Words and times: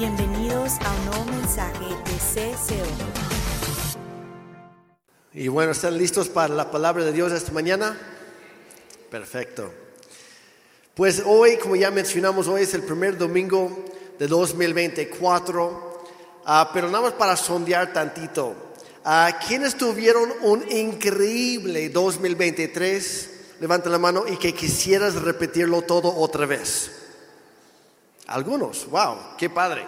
Bienvenidos 0.00 0.78
a 0.80 0.94
un 0.94 1.04
nuevo 1.04 1.24
mensaje 1.26 1.84
de 1.84 2.54
CCO. 2.54 2.88
Y 5.34 5.48
bueno, 5.48 5.72
¿están 5.72 5.98
listos 5.98 6.30
para 6.30 6.54
la 6.54 6.70
palabra 6.70 7.04
de 7.04 7.12
Dios 7.12 7.30
esta 7.32 7.52
mañana? 7.52 8.00
Perfecto. 9.10 9.70
Pues 10.94 11.22
hoy, 11.26 11.58
como 11.58 11.76
ya 11.76 11.90
mencionamos, 11.90 12.48
hoy 12.48 12.62
es 12.62 12.72
el 12.72 12.82
primer 12.82 13.18
domingo 13.18 13.84
de 14.18 14.26
2024, 14.26 16.04
ah, 16.46 16.70
pero 16.72 16.86
nada 16.88 17.02
más 17.02 17.12
para 17.12 17.36
sondear 17.36 17.92
tantito. 17.92 18.54
¿A 19.04 19.38
¿Quiénes 19.46 19.76
tuvieron 19.76 20.32
un 20.40 20.64
increíble 20.72 21.90
2023? 21.90 23.30
Levanta 23.60 23.90
la 23.90 23.98
mano 23.98 24.24
y 24.26 24.38
que 24.38 24.54
quisieras 24.54 25.16
repetirlo 25.16 25.82
todo 25.82 26.16
otra 26.16 26.46
vez. 26.46 26.99
Algunos, 28.30 28.88
wow, 28.88 29.36
qué 29.36 29.50
padre. 29.50 29.84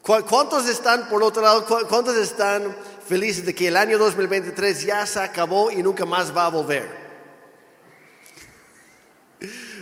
¿Cuántos 0.00 0.66
están, 0.66 1.10
por 1.10 1.22
otro 1.22 1.42
lado, 1.42 1.66
cuántos 1.88 2.16
están 2.16 2.74
felices 3.06 3.44
de 3.44 3.54
que 3.54 3.68
el 3.68 3.76
año 3.76 3.98
2023 3.98 4.82
ya 4.82 5.06
se 5.06 5.20
acabó 5.20 5.70
y 5.70 5.82
nunca 5.82 6.06
más 6.06 6.34
va 6.34 6.46
a 6.46 6.48
volver? 6.48 6.88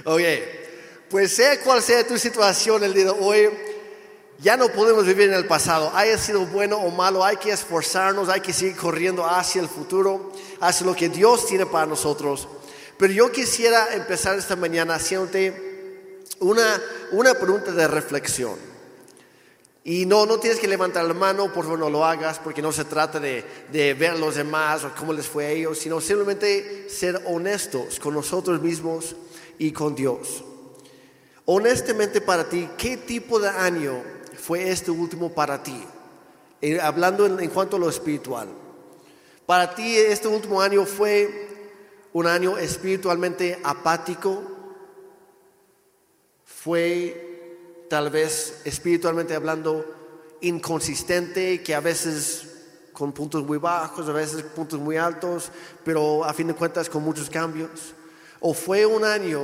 Oye, 0.05 0.61
pues 1.09 1.37
sea 1.37 1.61
cual 1.61 1.81
sea 1.83 2.05
tu 2.05 2.19
situación 2.19 2.83
el 2.83 2.95
día 2.95 3.05
de 3.05 3.11
hoy, 3.11 3.49
ya 4.41 4.57
no 4.57 4.69
podemos 4.69 5.07
vivir 5.07 5.29
en 5.29 5.35
el 5.35 5.47
pasado. 5.47 5.93
Haya 5.95 6.19
sido 6.19 6.45
bueno 6.47 6.79
o 6.79 6.91
malo, 6.91 7.25
hay 7.25 7.37
que 7.37 7.53
esforzarnos, 7.53 8.29
hay 8.29 8.41
que 8.41 8.53
seguir 8.53 8.77
corriendo 8.77 9.25
hacia 9.25 9.63
el 9.63 9.69
futuro, 9.69 10.33
hacia 10.61 10.85
lo 10.85 10.97
que 10.97 11.09
Dios 11.09 11.47
tiene 11.47 11.67
para 11.67 11.87
nosotros. 11.87 12.49
Pero 12.99 13.13
yo 13.13 13.31
quisiera 13.31 13.95
empezar 13.95 14.37
esta 14.37 14.57
mañana 14.57 14.97
haciéndote 14.97 15.72
una, 16.41 16.81
una 17.13 17.35
pregunta 17.35 17.73
de 17.73 17.89
reflexión. 17.89 18.73
Y 19.85 20.07
no, 20.07 20.27
no 20.27 20.39
tienes 20.39 20.61
que 20.61 20.69
levantar 20.69 21.05
la 21.05 21.15
mano, 21.15 21.53
por 21.53 21.65
favor 21.65 21.81
no 21.81 21.91
lo 21.91 22.05
hagas, 22.05 22.39
porque 22.39 22.63
no 22.63 22.71
se 22.71 22.85
trata 22.85 23.19
de, 23.19 23.45
de, 23.73 23.95
ver 23.95 24.13
a 24.13 24.17
los 24.17 24.37
demás 24.37 24.85
o 24.85 24.93
cómo 24.97 25.13
les 25.13 25.27
fue 25.27 25.47
a 25.47 25.51
ellos, 25.51 25.79
sino 25.79 26.01
simplemente 26.01 26.89
ser 26.89 27.21
honestos 27.27 27.99
con 27.99 28.15
nosotros 28.15 28.63
mismos 28.63 29.17
y 29.59 29.73
con 29.73 29.97
Dios. 29.97 30.45
Honestamente 31.47 32.21
para 32.21 32.49
ti, 32.49 32.69
¿qué 32.79 32.97
tipo 32.97 33.41
de 33.41 33.49
año 33.49 34.03
fue 34.41 34.71
este 34.71 34.93
último 34.93 35.33
para 35.33 35.61
ti? 35.61 35.83
Eh, 36.61 36.81
hablando 36.81 37.27
en, 37.27 37.41
en 37.41 37.51
cuanto 37.51 37.75
a 37.75 37.81
lo 37.81 37.89
espiritual. 37.89 38.49
Para 39.47 39.75
ti 39.75 39.97
este 39.97 40.29
último 40.29 40.63
año 40.63 40.85
fue 40.87 41.49
un 42.13 42.29
año 42.29 42.57
espiritualmente 42.57 43.59
apático, 43.65 44.52
fue 46.63 47.87
tal 47.89 48.09
vez 48.11 48.63
espiritualmente 48.65 49.35
hablando 49.35 49.85
inconsistente, 50.41 51.61
que 51.61 51.75
a 51.75 51.81
veces 51.81 52.49
con 52.93 53.13
puntos 53.13 53.45
muy 53.45 53.59
bajos, 53.59 54.09
a 54.09 54.13
veces 54.13 54.45
puntos 54.45 54.79
muy 54.79 54.97
altos, 54.97 55.51
pero 55.85 56.25
a 56.25 56.33
fin 56.33 56.47
de 56.47 56.55
cuentas 56.55 56.89
con 56.89 57.03
muchos 57.03 57.29
cambios. 57.29 57.95
O 58.39 58.55
fue 58.55 58.87
un 58.87 59.05
año 59.05 59.43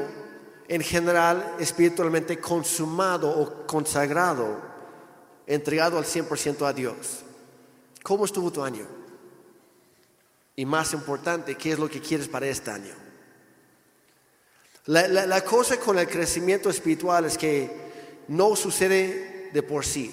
en 0.68 0.80
general 0.80 1.56
espiritualmente 1.58 2.38
consumado 2.38 3.28
o 3.30 3.66
consagrado, 3.66 4.60
entregado 5.46 5.98
al 5.98 6.04
100% 6.04 6.66
a 6.66 6.72
Dios. 6.72 7.24
¿Cómo 8.04 8.26
estuvo 8.26 8.52
tu 8.52 8.62
año? 8.62 8.86
Y 10.54 10.64
más 10.64 10.92
importante, 10.92 11.56
¿qué 11.56 11.72
es 11.72 11.78
lo 11.80 11.88
que 11.88 12.00
quieres 12.00 12.28
para 12.28 12.46
este 12.46 12.70
año? 12.70 13.07
La, 14.88 15.44
cosa 15.44 15.76
con 15.76 15.98
el 15.98 16.08
crecimiento 16.08 16.70
espiritual 16.70 17.26
es 17.26 17.36
que 17.36 17.70
no 18.26 18.56
sucede 18.56 19.50
de 19.52 19.62
por 19.62 19.84
sí. 19.84 20.10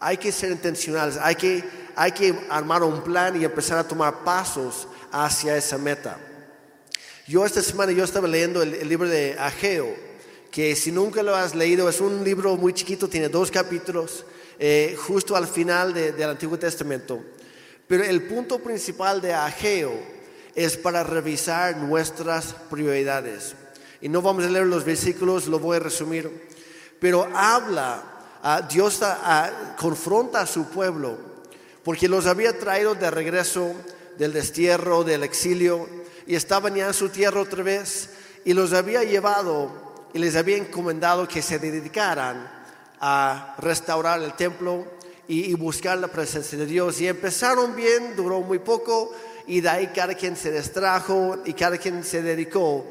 Hay 0.00 0.16
que 0.16 0.32
ser 0.32 0.50
intencionales, 0.50 1.16
hay 1.18 1.36
que, 1.36 1.62
hay 1.94 2.10
que 2.10 2.34
armar 2.50 2.82
un 2.82 3.04
plan 3.04 3.40
y 3.40 3.44
empezar 3.44 3.78
a 3.78 3.86
tomar 3.86 4.24
pasos 4.24 4.88
hacia 5.12 5.56
esa 5.56 5.78
meta. 5.78 6.18
Yo 7.28 7.46
esta 7.46 7.62
semana 7.62 7.92
yo 7.92 8.02
estaba 8.02 8.26
leyendo 8.26 8.60
el, 8.60 8.88
libro 8.88 9.08
de 9.08 9.36
Ageo, 9.38 9.94
que 10.50 10.74
si 10.74 10.90
nunca 10.90 11.22
lo 11.22 11.36
has 11.36 11.54
leído 11.54 11.88
es 11.88 12.00
un 12.00 12.24
libro 12.24 12.56
muy 12.56 12.72
chiquito, 12.72 13.08
tiene 13.08 13.28
dos 13.28 13.52
capítulos, 13.52 14.24
eh, 14.58 14.96
justo 14.98 15.36
al 15.36 15.46
final 15.46 15.94
del 15.94 16.28
Antiguo 16.28 16.58
Testamento. 16.58 17.22
Pero 17.86 18.02
el 18.02 18.22
punto 18.24 18.58
principal 18.58 19.20
de 19.20 19.32
Ageo 19.32 19.92
es 20.56 20.76
para 20.76 21.04
revisar 21.04 21.76
nuestras 21.76 22.52
prioridades. 22.68 23.54
Y 24.00 24.08
no 24.08 24.22
vamos 24.22 24.44
a 24.44 24.48
leer 24.48 24.66
los 24.66 24.84
versículos, 24.84 25.46
lo 25.46 25.58
voy 25.58 25.76
a 25.76 25.80
resumir. 25.80 26.48
Pero 27.00 27.28
habla, 27.34 28.02
Dios 28.70 29.00
confronta 29.76 30.40
a 30.40 30.46
su 30.46 30.68
pueblo, 30.68 31.16
porque 31.82 32.08
los 32.08 32.26
había 32.26 32.58
traído 32.58 32.94
de 32.94 33.10
regreso 33.10 33.72
del 34.16 34.32
destierro, 34.32 35.04
del 35.04 35.22
exilio, 35.22 35.88
y 36.26 36.34
estaban 36.34 36.74
ya 36.74 36.88
en 36.88 36.94
su 36.94 37.08
tierra 37.08 37.40
otra 37.40 37.62
vez, 37.62 38.10
y 38.44 38.52
los 38.52 38.72
había 38.72 39.04
llevado 39.04 39.88
y 40.12 40.18
les 40.18 40.36
había 40.36 40.56
encomendado 40.56 41.28
que 41.28 41.42
se 41.42 41.58
dedicaran 41.58 42.50
a 43.00 43.54
restaurar 43.58 44.22
el 44.22 44.34
templo 44.34 44.86
y, 45.26 45.54
buscar 45.54 45.98
la 45.98 46.08
presencia 46.08 46.56
de 46.56 46.66
Dios. 46.66 47.00
Y 47.00 47.08
empezaron 47.08 47.76
bien, 47.76 48.16
duró 48.16 48.40
muy 48.40 48.58
poco 48.58 49.12
y 49.46 49.60
de 49.60 49.68
ahí 49.68 49.86
cada 49.88 50.14
quien 50.14 50.36
se 50.36 50.50
distrajo 50.50 51.38
y 51.44 51.52
cada 51.52 51.76
quien 51.76 52.02
se 52.02 52.22
dedicó 52.22 52.86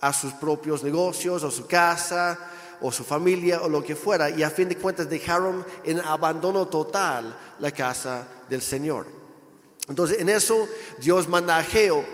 a 0.00 0.12
sus 0.12 0.32
propios 0.34 0.82
negocios 0.82 1.42
o 1.42 1.50
su 1.50 1.66
casa 1.66 2.38
o 2.80 2.92
su 2.92 3.04
familia 3.04 3.62
o 3.62 3.68
lo 3.68 3.82
que 3.82 3.96
fuera 3.96 4.28
y 4.30 4.42
a 4.42 4.50
fin 4.50 4.68
de 4.68 4.76
cuentas 4.76 5.08
dejaron 5.08 5.64
en 5.84 6.00
abandono 6.00 6.66
total 6.68 7.36
la 7.58 7.70
casa 7.70 8.26
del 8.48 8.62
Señor. 8.62 9.06
Entonces 9.88 10.20
en 10.20 10.28
eso 10.28 10.68
Dios 10.98 11.28
manda 11.28 11.56
a 11.56 11.62
Geo 11.62 12.04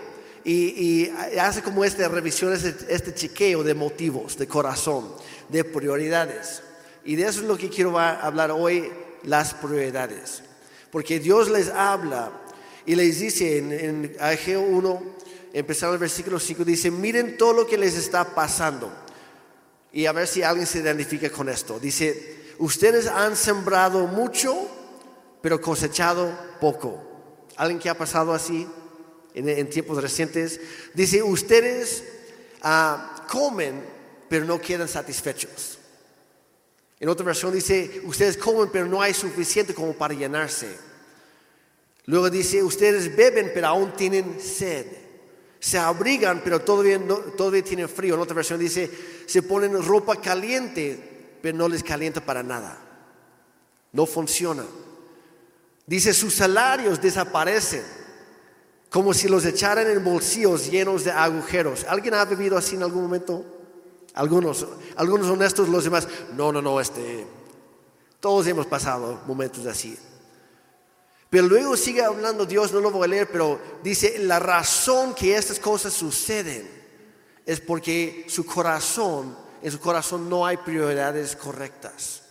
y, 0.45 1.09
hace 1.39 1.61
como 1.61 1.85
esta 1.85 2.07
revisión, 2.07 2.53
este, 2.53 2.93
este 2.93 3.13
chequeo 3.13 3.63
de 3.63 3.73
motivos, 3.73 4.37
de 4.37 4.47
corazón, 4.47 5.13
de 5.49 5.63
prioridades. 5.63 6.61
Y 7.05 7.15
de 7.15 7.23
eso 7.23 7.41
es 7.41 7.47
lo 7.47 7.57
que 7.57 7.69
quiero 7.69 7.97
hablar 7.97 8.51
hoy 8.51 8.91
las 9.23 9.53
prioridades. 9.53 10.43
Porque 10.91 11.19
Dios 11.19 11.49
les 11.49 11.69
habla 11.69 12.31
y 12.85 12.95
les 12.95 13.19
dice 13.19 13.57
en, 13.57 13.71
en 13.71 14.17
Ageo 14.19 14.61
1, 14.61 15.03
empezando 15.53 15.93
el 15.93 15.99
versículo 15.99 16.39
5, 16.39 16.65
dice, 16.65 16.89
miren 16.89 17.37
todo 17.37 17.53
lo 17.53 17.67
que 17.67 17.77
les 17.77 17.95
está 17.95 18.33
pasando. 18.33 18.91
Y 19.91 20.07
a 20.07 20.11
ver 20.11 20.27
si 20.27 20.41
alguien 20.41 20.65
se 20.65 20.79
identifica 20.79 21.29
con 21.29 21.47
esto. 21.47 21.79
Dice, 21.79 22.53
ustedes 22.57 23.05
han 23.05 23.35
sembrado 23.35 24.07
mucho, 24.07 24.67
pero 25.41 25.61
cosechado 25.61 26.35
poco. 26.59 26.99
¿Alguien 27.55 27.79
que 27.79 27.89
ha 27.89 27.97
pasado 27.97 28.33
así 28.33 28.67
en, 29.35 29.69
tiempos 29.69 30.01
recientes? 30.01 30.59
Dice, 30.95 31.21
ustedes 31.21 32.03
ah, 32.63 33.23
comen, 33.29 33.83
pero 34.27 34.45
no 34.45 34.59
quedan 34.59 34.87
satisfechos. 34.87 35.77
En 36.99 37.09
otra 37.09 37.25
versión 37.25 37.53
dice, 37.53 38.01
ustedes 38.05 38.37
comen 38.37 38.69
pero 38.71 38.87
no 38.87 39.01
hay 39.01 39.13
suficiente 39.13 39.75
como 39.75 39.93
para 39.93 40.15
llenarse. 40.15 40.75
Luego 42.05 42.31
dice, 42.31 42.63
ustedes 42.63 43.15
beben 43.15 43.51
pero 43.53 43.67
aún 43.67 43.93
tienen 43.93 44.39
sed. 44.41 45.02
Se 45.63 45.79
abrigan 45.79 46.41
pero 46.43 46.59
todavía, 46.59 46.99
todavía 47.37 47.63
tienen 47.63 47.87
frío. 47.87 48.15
En 48.15 48.19
otra 48.19 48.35
versión 48.35 48.59
dice, 48.59 48.91
se 49.25 49.41
ponen 49.43 49.81
ropa 49.81 50.17
caliente 50.17 51.37
pero 51.41 51.57
no 51.57 51.69
les 51.69 51.81
calienta 51.81 52.19
para 52.19 52.43
nada. 52.43 52.77
No 53.93 54.05
funciona. 54.05 54.65
Dice, 55.85 56.13
sus 56.13 56.33
salarios 56.33 57.01
desaparecen 57.01 57.81
como 58.89 59.13
si 59.13 59.29
los 59.29 59.45
echaran 59.45 59.89
en 59.89 60.03
bolsillos 60.03 60.69
llenos 60.69 61.05
de 61.05 61.11
agujeros. 61.11 61.85
¿Alguien 61.87 62.15
ha 62.15 62.25
vivido 62.25 62.57
así 62.57 62.75
en 62.75 62.83
algún 62.83 63.03
momento? 63.03 63.45
Algunos, 64.15 64.67
algunos 64.97 65.27
honestos, 65.27 65.69
los 65.69 65.85
demás, 65.85 66.09
no, 66.35 66.51
no, 66.51 66.61
no, 66.61 66.81
este, 66.81 67.25
todos 68.19 68.45
hemos 68.47 68.65
pasado 68.65 69.21
momentos 69.25 69.65
así. 69.65 69.97
Pero 71.33 71.47
luego 71.47 71.75
sigue 71.75 72.03
hablando 72.03 72.45
Dios, 72.45 72.71
no 72.71 72.79
lo 72.79 72.91
voy 72.91 73.05
a 73.05 73.07
leer, 73.07 73.27
pero 73.31 73.59
dice, 73.81 74.19
la 74.19 74.37
razón 74.37 75.15
que 75.15 75.35
estas 75.35 75.57
cosas 75.57 75.91
suceden 75.91 76.69
es 77.43 77.59
porque 77.59 78.25
su 78.27 78.45
corazón, 78.45 79.35
en 79.63 79.71
su 79.71 79.79
corazón 79.79 80.29
no 80.29 80.45
hay 80.45 80.57
prioridades 80.57 81.35
correctas. 81.35 82.21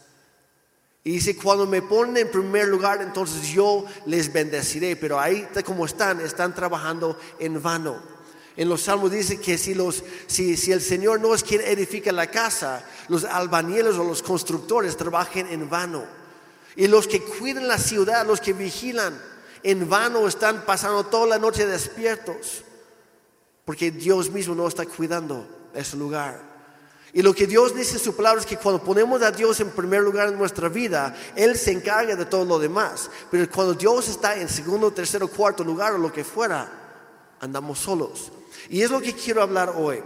Y 1.03 1.15
dice, 1.15 1.37
cuando 1.37 1.67
me 1.67 1.83
ponen 1.83 2.17
en 2.17 2.31
primer 2.31 2.69
lugar, 2.69 3.03
entonces 3.03 3.49
yo 3.49 3.85
les 4.07 4.33
bendeciré, 4.33 4.95
pero 4.95 5.19
ahí 5.19 5.49
como 5.65 5.85
están, 5.85 6.21
están 6.21 6.55
trabajando 6.55 7.19
en 7.41 7.61
vano. 7.61 8.01
En 8.57 8.69
los 8.69 8.83
salmos 8.83 9.11
dice 9.11 9.41
que 9.41 9.59
si, 9.59 9.75
los, 9.75 10.05
si, 10.29 10.57
si 10.57 10.71
el 10.71 10.81
Señor 10.81 11.21
no 11.21 11.35
es 11.35 11.43
quien 11.43 11.63
edifica 11.63 12.13
la 12.13 12.29
casa, 12.29 12.85
los 13.09 13.25
albañiles 13.25 13.97
o 13.97 14.05
los 14.05 14.23
constructores 14.23 14.97
trabajen 14.97 15.49
en 15.49 15.69
vano. 15.69 16.22
Y 16.77 16.87
los 16.87 17.07
que 17.07 17.23
cuidan 17.23 17.69
la 17.69 17.79
ciudad, 17.79 18.27
los 18.27 18.41
que 18.41 18.53
vigilan, 18.53 19.21
en 19.63 19.89
vano 19.89 20.27
están 20.27 20.65
pasando 20.65 21.05
toda 21.05 21.27
la 21.27 21.39
noche 21.39 21.67
despiertos. 21.67 22.63
Porque 23.65 23.91
Dios 23.91 24.31
mismo 24.31 24.55
no 24.55 24.67
está 24.67 24.87
cuidando 24.87 25.47
ese 25.75 25.97
lugar. 25.97 26.53
Y 27.15 27.21
lo 27.21 27.35
que 27.35 27.47
Dios 27.47 27.75
dice 27.75 27.95
en 27.95 27.99
su 28.03 28.17
palabra 28.17 28.41
es 28.41 28.47
que 28.47 28.57
cuando 28.57 28.83
ponemos 28.83 29.21
a 29.21 29.31
Dios 29.31 29.61
en 29.61 29.71
primer 29.71 30.01
lugar 30.01 30.29
en 30.29 30.39
nuestra 30.39 30.69
vida, 30.71 31.15
Él 31.37 31.59
se 31.59 31.71
encarga 31.71 32.17
de 32.17 32.25
todo 32.25 32.45
lo 32.45 32.59
demás. 32.59 33.11
Pero 33.31 33.49
cuando 33.51 33.75
Dios 33.75 34.09
está 34.09 34.37
en 34.37 34.49
segundo, 34.49 34.91
tercero, 34.93 35.29
cuarto 35.29 35.63
lugar 35.63 35.93
o 35.93 35.99
lo 35.99 36.11
que 36.11 36.25
fuera, 36.25 36.71
andamos 37.41 37.79
solos. 37.81 38.33
Y 38.71 38.81
es 38.81 38.91
lo 38.91 39.01
que 39.01 39.15
quiero 39.15 39.43
hablar 39.43 39.75
hoy. 39.77 40.03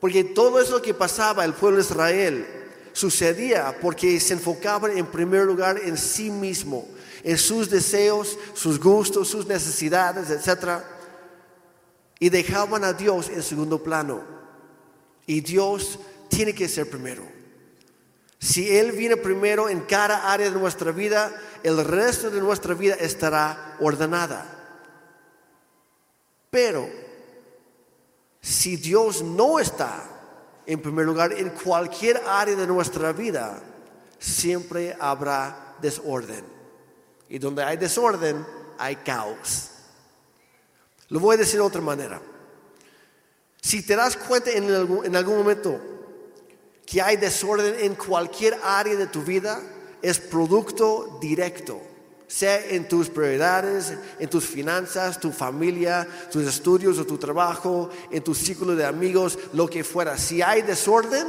Porque 0.00 0.24
todo 0.24 0.58
eso 0.58 0.80
que 0.80 0.94
pasaba 0.94 1.44
el 1.44 1.52
pueblo 1.52 1.78
de 1.78 1.84
Israel 1.84 2.65
sucedía 2.96 3.76
porque 3.78 4.18
se 4.18 4.32
enfocaban 4.32 4.96
en 4.96 5.04
primer 5.04 5.44
lugar 5.44 5.78
en 5.84 5.98
sí 5.98 6.30
mismo, 6.30 6.88
en 7.22 7.36
sus 7.36 7.68
deseos, 7.68 8.38
sus 8.54 8.80
gustos, 8.80 9.28
sus 9.28 9.46
necesidades, 9.46 10.30
etc. 10.30 10.80
Y 12.18 12.30
dejaban 12.30 12.84
a 12.84 12.94
Dios 12.94 13.28
en 13.28 13.42
segundo 13.42 13.82
plano. 13.82 14.22
Y 15.26 15.42
Dios 15.42 15.98
tiene 16.30 16.54
que 16.54 16.70
ser 16.70 16.88
primero. 16.88 17.22
Si 18.38 18.74
Él 18.74 18.92
viene 18.92 19.18
primero 19.18 19.68
en 19.68 19.80
cada 19.80 20.32
área 20.32 20.50
de 20.50 20.58
nuestra 20.58 20.90
vida, 20.90 21.38
el 21.62 21.84
resto 21.84 22.30
de 22.30 22.40
nuestra 22.40 22.72
vida 22.72 22.94
estará 22.94 23.76
ordenada. 23.78 24.80
Pero 26.48 26.88
si 28.40 28.76
Dios 28.76 29.22
no 29.22 29.58
está 29.58 30.15
en 30.66 30.80
primer 30.80 31.06
lugar 31.06 31.32
en 31.32 31.50
cualquier 31.50 32.22
área 32.26 32.56
de 32.56 32.66
nuestra 32.66 33.12
vida, 33.12 33.62
siempre 34.18 34.96
habrá 34.98 35.76
desorden. 35.80 36.44
Y 37.28 37.38
donde 37.38 37.62
hay 37.62 37.76
desorden, 37.76 38.44
hay 38.78 38.96
caos. 38.96 39.70
Lo 41.08 41.20
voy 41.20 41.34
a 41.34 41.38
decir 41.38 41.56
de 41.56 41.66
otra 41.66 41.80
manera. 41.80 42.20
Si 43.60 43.82
te 43.82 43.96
das 43.96 44.16
cuenta 44.16 44.50
en 44.50 44.72
algún, 45.16 45.36
momento 45.36 45.80
que 46.84 47.02
hay 47.02 47.16
desorden 47.16 47.74
en 47.80 47.94
cualquier 47.94 48.58
área 48.62 48.94
de 48.94 49.06
tu 49.06 49.22
vida, 49.22 49.60
es 50.02 50.18
producto 50.18 51.18
directo 51.20 51.80
sea 52.26 52.64
en 52.66 52.88
tus 52.88 53.08
prioridades, 53.08 53.94
en 54.18 54.28
tus 54.28 54.44
finanzas, 54.44 55.20
tu 55.20 55.30
familia, 55.30 56.06
tus 56.30 56.44
estudios 56.44 56.98
o 56.98 57.06
tu 57.06 57.18
trabajo, 57.18 57.88
en 58.10 58.22
tu 58.22 58.34
círculo 58.34 58.74
de 58.74 58.84
amigos, 58.84 59.38
lo 59.52 59.68
que 59.68 59.84
fuera. 59.84 60.18
Si 60.18 60.42
hay 60.42 60.62
desorden, 60.62 61.26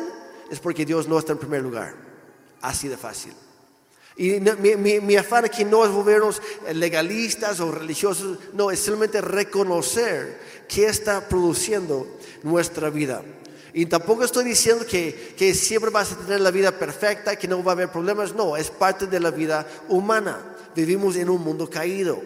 es 0.49 0.59
porque 0.59 0.85
Dios 0.85 1.07
no 1.07 1.19
está 1.19 1.33
en 1.33 1.38
primer 1.38 1.61
lugar. 1.61 1.94
Así 2.61 2.88
de 2.88 2.97
fácil. 2.97 3.33
Y 4.15 4.39
mi, 4.39 4.99
mi, 4.99 5.15
afán 5.15 5.45
aquí 5.45 5.63
no 5.63 5.85
es 5.85 5.91
volvernos 5.91 6.41
legalistas 6.73 7.59
o 7.59 7.71
religiosos, 7.71 8.39
no, 8.53 8.71
es 8.71 8.79
simplemente 8.79 9.21
reconocer 9.21 10.39
qué 10.67 10.88
está 10.88 11.29
produciendo 11.29 12.07
nuestra 12.41 12.89
vida. 12.89 13.21
Y 13.73 13.85
tampoco 13.85 14.23
estoy 14.23 14.45
diciendo 14.45 14.88
que 14.88 15.53
siempre 15.53 15.91
vas 15.91 16.13
a 16.13 16.17
tener 16.17 16.41
la 16.41 16.49
vida 16.49 16.71
perfecta, 16.71 17.35
que 17.35 17.47
no 17.47 17.63
va 17.63 17.73
a 17.73 17.75
haber 17.75 17.91
problemas, 17.91 18.33
no, 18.33 18.57
es 18.57 18.71
parte 18.71 19.05
de 19.05 19.19
la 19.19 19.29
vida 19.29 19.67
humana. 19.88 20.56
Vivimos 20.75 21.15
en 21.15 21.29
un 21.29 21.43
mundo 21.43 21.69
caído. 21.69 22.21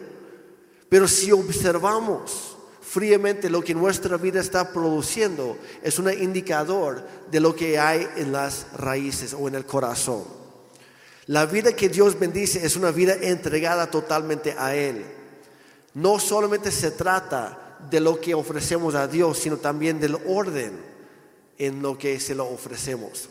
Pero 0.90 1.08
si 1.08 1.32
observamos 1.32 2.58
fríamente 2.82 3.50
lo 3.50 3.62
que 3.62 3.74
nuestra 3.74 4.18
vida 4.18 4.42
está 4.42 4.74
produciendo, 4.74 5.58
es 5.82 5.98
un 6.00 6.12
indicador 6.12 7.06
de 7.32 7.40
lo 7.40 7.56
que 7.56 7.80
hay 7.80 8.08
en 8.18 8.34
las 8.34 8.66
raíces 8.74 9.34
o 9.34 9.48
en 9.48 9.56
el 9.56 9.66
corazón. 9.66 10.24
La 11.28 11.46
vida 11.46 11.74
que 11.74 11.88
Dios 11.88 12.20
bendice 12.20 12.66
es 12.66 12.76
una 12.76 12.92
vida 12.92 13.16
entregada 13.22 13.90
totalmente 13.90 14.54
a 14.58 14.76
Él. 14.76 15.06
No 15.94 16.20
solamente 16.20 16.72
se 16.72 16.92
trata 16.92 17.78
de 17.90 18.00
lo 18.00 18.20
que 18.20 18.34
ofrecemos 18.34 18.96
a 18.96 19.08
Dios, 19.08 19.40
sino 19.40 19.58
también 19.58 20.00
del 20.00 20.18
orden 20.28 20.78
en 21.58 21.82
lo 21.82 21.98
que 21.98 22.20
se 22.20 22.36
lo 22.36 22.50
ofrecemos. 22.50 23.30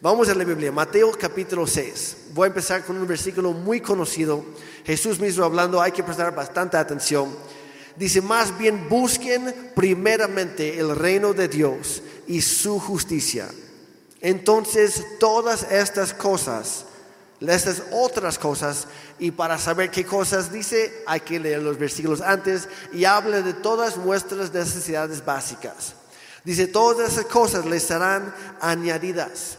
Vamos 0.00 0.28
a 0.28 0.34
la 0.36 0.44
Biblia, 0.44 0.70
Mateo 0.70 1.10
capítulo 1.10 1.66
6. 1.66 2.28
Voy 2.32 2.44
a 2.44 2.46
empezar 2.46 2.84
con 2.84 2.96
un 2.96 3.06
versículo 3.06 3.50
muy 3.50 3.80
conocido. 3.80 4.44
Jesús 4.84 5.18
mismo 5.18 5.44
hablando, 5.44 5.80
hay 5.80 5.90
que 5.90 6.04
prestar 6.04 6.32
bastante 6.32 6.76
atención. 6.76 7.34
Dice, 7.96 8.20
más 8.20 8.56
bien 8.56 8.88
busquen 8.88 9.72
primeramente 9.74 10.78
el 10.78 10.94
reino 10.94 11.34
de 11.34 11.48
Dios 11.48 12.00
y 12.28 12.42
su 12.42 12.78
justicia. 12.78 13.48
Entonces 14.20 15.04
todas 15.18 15.64
estas 15.68 16.14
cosas 16.14 16.84
estas 17.40 17.82
otras 17.92 18.36
cosas 18.36 18.88
y 19.20 19.30
para 19.30 19.58
saber 19.58 19.92
qué 19.92 20.04
cosas 20.04 20.52
dice 20.52 21.04
hay 21.06 21.20
que 21.20 21.38
leer 21.38 21.62
los 21.62 21.78
versículos 21.78 22.20
antes 22.20 22.68
y 22.92 23.04
habla 23.04 23.42
de 23.42 23.54
todas 23.54 23.96
nuestras 23.96 24.52
necesidades 24.52 25.24
básicas. 25.24 25.94
Dice, 26.44 26.66
todas 26.66 27.12
esas 27.12 27.26
cosas 27.26 27.64
les 27.64 27.82
serán 27.82 28.34
añadidas. 28.60 29.58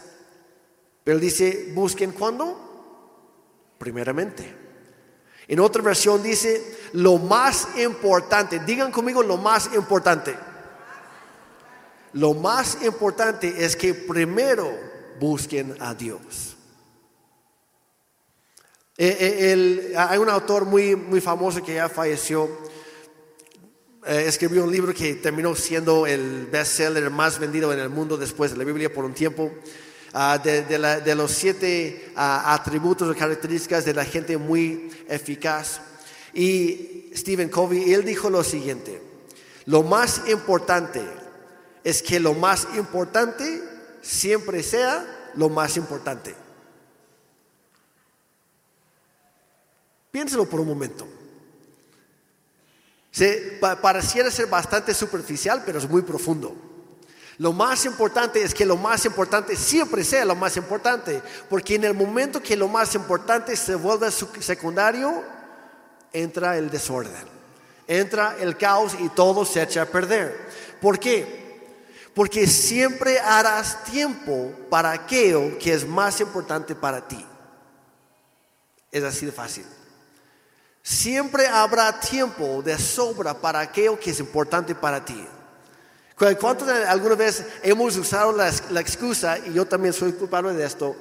Pero 1.04 1.18
dice, 1.18 1.72
busquen 1.74 2.12
cuándo? 2.12 3.74
Primeramente. 3.78 4.56
En 5.48 5.60
otra 5.60 5.82
versión 5.82 6.22
dice, 6.22 6.78
lo 6.92 7.18
más 7.18 7.68
importante, 7.78 8.60
digan 8.60 8.92
conmigo 8.92 9.22
lo 9.22 9.36
más 9.36 9.70
importante. 9.74 10.36
Lo 12.12 12.34
más 12.34 12.82
importante 12.82 13.64
es 13.64 13.76
que 13.76 13.94
primero 13.94 14.70
busquen 15.18 15.76
a 15.80 15.94
Dios. 15.94 16.56
Eh, 18.96 19.16
eh, 19.18 19.94
hay 19.96 20.18
un 20.18 20.28
autor 20.28 20.66
muy, 20.66 20.94
muy 20.94 21.20
famoso 21.20 21.64
que 21.64 21.74
ya 21.74 21.88
falleció. 21.88 22.50
Eh, 24.06 24.24
escribió 24.26 24.64
un 24.64 24.70
libro 24.70 24.92
que 24.92 25.14
terminó 25.14 25.54
siendo 25.54 26.06
el 26.06 26.46
bestseller 26.46 27.10
más 27.10 27.38
vendido 27.38 27.72
en 27.72 27.78
el 27.78 27.88
mundo 27.88 28.16
después 28.16 28.50
de 28.50 28.58
la 28.58 28.64
Biblia 28.64 28.92
por 28.92 29.04
un 29.04 29.14
tiempo. 29.14 29.50
Ah, 30.12 30.38
de, 30.38 31.14
los 31.14 31.30
siete 31.30 32.12
ah, 32.16 32.52
atributos 32.52 33.08
o 33.08 33.14
características 33.14 33.84
de 33.84 33.94
la 33.94 34.04
gente 34.04 34.36
muy 34.36 34.90
eficaz. 35.08 35.80
Y 36.34 37.10
Stephen 37.14 37.48
Covey, 37.48 37.92
él 37.92 38.04
dijo 38.04 38.28
lo 38.28 38.42
siguiente, 38.42 39.00
lo 39.66 39.82
más 39.82 40.22
importante 40.28 41.00
es 41.84 42.02
que 42.02 42.18
lo 42.18 42.34
más 42.34 42.66
importante 42.76 43.62
siempre 44.02 44.62
sea 44.62 45.30
lo 45.34 45.48
más 45.48 45.76
importante. 45.76 46.34
Piénselo 50.10 50.48
por 50.48 50.58
un 50.58 50.66
momento. 50.66 51.06
Se, 53.12 53.58
pareciera 53.80 54.30
ser 54.30 54.46
bastante 54.46 54.92
superficial, 54.92 55.62
pero 55.64 55.78
es 55.78 55.88
muy 55.88 56.02
profundo. 56.02 56.69
Lo 57.40 57.54
más 57.54 57.86
importante 57.86 58.42
es 58.42 58.52
que 58.52 58.66
lo 58.66 58.76
más 58.76 59.06
importante 59.06 59.56
siempre 59.56 60.04
sea 60.04 60.26
lo 60.26 60.34
más 60.34 60.58
importante, 60.58 61.22
porque 61.48 61.76
en 61.76 61.84
el 61.84 61.94
momento 61.94 62.42
que 62.42 62.54
lo 62.54 62.68
más 62.68 62.94
importante 62.94 63.56
se 63.56 63.76
vuelve 63.76 64.10
secundario, 64.10 65.24
entra 66.12 66.58
el 66.58 66.68
desorden, 66.68 67.24
entra 67.86 68.36
el 68.38 68.58
caos 68.58 68.92
y 69.00 69.08
todo 69.08 69.46
se 69.46 69.62
echa 69.62 69.80
a 69.80 69.86
perder. 69.86 70.36
¿Por 70.82 70.98
qué? 70.98 71.80
Porque 72.14 72.46
siempre 72.46 73.18
harás 73.18 73.84
tiempo 73.84 74.52
para 74.68 74.90
aquello 74.90 75.56
que 75.58 75.72
es 75.72 75.88
más 75.88 76.20
importante 76.20 76.74
para 76.74 77.08
ti. 77.08 77.24
Es 78.92 79.02
así 79.02 79.24
de 79.24 79.32
fácil. 79.32 79.64
Siempre 80.82 81.46
habrá 81.46 82.00
tiempo 82.00 82.60
de 82.60 82.78
sobra 82.78 83.32
para 83.32 83.60
aquello 83.60 83.98
que 83.98 84.10
es 84.10 84.20
importante 84.20 84.74
para 84.74 85.02
ti. 85.02 85.26
¿Cuántos 86.38 86.68
alguna 86.68 87.14
vez 87.14 87.42
hemos 87.62 87.96
usado 87.96 88.30
la, 88.32 88.48
excusa, 88.80 89.38
y 89.38 89.54
yo 89.54 89.64
también 89.64 89.94
soy 89.94 90.12
culpable 90.12 90.52
de 90.52 90.66
esto, 90.66 90.94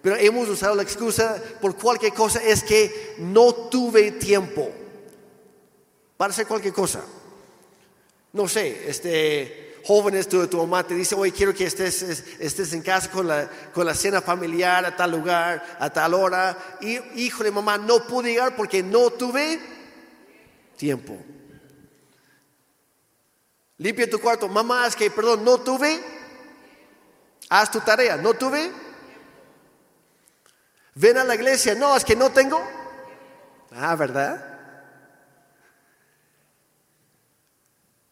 pero 0.00 0.14
hemos 0.14 0.48
usado 0.48 0.76
la 0.76 0.84
excusa 0.84 1.36
por 1.60 1.76
cualquier 1.76 2.14
cosa, 2.14 2.40
es 2.40 2.62
que 2.62 3.16
no 3.18 3.52
tuve 3.52 4.12
tiempo 4.12 4.70
para 6.16 6.32
hacer 6.32 6.46
cualquier 6.46 6.72
cosa? 6.72 7.00
No 8.32 8.46
sé, 8.46 8.88
este, 8.88 9.80
jóvenes, 9.84 10.28
tu, 10.28 10.46
tu 10.46 10.58
mamá 10.58 10.86
te 10.86 10.94
dice, 10.94 11.16
oye, 11.16 11.32
quiero 11.32 11.52
que 11.52 11.66
estés, 11.66 12.00
estés 12.38 12.72
en 12.72 12.82
casa 12.82 13.10
con 13.10 13.26
la, 13.26 13.50
con 13.74 13.84
la 13.84 13.94
cena 13.94 14.22
familiar 14.22 14.84
a 14.84 14.94
tal 14.94 15.10
lugar, 15.10 15.76
a 15.80 15.90
tal 15.90 16.14
hora. 16.14 16.78
Y 16.80 17.00
hijo 17.16 17.42
de 17.42 17.50
mamá, 17.50 17.78
no 17.78 18.06
pude 18.06 18.30
llegar 18.30 18.54
porque 18.54 18.80
no 18.80 19.10
tuve 19.10 19.58
tiempo. 20.76 21.18
Limpia 23.78 24.08
tu 24.08 24.20
cuarto, 24.20 24.48
mamá, 24.48 24.86
es 24.86 24.94
que, 24.94 25.10
perdón, 25.10 25.44
no 25.44 25.58
tuve. 25.58 26.00
Haz 27.48 27.70
tu 27.70 27.80
tarea, 27.80 28.16
no 28.16 28.34
tuve. 28.34 28.70
Ven 30.94 31.18
a 31.18 31.24
la 31.24 31.34
iglesia, 31.34 31.74
no, 31.74 31.96
es 31.96 32.04
que 32.04 32.14
no 32.14 32.30
tengo. 32.30 32.62
Ah, 33.72 33.96
¿verdad? 33.96 34.52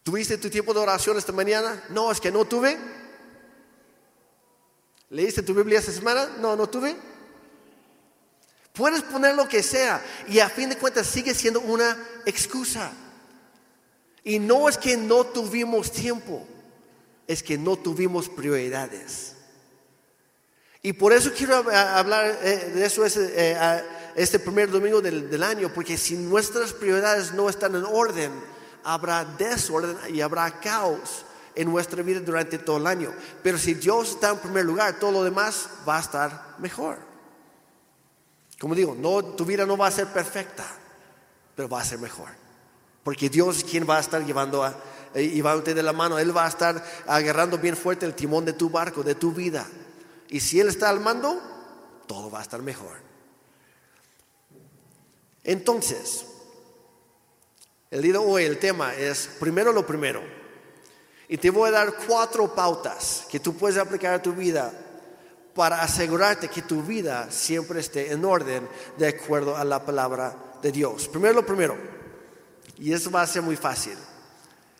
¿Tuviste 0.02 0.38
tu 0.38 0.48
tiempo 0.48 0.72
de 0.72 0.80
oración 0.80 1.18
esta 1.18 1.32
mañana? 1.32 1.82
No, 1.90 2.10
es 2.10 2.20
que 2.20 2.32
no 2.32 2.44
tuve. 2.44 2.78
¿Leíste 5.10 5.42
tu 5.42 5.54
Biblia 5.54 5.78
esta 5.78 5.92
semana? 5.92 6.26
No, 6.38 6.56
no 6.56 6.68
tuve. 6.68 6.96
Puedes 8.72 9.02
poner 9.02 9.34
lo 9.34 9.48
que 9.48 9.62
sea 9.62 10.02
y 10.28 10.38
a 10.38 10.48
fin 10.48 10.70
de 10.70 10.78
cuentas 10.78 11.06
sigue 11.06 11.34
siendo 11.34 11.60
una 11.60 11.96
excusa. 12.24 12.92
Y 14.24 14.38
no 14.38 14.68
es 14.68 14.76
que 14.76 14.96
no 14.96 15.24
tuvimos 15.24 15.90
tiempo, 15.90 16.46
es 17.26 17.42
que 17.42 17.56
no 17.56 17.76
tuvimos 17.76 18.28
prioridades. 18.28 19.36
Y 20.82 20.92
por 20.92 21.12
eso 21.12 21.30
quiero 21.36 21.56
hablar 21.56 22.38
eh, 22.42 22.72
de 22.74 22.86
eso 22.86 23.04
eh, 23.04 23.82
este 24.14 24.38
primer 24.38 24.70
domingo 24.70 25.00
del, 25.00 25.42
año, 25.42 25.70
porque 25.74 25.96
si 25.96 26.16
nuestras 26.16 26.72
prioridades 26.72 27.32
no 27.32 27.48
están 27.48 27.74
en 27.74 27.84
orden, 27.84 28.32
habrá 28.82 29.24
desorden 29.24 29.96
y 30.08 30.20
habrá 30.20 30.58
caos 30.60 31.24
en 31.54 31.70
nuestra 31.70 32.02
vida 32.02 32.20
durante 32.20 32.58
todo 32.58 32.78
el 32.78 32.86
año. 32.86 33.12
Pero 33.42 33.58
si 33.58 33.74
Dios 33.74 34.10
está 34.10 34.30
en 34.30 34.38
primer 34.38 34.64
lugar, 34.64 34.98
todo 34.98 35.12
lo 35.12 35.24
demás 35.24 35.68
va 35.86 35.98
a 35.98 36.00
estar 36.00 36.56
mejor. 36.58 36.98
Como 38.58 38.74
digo, 38.74 38.94
no, 38.94 39.24
tu 39.24 39.44
vida 39.44 39.66
no 39.66 39.76
va 39.76 39.86
a 39.86 39.90
ser 39.90 40.06
perfecta, 40.08 40.64
pero 41.54 41.68
va 41.68 41.80
a 41.80 41.84
ser 41.84 41.98
mejor. 41.98 42.39
Porque 43.02 43.28
Dios 43.28 43.58
es 43.58 43.64
quien 43.64 43.88
va 43.88 43.96
a 43.96 44.00
estar 44.00 44.24
llevando 44.24 44.62
a, 44.62 44.76
eh, 45.14 45.28
llevándote 45.28 45.74
de 45.74 45.82
la 45.82 45.92
mano. 45.92 46.18
Él 46.18 46.36
va 46.36 46.46
a 46.46 46.48
estar 46.48 46.84
agarrando 47.06 47.58
bien 47.58 47.76
fuerte 47.76 48.06
el 48.06 48.14
timón 48.14 48.44
de 48.44 48.52
tu 48.52 48.70
barco, 48.70 49.02
de 49.02 49.14
tu 49.14 49.32
vida. 49.32 49.66
Y 50.28 50.40
si 50.40 50.60
Él 50.60 50.68
está 50.68 50.88
al 50.88 51.00
mando, 51.00 51.40
todo 52.06 52.30
va 52.30 52.40
a 52.40 52.42
estar 52.42 52.62
mejor. 52.62 52.98
Entonces, 55.42 56.26
el 57.90 58.02
día 58.02 58.12
de 58.12 58.18
hoy 58.18 58.44
el 58.44 58.58
tema 58.58 58.94
es 58.94 59.28
primero 59.40 59.72
lo 59.72 59.86
primero. 59.86 60.22
Y 61.28 61.38
te 61.38 61.50
voy 61.50 61.68
a 61.68 61.72
dar 61.72 61.94
cuatro 62.06 62.54
pautas 62.54 63.26
que 63.30 63.40
tú 63.40 63.56
puedes 63.56 63.78
aplicar 63.78 64.14
a 64.14 64.22
tu 64.22 64.32
vida 64.32 64.72
para 65.54 65.82
asegurarte 65.82 66.48
que 66.48 66.62
tu 66.62 66.82
vida 66.82 67.30
siempre 67.30 67.80
esté 67.80 68.12
en 68.12 68.24
orden 68.24 68.68
de 68.96 69.08
acuerdo 69.08 69.56
a 69.56 69.64
la 69.64 69.84
palabra 69.84 70.36
de 70.62 70.70
Dios. 70.70 71.08
Primero 71.08 71.34
lo 71.34 71.46
primero. 71.46 71.99
Y 72.80 72.92
eso 72.92 73.10
va 73.10 73.22
a 73.22 73.26
ser 73.26 73.42
muy 73.42 73.56
fácil. 73.56 73.94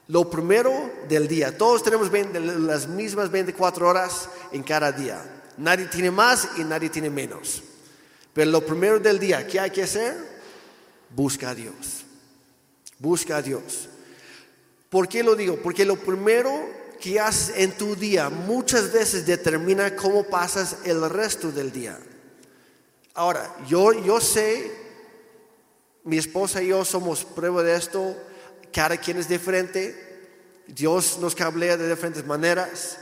Lo 0.09 0.29
primero 0.29 0.91
del 1.09 1.29
día. 1.29 1.57
Todos 1.57 1.85
tenemos 1.85 2.11
las 2.35 2.89
mismas 2.89 3.31
24 3.31 3.87
horas 3.87 4.29
en 4.51 4.63
cada 4.63 4.91
día. 4.91 5.23
Nadie 5.59 5.87
tiene 5.87 6.11
más 6.11 6.49
y 6.57 6.65
nadie 6.65 6.89
tiene 6.89 7.11
menos. 7.11 7.63
Pero 8.33 8.51
lo 8.51 8.65
primero 8.65 8.99
del 8.99 9.19
día, 9.19 9.47
¿qué 9.47 9.61
hay 9.61 9.71
que 9.71 9.83
hacer? 9.83 10.17
Busca 11.11 11.51
a 11.51 11.55
Dios. 11.55 12.05
Busca 12.99 13.37
a 13.37 13.43
Dios. 13.43 13.89
¿Por 14.89 15.07
qué 15.07 15.23
lo 15.23 15.37
digo? 15.37 15.57
Porque 15.63 15.85
lo 15.85 15.97
primero 15.97 16.51
que 17.01 17.21
haces 17.21 17.57
en 17.57 17.73
tu 17.73 17.95
día 17.95 18.31
muchas 18.31 18.93
veces 18.93 19.27
determina 19.27 19.95
cómo 19.95 20.25
pasas 20.25 20.79
el 20.85 21.09
resto 21.09 21.53
del 21.53 21.71
día. 21.71 21.99
Ahora, 23.15 23.55
yo, 23.69 23.93
yo 23.93 24.21
sé, 24.21 24.80
mi 26.11 26.19
esposa 26.19 26.63
y 26.63 26.67
yo 26.67 26.85
somos 26.85 27.25
prueba 27.25 27.63
de 27.63 27.77
esto, 27.77 28.15
cada 28.73 28.99
quien 28.99 29.17
es 29.17 29.29
diferente, 29.29 29.95
Dios 30.67 31.19
nos 31.21 31.35
cablea 31.35 31.77
de 31.77 31.89
diferentes 31.89 32.27
maneras 32.27 32.99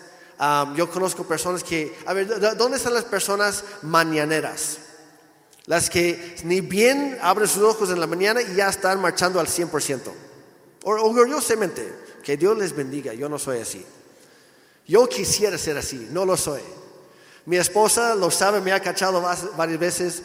yo 0.77 0.91
conozco 0.91 1.25
personas 1.25 1.65
que, 1.65 1.97
a 2.07 2.13
ver, 2.13 2.57
¿dónde 2.57 2.77
están 2.77 2.95
las 2.95 3.05
personas 3.05 3.65
mañaneras? 3.83 4.79
Las 5.67 5.91
que 5.91 6.37
ni 6.45 6.61
bien 6.61 7.19
abren 7.21 7.49
sus 7.49 7.63
ojos 7.63 7.91
en 7.91 8.01
la 8.01 8.07
mañana 8.07 8.41
y 8.41 8.55
ya 8.55 8.69
están 8.69 9.01
marchando 9.01 9.41
al 9.41 9.49
100%. 9.49 10.01
Orgullosamente, 10.85 11.93
que 12.23 12.37
Dios 12.37 12.57
les 12.57 12.75
bendiga, 12.75 13.13
yo 13.15 13.29
no 13.29 13.39
soy 13.39 13.59
así. 13.59 13.85
Yo 14.87 15.09
quisiera 15.09 15.59
ser 15.59 15.77
así, 15.77 16.09
no 16.13 16.25
lo 16.25 16.37
soy. 16.37 16.63
Mi 17.45 17.57
esposa 17.57 18.15
lo 18.15 18.31
sabe, 18.31 18.61
me 18.61 18.73
ha 18.73 18.81
cachado 18.81 19.21
varias 19.57 19.81
veces. 19.81 20.23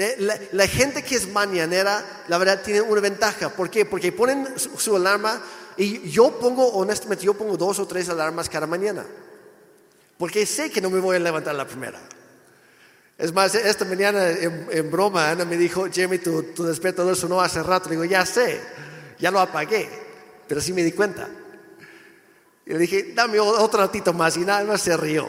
Eh, 0.00 0.46
la, 0.52 0.68
gente 0.68 1.02
que 1.02 1.16
es 1.16 1.26
mañanera, 1.26 2.22
la 2.28 2.38
verdad, 2.38 2.62
tiene 2.62 2.80
una 2.80 3.00
ventaja. 3.00 3.48
¿Por 3.48 3.68
qué? 3.68 3.84
Porque 3.84 4.12
ponen 4.12 4.46
su 4.56 4.94
alarma 4.94 5.42
y 5.76 6.08
yo 6.08 6.38
pongo, 6.38 6.68
honestamente, 6.68 7.24
yo 7.24 7.34
pongo 7.34 7.56
dos 7.56 7.80
o 7.80 7.86
tres 7.88 8.08
alarmas 8.08 8.48
cada 8.48 8.68
mañana. 8.68 9.04
Porque 10.16 10.46
sé 10.46 10.70
que 10.70 10.80
no 10.80 10.88
me 10.88 11.00
voy 11.00 11.16
a 11.16 11.18
levantar 11.18 11.52
la 11.56 11.66
primera. 11.66 11.98
Es 13.18 13.34
más, 13.34 13.56
esta 13.56 13.84
mañana 13.84 14.30
en, 14.30 14.88
broma 14.88 15.30
Ana 15.30 15.44
me 15.44 15.56
dijo, 15.56 15.88
Jeremy, 15.90 16.18
tu, 16.18 16.44
tu 16.54 16.62
despertador 16.62 17.16
sonó 17.16 17.40
hace 17.40 17.60
rato. 17.60 17.88
Le 17.88 17.96
digo, 17.96 18.04
ya 18.04 18.24
sé, 18.24 18.60
ya 19.18 19.32
lo 19.32 19.40
apagué, 19.40 19.88
pero 20.46 20.60
sí 20.60 20.72
me 20.72 20.84
di 20.84 20.92
cuenta. 20.92 21.28
Y 22.64 22.70
le 22.70 22.78
dije, 22.78 23.14
dame 23.16 23.40
otro 23.40 23.80
ratito 23.80 24.12
más 24.12 24.36
y 24.36 24.44
nada 24.44 24.62
más 24.62 24.80
se 24.80 24.96
rió. 24.96 25.28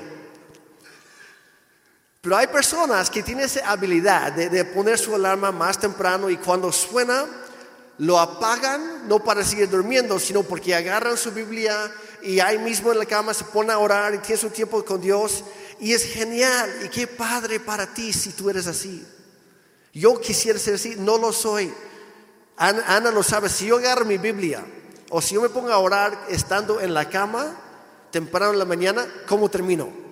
Pero 2.21 2.35
hay 2.35 2.47
personas 2.47 3.09
que 3.09 3.23
tienen 3.23 3.45
esa 3.45 3.69
habilidad 3.69 4.33
de, 4.33 4.65
poner 4.65 4.99
su 4.99 5.15
alarma 5.15 5.53
más 5.53 5.79
temprano 5.79 6.29
y 6.29 6.35
cuando 6.35 6.69
suena, 6.69 7.25
lo 7.97 8.19
apagan, 8.19 9.07
no 9.07 9.23
para 9.23 9.41
seguir 9.43 9.69
durmiendo, 9.69 10.19
sino 10.19 10.43
porque 10.43 10.75
agarran 10.75 11.15
su 11.15 11.31
Biblia, 11.31 11.89
y 12.21 12.41
ahí 12.41 12.57
mismo 12.57 12.91
en 12.91 12.99
la 12.99 13.05
cama 13.05 13.33
se 13.33 13.45
pone 13.45 13.71
a 13.71 13.79
orar 13.79 14.13
y 14.13 14.17
tiene 14.17 14.41
su 14.41 14.49
tiempo 14.49 14.83
con 14.83 14.99
Dios 14.99 15.45
y 15.79 15.93
es 15.93 16.03
genial 16.03 16.69
y 16.83 16.89
qué 16.89 17.07
padre 17.07 17.61
para 17.61 17.87
ti 17.93 18.11
si 18.11 18.31
tú 18.31 18.49
eres 18.49 18.67
así. 18.67 19.05
Yo 19.93 20.19
quisiera 20.19 20.59
ser 20.59 20.75
así, 20.75 20.95
no 20.97 21.17
lo 21.17 21.31
soy. 21.31 21.73
Ana, 22.57 23.11
lo 23.11 23.23
sabe, 23.23 23.47
si 23.47 23.67
yo 23.67 23.77
agarro 23.77 24.03
mi 24.03 24.17
Biblia 24.17 24.65
o 25.09 25.21
si 25.21 25.35
yo 25.35 25.41
me 25.41 25.47
pongo 25.47 25.71
a 25.71 25.77
orar 25.77 26.25
estando 26.27 26.81
en 26.81 26.93
la 26.93 27.09
cama 27.09 27.55
temprano 28.11 28.51
en 28.51 28.59
la 28.59 28.65
mañana, 28.65 29.07
¿cómo 29.25 29.49
termino? 29.49 30.08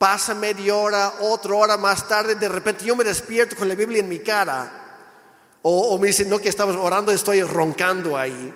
Pasa 0.00 0.34
media 0.34 0.74
hora, 0.76 1.12
otra 1.20 1.54
hora 1.54 1.76
más 1.76 2.08
tarde, 2.08 2.34
de 2.34 2.48
repente 2.48 2.86
yo 2.86 2.96
me 2.96 3.04
despierto 3.04 3.54
con 3.54 3.68
la 3.68 3.74
Biblia 3.74 4.00
en 4.00 4.08
mi 4.08 4.20
cara. 4.20 4.72
O, 5.60 5.90
o 5.90 5.98
me 5.98 6.06
dicen, 6.06 6.30
no, 6.30 6.38
que 6.38 6.48
estamos 6.48 6.74
orando, 6.74 7.12
estoy 7.12 7.42
roncando 7.42 8.16
ahí. 8.16 8.50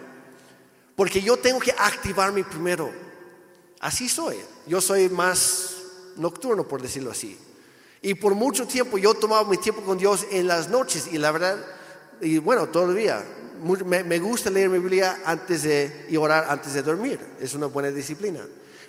Porque 0.96 1.20
yo 1.20 1.36
tengo 1.36 1.60
que 1.60 1.72
activarme 1.72 2.44
primero. 2.44 2.90
Así 3.80 4.08
soy. 4.08 4.38
Yo 4.66 4.80
soy 4.80 5.10
más 5.10 5.74
nocturno, 6.16 6.66
por 6.66 6.80
decirlo 6.80 7.10
así. 7.10 7.38
Y 8.00 8.14
por 8.14 8.34
mucho 8.34 8.66
tiempo 8.66 8.96
yo 8.96 9.12
tomaba 9.12 9.46
mi 9.46 9.58
tiempo 9.58 9.82
con 9.82 9.98
Dios 9.98 10.26
en 10.30 10.48
las 10.48 10.70
noches. 10.70 11.08
Y 11.12 11.18
la 11.18 11.30
verdad, 11.30 11.62
y 12.22 12.38
bueno, 12.38 12.70
todavía, 12.70 13.22
me, 13.84 14.02
me 14.02 14.18
gusta 14.18 14.48
leer 14.48 14.70
mi 14.70 14.78
Biblia 14.78 15.20
antes 15.26 15.64
de, 15.64 16.06
y 16.08 16.16
orar 16.16 16.46
antes 16.48 16.72
de 16.72 16.82
dormir. 16.82 17.20
Es 17.38 17.52
una 17.52 17.66
buena 17.66 17.90
disciplina. 17.90 18.40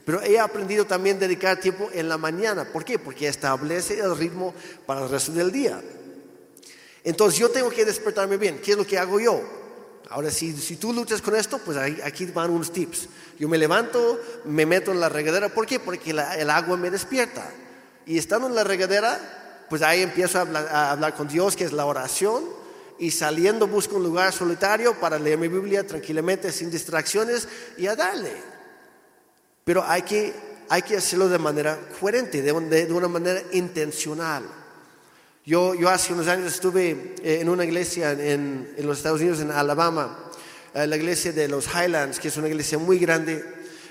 Pero 0.06 0.22
he 0.22 0.40
aprendido 0.40 0.86
también 0.86 1.18
a 1.18 1.22
dedicar 1.22 1.60
tiempo 1.60 1.90
en 1.92 2.08
la 2.08 2.18
mañana. 2.18 2.64
¿Por 2.64 2.86
qué? 2.86 3.00
Porque 3.00 3.28
establece 3.28 4.00
el 4.00 4.16
ritmo 4.16 4.54
para 4.86 5.04
el 5.04 5.10
resto 5.10 5.32
del 5.32 5.52
día. 5.52 5.82
Entonces 7.04 7.40
yo 7.40 7.50
tengo 7.50 7.72
que 7.72 7.84
despertarme 7.84 8.38
bien. 8.38 8.60
¿Qué 8.64 8.72
es 8.72 8.78
lo 8.78 8.86
que 8.86 9.00
hago 9.00 9.20
yo? 9.20 9.42
Ahora, 10.10 10.30
si, 10.30 10.54
si 10.54 10.76
tú 10.76 10.94
luchas 10.94 11.22
con 11.22 11.36
esto, 11.36 11.58
pues 11.58 11.78
aquí 12.04 12.26
van 12.28 12.52
unos 12.52 12.72
tips. 12.72 13.10
Yo 13.40 13.50
me 13.50 13.58
levanto, 13.58 14.20
me 14.46 14.66
meto 14.66 14.92
en 14.92 15.00
la 15.00 15.10
regadera. 15.10 15.50
¿Por 15.50 15.66
qué? 15.66 15.80
Porque 15.80 16.12
el 16.12 16.50
agua 16.50 16.78
me 16.78 16.92
despierta. 16.92 17.50
Y 18.06 18.20
estando 18.20 18.48
en 18.48 18.54
la 18.54 18.64
regadera, 18.64 19.66
pues 19.70 19.82
ahí 19.82 20.02
empiezo 20.02 20.38
a 20.38 20.92
hablar, 20.92 21.16
con 21.16 21.28
Dios, 21.28 21.56
que 21.56 21.64
es 21.64 21.74
la 21.74 21.86
oración. 21.86 22.44
Y 23.00 23.12
saliendo 23.12 23.68
busco 23.68 23.98
un 23.98 24.04
lugar 24.04 24.32
solitario 24.32 24.94
para 25.00 25.18
leer 25.18 25.40
mi 25.40 25.48
Biblia 25.48 25.86
tranquilamente, 25.86 26.52
sin 26.52 26.70
distracciones, 26.70 27.48
y 27.78 27.88
a 27.88 27.96
darle. 27.96 28.55
Pero 29.66 29.84
hay 29.84 30.04
que, 30.04 30.32
hay 30.70 30.84
que 30.84 30.96
hacerlo 30.96 31.28
de 31.28 31.40
manera 31.40 31.78
coherente, 32.00 32.44
de 32.44 32.94
una 32.94 33.08
manera 33.08 33.42
intencional. 33.52 34.44
Yo, 35.44 35.74
yo 35.74 35.90
hace 35.90 36.14
unos 36.14 36.28
años 36.28 36.54
estuve 36.54 37.16
eh, 37.24 37.40
en 37.42 37.50
una 37.50 37.66
iglesia 37.66 38.12
en, 38.12 38.74
en 38.78 38.88
los 38.88 38.98
Estados 38.98 39.22
Unidos, 39.22 39.40
en 39.42 39.50
Alabama, 39.50 40.32
eh, 40.76 40.86
la 40.86 40.96
iglesia 40.96 41.32
de 41.32 41.48
los 41.48 41.68
Highlands, 41.68 42.20
que 42.20 42.28
es 42.28 42.38
una 42.38 42.48
iglesia 42.48 42.78
muy 42.78 43.00
grande 43.00 43.44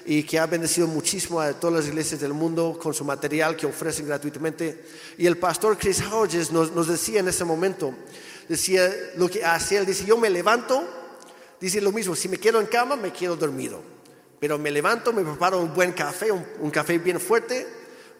y 0.06 0.22
que 0.22 0.38
ha 0.38 0.46
bendecido 0.46 0.86
muchísimo 0.86 1.40
a 1.40 1.52
todas 1.52 1.76
las 1.76 1.86
iglesias 1.88 2.20
del 2.20 2.34
mundo 2.34 2.78
con 2.80 2.94
su 2.94 3.04
material 3.04 3.56
que 3.56 3.66
ofrecen 3.66 4.06
gratuitamente. 4.06 4.84
Y 5.18 5.26
el 5.26 5.38
pastor 5.38 5.76
Chris 5.76 6.00
Hodges 6.02 6.52
nos, 6.52 6.70
nos 6.70 6.86
decía 6.86 7.18
en 7.18 7.26
ese 7.26 7.44
momento, 7.44 7.94
decía 8.48 8.92
lo 9.16 9.28
que 9.28 9.44
hacía, 9.44 9.80
él 9.80 9.86
dice, 9.86 10.04
yo 10.04 10.16
me 10.16 10.30
levanto, 10.30 10.84
dice 11.60 11.80
lo 11.80 11.90
mismo, 11.90 12.14
si 12.14 12.28
me 12.28 12.38
quedo 12.38 12.60
en 12.60 12.66
cama, 12.66 12.94
me 12.94 13.12
quedo 13.12 13.34
dormido. 13.34 13.93
Pero 14.40 14.58
me 14.58 14.70
levanto, 14.70 15.12
me 15.12 15.22
preparo 15.22 15.60
un 15.60 15.72
buen 15.74 15.92
café, 15.92 16.30
un, 16.32 16.70
café 16.70 16.98
bien 16.98 17.20
fuerte, 17.20 17.66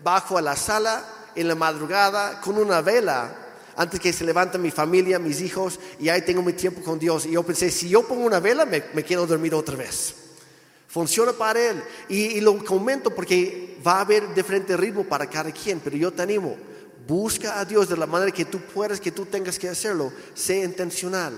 bajo 0.02 0.38
a 0.38 0.42
la 0.42 0.56
sala 0.56 1.04
en 1.34 1.48
la 1.48 1.54
madrugada 1.54 2.40
con 2.40 2.56
una 2.56 2.80
vela 2.80 3.44
antes 3.76 3.98
que 3.98 4.12
se 4.12 4.24
levante 4.24 4.56
mi 4.56 4.70
familia, 4.70 5.18
mis 5.18 5.40
hijos, 5.40 5.80
y 5.98 6.08
ahí 6.08 6.22
tengo 6.22 6.42
mi 6.42 6.52
tiempo 6.52 6.80
con 6.82 6.98
Dios. 6.98 7.26
Y 7.26 7.32
yo 7.32 7.42
pensé, 7.42 7.70
si 7.70 7.88
yo 7.88 8.06
pongo 8.06 8.24
una 8.24 8.40
vela, 8.40 8.64
me, 8.64 9.04
quedo 9.04 9.26
dormido 9.26 9.58
otra 9.58 9.76
vez. 9.76 10.14
Funciona 10.86 11.32
para 11.32 11.60
Él. 11.70 11.82
Y, 12.08 12.40
lo 12.40 12.64
comento 12.64 13.10
porque 13.10 13.78
va 13.84 13.98
a 13.98 14.00
haber 14.02 14.32
diferente 14.32 14.76
ritmo 14.76 15.04
para 15.04 15.28
cada 15.28 15.50
quien, 15.50 15.80
pero 15.80 15.96
yo 15.96 16.12
te 16.12 16.22
animo, 16.22 16.56
busca 17.06 17.58
a 17.58 17.64
Dios 17.64 17.88
de 17.88 17.96
la 17.96 18.06
manera 18.06 18.30
que 18.30 18.44
tú 18.44 18.60
puedas, 18.60 19.00
que 19.00 19.10
tú 19.10 19.26
tengas 19.26 19.58
que 19.58 19.68
hacerlo. 19.68 20.12
Sé 20.34 20.62
intencional. 20.62 21.32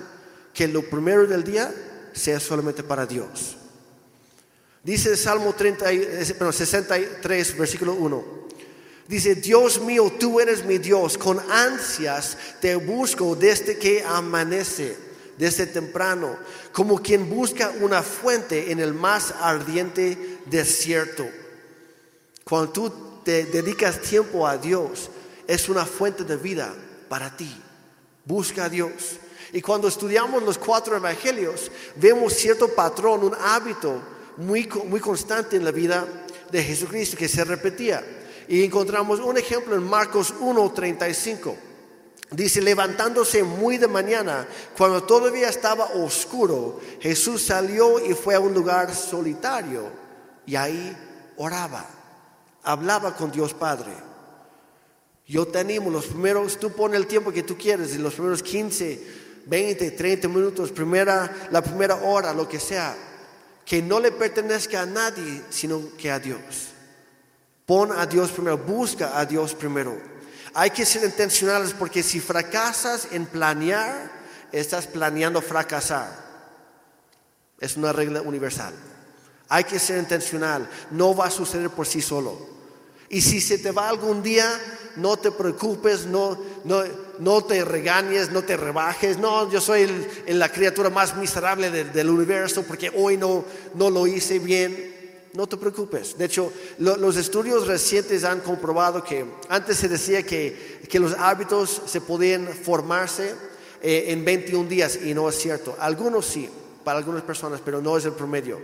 Que 0.53 0.69
lo 0.69 0.83
primero 0.83 1.27
del 1.27 1.45
día 1.45 1.73
sea 2.13 2.41
solamente 2.41 2.83
para 2.83 3.07
Dios. 3.07 3.57
Dice 4.87 5.17
Salmo 5.17 5.53
30, 5.53 5.85
63, 6.53 7.59
versículo 7.59 7.95
1. 7.95 8.25
Dice, 9.09 9.35
Dios 9.35 9.81
mío, 9.81 10.13
tú 10.17 10.39
eres 10.39 10.65
mi 10.65 10.79
Dios, 10.79 11.19
con 11.19 11.41
ansias 11.51 12.39
te 12.61 12.77
busco 12.77 13.35
desde 13.35 13.79
que 13.79 14.05
amanece, 14.05 14.97
desde 15.37 15.67
temprano, 15.67 16.39
como 16.71 17.03
quien 17.03 17.29
busca 17.29 17.73
una 17.81 18.01
fuente 18.01 18.71
en 18.71 18.79
el 18.79 18.95
más 18.95 19.35
ardiente 19.41 20.39
desierto. 20.47 21.27
Cuando 22.45 22.71
tú 22.71 22.93
te 23.25 23.47
dedicas 23.47 24.01
tiempo 24.01 24.47
a 24.47 24.57
Dios, 24.57 25.11
es 25.49 25.69
una 25.69 25.85
fuente 25.85 26.23
de 26.23 26.37
vida 26.37 26.73
para 27.09 27.37
ti. 27.37 27.61
Busca 28.25 28.67
a 28.67 28.69
Dios. 28.69 29.19
Y 29.53 29.61
cuando 29.61 29.89
estudiamos 29.89 30.45
los 30.45 30.59
cuatro 30.59 30.97
evangelios, 30.97 31.73
vemos 31.97 32.35
cierto 32.35 32.69
patrón, 32.69 33.25
un 33.25 33.35
hábito 33.35 34.15
muy, 34.37 34.69
muy 34.87 35.01
constante 35.01 35.57
en 35.57 35.65
la 35.65 35.71
vida 35.71 36.07
de 36.51 36.63
Jesucristo 36.63 37.17
que 37.17 37.29
se 37.29 37.45
repetía. 37.45 38.05
Y 38.49 38.65
encontramos 38.65 39.21
un 39.21 39.37
ejemplo 39.39 39.75
en 39.75 39.85
Marcos 39.85 40.35
1:35. 40.41 41.57
Dice, 42.31 42.61
levantándose 42.61 43.45
muy 43.45 43.79
de 43.79 43.87
mañana, 43.87 44.49
cuando 44.77 45.05
todavía 45.05 45.49
estaba 45.49 45.85
oscuro, 45.95 46.81
Jesús 47.01 47.43
salió 47.43 48.05
y 48.05 48.15
fue 48.15 48.35
a 48.35 48.41
un 48.41 48.53
lugar 48.53 48.93
solitario 48.93 49.85
y 50.45 50.57
ahí 50.57 50.97
oraba, 51.37 51.87
hablaba 52.65 53.15
con 53.15 53.31
Dios 53.31 53.55
Padre. 53.55 53.93
Yo 55.25 55.47
te 55.47 55.61
animo, 55.61 55.89
los 55.91 56.07
primeros, 56.07 56.59
tú 56.59 56.71
pones 56.71 56.99
el 56.99 57.07
tiempo 57.07 57.33
que 57.33 57.45
tú 57.45 57.57
quieres, 57.57 57.95
en 57.95 58.03
los 58.03 58.15
primeros 58.15 58.43
15, 58.43 59.01
20, 59.47 59.91
30 59.93 60.29
minutos, 60.29 60.73
primera, 60.73 61.49
la 61.53 61.63
primera 61.63 61.95
hora, 61.97 62.33
lo 62.33 62.49
que 62.49 62.59
sea, 62.59 62.97
que 63.67 63.83
no 63.83 63.99
le 63.99 64.13
pertenezca 64.13 64.83
a 64.83 64.87
nadie, 64.87 65.43
sino 65.51 65.97
que 65.99 66.11
a 66.11 66.21
Dios. 66.21 66.69
Pon 67.67 67.91
a 67.91 68.07
Dios 68.07 68.31
primero, 68.31 68.57
busca 68.57 69.19
a 69.19 69.27
Dios 69.27 69.55
primero. 69.55 70.01
Hay 70.55 70.71
que 70.71 70.87
ser 70.87 71.05
intencionales 71.05 71.75
porque 71.75 72.03
si 72.05 72.21
fracasas 72.21 73.09
en 73.11 73.27
planear, 73.27 74.11
estás 74.53 74.87
planeando 74.87 75.43
fracasar. 75.43 76.09
Es 77.59 77.77
una 77.77 77.93
regla 77.93 78.23
universal. 78.23 78.73
Hay 79.49 79.65
que 79.65 79.81
ser 79.81 79.99
intencional. 79.99 80.71
No 80.93 81.15
va 81.15 81.27
a 81.27 81.31
suceder 81.31 81.71
por 81.71 81.87
sí 81.87 82.01
solo. 82.01 82.39
Y 83.09 83.21
si 83.21 83.41
se 83.41 83.59
te 83.59 83.73
va 83.73 83.89
algún 83.89 84.23
día, 84.23 84.49
no 84.97 85.17
te 85.17 85.31
preocupes, 85.31 86.07
no, 86.07 86.39
no, 86.65 86.83
no 87.19 87.45
te 87.45 87.65
regañes, 87.65 88.31
no 88.31 88.43
te 88.43 88.57
rebajes. 88.57 89.19
No, 89.19 89.51
yo 89.51 89.61
soy 89.61 89.89
la 90.29 90.51
criatura 90.51 90.91
más 90.91 91.17
miserable 91.17 91.71
del 91.71 92.11
universo 92.11 92.63
porque 92.63 92.91
hoy 92.95 93.17
no, 93.17 93.45
no 93.75 93.91
lo 93.91 94.07
hice 94.07 94.39
bien. 94.39 94.95
No 95.35 95.47
te 95.47 95.59
preocupes. 95.59 96.17
De 96.17 96.25
hecho, 96.25 96.51
los 96.79 97.17
estudios 97.17 97.67
recientes 97.67 98.25
han 98.25 98.41
comprobado 98.41 99.05
que 99.05 99.27
antes 99.51 99.77
se 99.77 99.89
decía 99.89 100.23
que, 100.23 100.81
que 100.89 100.99
los 100.99 101.13
hábitos 101.13 101.83
se 101.85 102.01
podían 102.01 102.49
formarse 102.49 103.35
eh, 103.83 104.07
en 104.09 104.25
21 104.25 104.67
días 104.67 104.99
y 105.05 105.13
no 105.13 105.29
es 105.29 105.37
cierto. 105.37 105.77
Algunos 105.79 106.25
sí, 106.25 106.49
para 106.83 106.99
algunas 106.99 107.23
personas, 107.23 107.61
pero 107.63 107.83
no 107.83 107.99
es 107.99 108.07
el 108.07 108.13
promedio. 108.13 108.59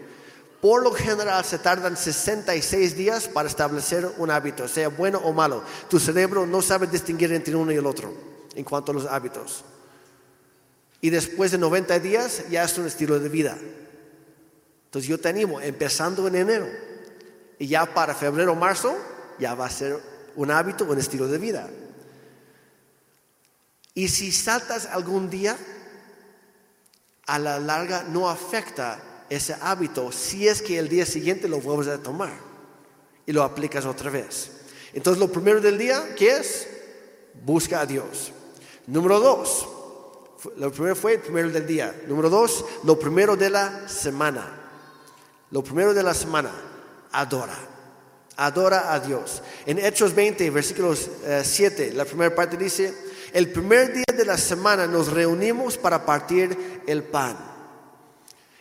Por 0.63 0.85
lo 0.85 0.93
general 0.93 1.45
se 1.45 1.59
tardan 1.59 1.97
66 1.97 2.97
días 2.97 3.27
para 3.27 3.49
establecer 3.49 4.09
un 4.19 4.31
hábito, 4.31 4.69
sea 4.69 4.87
bueno 4.91 5.19
o 5.19 5.33
malo. 5.33 5.65
Tu 5.91 5.99
cerebro 5.99 6.47
no 6.47 6.63
sabe 6.63 6.87
distinguir 6.87 7.33
entre 7.33 7.57
uno 7.57 7.73
y 7.73 7.75
el 7.75 7.85
otro 7.85 8.15
en 8.55 8.63
cuanto 8.63 8.93
a 8.93 8.95
los 8.95 9.07
hábitos. 9.07 9.65
Y 11.01 11.11
después 11.11 11.51
de 11.51 11.59
90 11.59 11.99
días 11.99 12.45
ya 12.49 12.63
es 12.63 12.79
un 12.79 12.87
estilo 12.87 13.19
de 13.19 13.29
vida. 13.29 13.59
Entonces 14.85 15.09
yo 15.09 15.19
te 15.19 15.31
animo, 15.31 15.61
empezando 15.61 16.29
en 16.29 16.37
enero 16.37 16.69
y 17.59 17.67
ya 17.67 17.85
para 17.93 18.15
febrero 18.15 18.53
o 18.53 18.55
marzo 18.55 18.97
ya 19.41 19.57
va 19.57 19.67
a 19.67 19.71
ser 19.71 20.01
un 20.37 20.53
hábito, 20.53 20.85
un 20.85 20.97
estilo 20.97 21.27
de 21.27 21.39
vida. 21.39 21.69
Y 23.95 24.07
si 24.07 24.31
saltas 24.31 24.87
algún 24.87 25.29
día, 25.29 25.57
a 27.27 27.41
la 27.41 27.59
larga 27.59 28.05
no 28.05 28.31
afecta 28.31 29.03
ese 29.37 29.57
hábito 29.61 30.13
si 30.13 30.47
es 30.47 30.61
que 30.61 30.79
el 30.79 30.89
día 30.89 31.07
siguiente 31.07 31.49
lo 31.49 31.61
vuelves 31.61 31.89
a 31.89 32.03
tomar 32.03 32.33
y 33.25 33.33
lo 33.33 33.43
aplicas 33.43 33.87
otra 33.87 34.11
vez. 34.11 34.51
Entonces 34.93 35.19
lo 35.19 35.33
primero 35.33 35.61
del 35.61 35.79
día, 35.79 36.15
¿qué 36.17 36.37
es? 36.37 36.69
Busca 37.45 37.81
a 37.81 37.87
Dios. 37.87 38.33
Número 38.87 39.21
dos, 39.21 39.67
lo 40.57 40.71
primero 40.71 40.95
fue 40.95 41.15
el 41.15 41.21
primero 41.21 41.51
del 41.51 41.67
día. 41.67 41.95
Número 42.07 42.29
dos, 42.29 42.65
lo 42.85 42.99
primero 42.99 43.37
de 43.37 43.49
la 43.49 43.89
semana. 43.89 44.61
Lo 45.51 45.63
primero 45.63 45.95
de 45.95 46.03
la 46.03 46.15
semana, 46.15 46.51
adora. 47.13 47.57
Adora 48.37 48.93
a 48.93 49.01
Dios. 49.01 49.43
En 49.67 49.79
Hechos 49.79 50.15
20, 50.15 50.51
versículos 50.51 51.09
7, 51.43 51.89
eh, 51.89 51.93
la 51.93 52.05
primera 52.05 52.35
parte 52.35 52.57
dice, 52.57 52.95
el 53.33 53.51
primer 53.51 53.93
día 53.93 54.17
de 54.17 54.25
la 54.25 54.37
semana 54.37 54.87
nos 54.87 55.13
reunimos 55.13 55.79
para 55.79 56.05
partir 56.05 56.83
el 56.87 57.03
pan. 57.03 57.52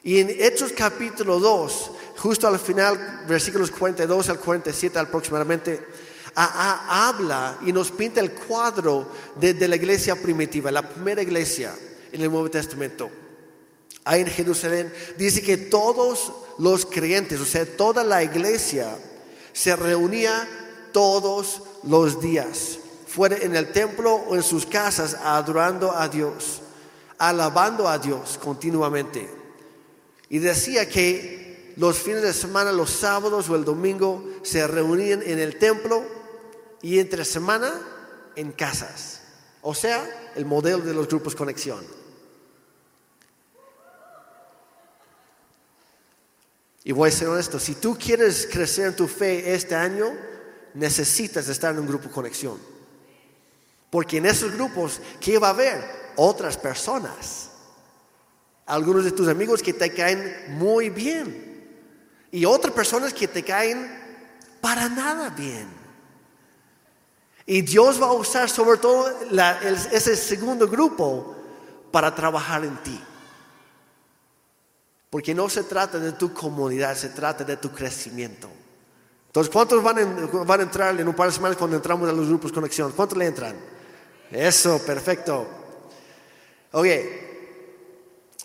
Y 0.04 0.20
en 0.20 0.30
Hechos 0.30 0.74
capítulo 0.76 1.40
2, 1.40 1.92
justo 2.18 2.48
al 2.48 2.60
final, 2.60 3.26
versículos 3.28 3.72
42 3.72 4.30
al 4.30 4.40
47 4.40 5.00
aproximadamente, 5.00 5.86
habla 6.36 7.58
y 7.66 7.74
nos 7.74 7.92
pinta 7.92 8.22
el 8.22 8.32
cuadro 8.32 9.08
de 9.36 9.68
la 9.68 9.76
iglesia 9.76 10.16
primitiva, 10.16 10.72
la 10.72 10.88
primera 10.88 11.22
iglesia 11.22 11.76
en 12.12 12.22
el 12.22 12.32
Nuevo 12.32 12.50
Testamento 12.50 13.10
ahí 14.04 14.22
en 14.22 14.28
Jerusalén, 14.28 14.94
dice 15.18 15.42
que 15.42 15.58
todos 15.58 16.32
los 16.58 16.86
creyentes, 16.86 17.40
o 17.40 17.46
sea, 17.46 17.66
toda 17.66 18.04
la 18.04 18.24
iglesia, 18.24 18.98
se 19.54 19.76
reunía 19.76 20.48
todos 20.92 21.62
los 21.84 22.22
días, 22.22 22.80
fuera 23.08 23.38
en 23.38 23.56
el 23.56 23.72
templo 23.72 24.16
o 24.16 24.36
en 24.36 24.44
sus 24.44 24.66
casas, 24.66 25.16
adorando 25.24 25.92
a 25.92 26.08
Dios, 26.08 26.62
alabando 27.18 27.88
a 27.88 27.98
Dios 27.98 28.40
continuamente. 28.42 29.41
Y 30.32 30.40
decía 30.40 30.88
que 30.88 31.74
los 31.76 31.98
fines 32.00 32.22
de 32.22 32.32
semana, 32.32 32.72
los 32.72 32.90
sábados 32.90 33.50
o 33.50 33.56
el 33.58 33.66
domingo, 33.66 34.26
se 34.44 34.66
reunían 34.66 35.22
en 35.24 35.40
el 35.40 35.60
templo 35.60 36.06
y 36.82 37.00
entre 37.00 37.26
semana 37.26 37.70
en 38.38 38.54
casas. 38.54 39.24
O 39.62 39.76
sea, 39.76 40.32
el 40.36 40.46
modelo 40.46 40.78
de 40.86 40.94
los 40.94 41.10
grupos 41.10 41.36
conexión. 41.36 41.86
Y 46.86 46.94
voy 46.94 47.10
a 47.10 47.12
ser 47.12 47.28
honesto, 47.28 47.60
si 47.60 47.76
tú 47.76 47.98
quieres 47.98 48.48
crecer 48.50 48.88
en 48.88 48.96
tu 48.96 49.10
fe 49.10 49.54
este 49.54 49.76
año, 49.76 50.14
necesitas 50.76 51.50
estar 51.50 51.74
en 51.74 51.82
un 51.82 51.88
grupo 51.88 52.10
conexión. 52.10 52.58
Porque 53.90 54.20
en 54.20 54.28
esos 54.28 54.54
grupos, 54.54 55.02
¿qué 55.20 55.38
va 55.38 55.48
a 55.48 55.52
haber? 55.52 55.84
Otras 56.16 56.56
personas. 56.56 57.51
Algunos 58.72 59.04
de 59.04 59.12
tus 59.12 59.28
amigos 59.28 59.62
que 59.62 59.74
te 59.74 59.92
caen 59.92 60.46
muy 60.58 60.90
bien. 60.90 61.68
Y 62.32 62.46
otras 62.46 62.74
personas 62.74 63.14
que 63.14 63.28
te 63.28 63.44
caen 63.44 63.86
para 64.62 64.88
nada 64.88 65.30
bien. 65.30 65.68
Y 67.46 67.64
Dios 67.64 68.02
va 68.02 68.08
a 68.08 68.14
usar 68.14 68.50
sobre 68.50 68.78
todo 68.78 69.12
ese 69.92 70.16
segundo 70.16 70.70
grupo 70.70 71.36
para 71.92 72.16
trabajar 72.16 72.64
en 72.64 72.78
ti. 72.78 72.98
Porque 75.10 75.36
no 75.36 75.50
se 75.50 75.64
trata 75.64 76.00
de 76.00 76.14
tu 76.14 76.34
comunidad, 76.34 76.96
se 76.96 77.10
trata 77.10 77.44
de 77.44 77.58
tu 77.58 77.74
crecimiento. 77.74 78.50
Entonces, 79.28 79.52
¿cuántos 79.52 79.84
van, 79.84 79.98
a 79.98 80.64
entrar 80.64 80.98
en 80.98 81.10
un 81.10 81.14
par 81.14 81.28
de 81.28 81.34
semanas 81.34 81.58
cuando 81.58 81.76
entramos 81.76 82.08
a 82.08 82.14
los 82.14 82.30
grupos 82.30 82.54
conexión? 82.54 82.94
¿Cuántos 82.94 83.18
le 83.18 83.26
entran? 83.26 83.54
Eso, 84.32 84.82
perfecto. 84.86 85.46
Ok. 86.72 86.88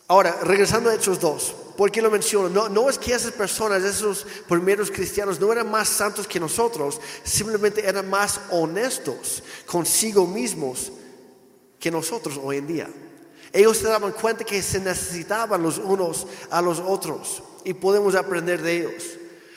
Ahora, 0.08 0.38
regresando 0.42 0.88
a 0.88 0.94
Hechos 0.94 1.18
2, 1.18 1.54
¿por 1.76 1.90
qué 1.90 2.00
lo 2.00 2.10
menciono? 2.10 2.48
No, 2.48 2.68
no 2.68 2.88
es 2.88 2.96
que 2.96 3.12
esas 3.12 3.32
personas, 3.32 3.82
esos 3.82 4.24
primeros 4.48 4.90
cristianos, 4.90 5.40
no 5.40 5.50
eran 5.50 5.68
más 5.68 5.88
santos 5.88 6.28
que 6.28 6.38
nosotros, 6.38 7.00
simplemente 7.24 7.86
eran 7.86 8.08
más 8.08 8.40
honestos 8.50 9.42
consigo 9.66 10.26
mismos 10.26 10.92
que 11.80 11.90
nosotros 11.90 12.38
hoy 12.40 12.58
en 12.58 12.66
día. 12.68 12.88
Ellos 13.52 13.78
se 13.78 13.88
daban 13.88 14.12
cuenta 14.12 14.44
que 14.44 14.62
se 14.62 14.78
necesitaban 14.78 15.62
los 15.62 15.78
unos 15.78 16.26
a 16.50 16.62
los 16.62 16.78
otros 16.78 17.42
y 17.64 17.74
podemos 17.74 18.14
aprender 18.14 18.62
de 18.62 18.76
ellos. 18.76 19.04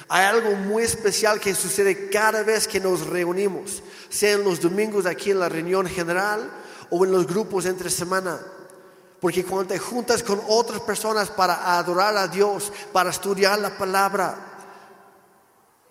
Hay 0.07 0.25
algo 0.25 0.55
muy 0.55 0.81
especial 0.81 1.39
que 1.39 1.53
sucede 1.53 2.09
cada 2.09 2.41
vez 2.41 2.67
que 2.67 2.79
nos 2.79 3.05
reunimos, 3.05 3.83
sea 4.09 4.31
en 4.31 4.43
los 4.43 4.59
domingos 4.59 5.05
aquí 5.05 5.29
en 5.29 5.39
la 5.39 5.49
reunión 5.49 5.85
general 5.85 6.49
o 6.89 7.05
en 7.05 7.11
los 7.11 7.27
grupos 7.27 7.67
entre 7.67 7.91
semana. 7.91 8.39
Porque 9.19 9.43
cuando 9.43 9.73
te 9.73 9.79
juntas 9.79 10.23
con 10.23 10.41
otras 10.47 10.79
personas 10.81 11.29
para 11.29 11.77
adorar 11.77 12.15
a 12.15 12.27
Dios, 12.27 12.71
para 12.93 13.09
estudiar 13.09 13.59
la 13.59 13.77
palabra, 13.77 14.49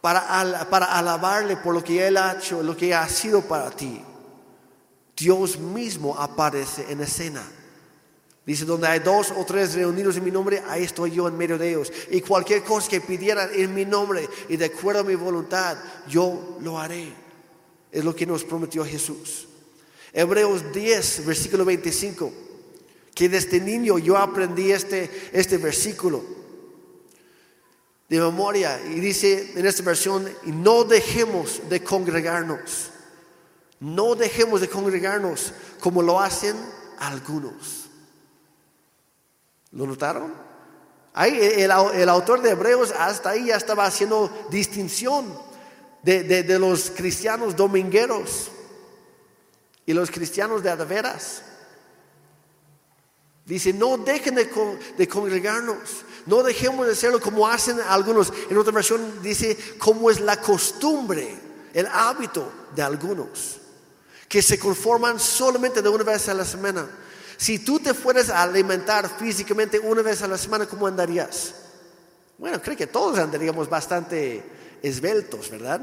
para, 0.01 0.99
alabarle 0.99 1.57
por 1.57 1.75
lo 1.75 1.85
que 1.85 2.07
Él 2.07 2.17
ha 2.17 2.37
hecho, 2.37 2.63
lo 2.63 2.77
que 2.77 2.95
ha 2.95 3.07
sido 3.09 3.43
para 3.43 3.71
ti, 3.71 4.03
Dios 5.15 5.59
mismo 5.59 6.17
aparece 6.17 6.91
en 6.91 7.01
escena. 7.01 7.43
Dice, 8.47 8.65
donde 8.65 8.89
hay 8.89 9.01
dos 9.01 9.31
o 9.37 9.45
tres 9.45 9.75
reunidos 9.75 10.17
en 10.17 10.25
mi 10.25 10.31
nombre, 10.31 10.63
ahí 10.69 10.85
estoy 10.85 11.11
yo 11.11 11.29
en 11.29 11.37
medio 11.37 11.59
de 11.59 11.69
ellos. 11.69 11.93
Y 12.11 12.23
cualquier 12.23 12.65
cosa 12.65 12.89
que 12.89 13.03
pidieran 13.03 13.51
en 13.53 13.75
mi 13.75 13.85
nombre 13.85 14.27
y 14.49 14.57
de 14.57 14.65
acuerdo 14.65 15.03
a 15.03 15.05
mi 15.05 15.17
voluntad, 15.17 15.77
yo 16.09 16.57
lo 16.63 16.79
haré. 16.79 17.13
Es 17.93 18.03
lo 18.05 18.17
que 18.17 18.25
nos 18.25 18.45
prometió 18.45 18.87
Jesús. 18.87 19.49
Hebreos 20.15 20.73
10, 20.73 21.27
versículo 21.27 21.67
25. 21.67 22.33
Que 23.19 23.29
desde 23.29 23.59
niño 23.59 23.99
yo 23.99 24.17
aprendí 24.17 24.71
este, 24.71 25.31
este 25.33 25.59
versículo. 25.59 26.25
de 28.09 28.21
memoria. 28.21 28.81
Y 28.81 29.01
dice 29.01 29.55
en 29.57 29.67
esta 29.67 29.83
versión, 29.83 30.33
y 30.47 30.53
no 30.53 30.85
dejemos 30.85 31.69
de 31.69 31.83
congregarnos. 31.83 32.91
No 33.81 34.15
dejemos 34.15 34.61
de 34.61 34.69
congregarnos 34.69 35.53
como 35.81 36.01
lo 36.01 36.21
hacen 36.21 36.55
algunos. 37.01 37.87
¿Lo 39.73 39.85
notaron? 39.85 40.33
Ahí 41.13 41.37
el, 41.57 41.73
autor 41.73 42.41
de 42.41 42.51
Hebreos 42.51 42.95
hasta 42.97 43.31
ahí 43.31 43.47
ya 43.47 43.57
estaba 43.57 43.85
haciendo 43.85 44.31
distinción 44.49 45.27
de, 46.05 46.57
los 46.61 46.93
cristianos 46.93 47.57
domingueros 47.57 48.53
y 49.87 49.93
los 49.93 50.09
cristianos 50.09 50.63
de 50.63 50.73
veras. 50.77 51.43
Dice, 53.49 53.73
no 53.73 53.97
dejen 53.97 54.35
de, 54.35 55.09
congregarnos, 55.09 56.05
no 56.27 56.43
dejemos 56.43 56.87
de 56.87 56.93
hacerlo 56.93 57.19
como 57.19 57.49
hacen 57.49 57.81
algunos. 57.81 58.31
En 58.51 58.59
otra 58.59 58.75
versión 58.75 59.23
dice, 59.23 59.57
como 59.79 60.11
es 60.11 60.21
la 60.21 60.39
costumbre, 60.39 61.35
el 61.73 61.87
hábito 61.87 62.53
de 62.77 62.83
algunos, 62.83 63.57
que 64.29 64.43
se 64.43 64.59
conforman 64.59 65.19
solamente 65.19 65.81
de 65.81 65.89
una 65.89 66.05
vez 66.05 66.29
a 66.29 66.35
la 66.35 66.45
semana. 66.45 66.91
Si 67.39 67.59
tú 67.61 67.81
te 67.81 67.95
fueras 67.95 68.29
a 68.29 68.43
alimentar 68.43 69.09
físicamente 69.19 69.79
una 69.79 70.03
vez 70.03 70.21
a 70.21 70.29
la 70.29 70.37
semana, 70.37 70.67
¿cómo 70.67 70.87
andarías? 70.87 71.55
Bueno, 72.37 72.61
creo 72.61 72.77
que 72.77 72.87
todos 72.87 73.19
andaríamos 73.19 73.67
bastante 73.71 74.45
esbeltos, 74.83 75.49
¿verdad? 75.49 75.81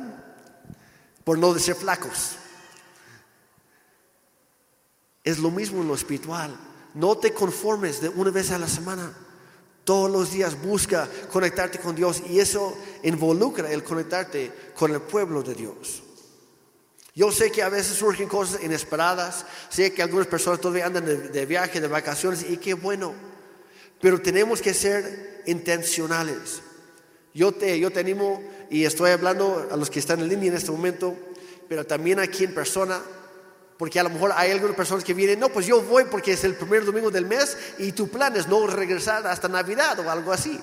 Por 1.23 1.39
no 1.39 1.51
decir 1.51 1.73
flacos. 1.73 2.35
Es 5.23 5.39
lo 5.39 5.49
mismo 5.49 5.81
en 5.81 5.87
lo 5.87 5.95
espiritual. 5.95 6.55
No 6.95 7.17
te 7.17 7.33
conformes 7.33 8.01
de 8.01 8.09
una 8.09 8.31
vez 8.31 8.51
a 8.51 8.59
la 8.59 8.67
semana. 8.67 9.13
Todos 9.83 10.09
los 10.09 10.31
días 10.31 10.59
busca 10.61 11.07
conectarte 11.31 11.77
con 11.77 11.95
Dios 11.95 12.23
y 12.27 12.39
eso 12.39 12.75
involucra 13.03 13.71
el 13.71 13.83
conectarte 13.83 14.51
con 14.73 14.91
el 14.91 15.01
pueblo 15.01 15.43
de 15.43 15.53
Dios. 15.53 16.01
Yo 17.13 17.31
sé 17.31 17.51
que 17.51 17.63
a 17.63 17.69
veces 17.69 17.95
surgen 17.97 18.27
cosas 18.27 18.61
inesperadas, 18.63 19.45
sé 19.69 19.93
que 19.93 20.01
algunas 20.01 20.27
personas 20.27 20.59
todavía 20.59 20.85
andan 20.85 21.05
de, 21.05 21.45
viaje, 21.45 21.79
de 21.79 21.87
vacaciones 21.87 22.45
y 22.49 22.57
qué 22.57 22.73
bueno, 22.73 23.13
pero 24.01 24.21
tenemos 24.21 24.61
que 24.61 24.73
ser 24.73 25.43
intencionales. 25.45 26.61
Yo 27.33 27.53
te, 27.53 27.79
yo 27.79 27.91
te 27.91 27.99
animo 28.01 28.43
y 28.69 28.83
estoy 28.83 29.11
hablando 29.11 29.67
a 29.71 29.77
los 29.77 29.89
que 29.89 29.99
están 29.99 30.19
en 30.19 30.27
línea 30.27 30.49
en 30.49 30.57
este 30.57 30.71
momento, 30.71 31.15
pero 31.69 31.85
también 31.85 32.19
aquí 32.19 32.43
en 32.43 32.53
persona, 32.53 33.01
porque 33.77 33.99
a 33.99 34.03
lo 34.03 34.09
mejor 34.09 34.31
hay 34.35 34.51
algunas 34.51 34.75
personas 34.75 35.03
que 35.03 35.13
vienen, 35.13 35.39
no, 35.39 35.49
pues 35.49 35.65
yo 35.65 35.81
voy 35.81 36.05
porque 36.05 36.33
es 36.33 36.43
el 36.43 36.55
primer 36.55 36.85
domingo 36.85 37.11
del 37.11 37.25
mes 37.25 37.57
y 37.77 37.91
tu 37.91 38.07
plan 38.07 38.35
es 38.35 38.47
no 38.47 38.65
regresar 38.67 39.27
hasta 39.27 39.49
Navidad 39.49 39.99
o 39.99 40.09
algo 40.09 40.31
así. 40.31 40.59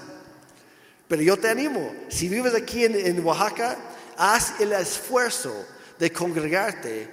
Pero 1.09 1.23
yo 1.23 1.37
te 1.37 1.51
animo, 1.51 1.95
si 2.09 2.29
vives 2.29 2.55
aquí 2.55 2.87
en, 2.87 3.25
Oaxaca, 3.25 3.77
haz 4.17 4.61
el 4.61 4.73
esfuerzo 4.73 5.53
de 5.99 6.11
congregarte 6.11 7.11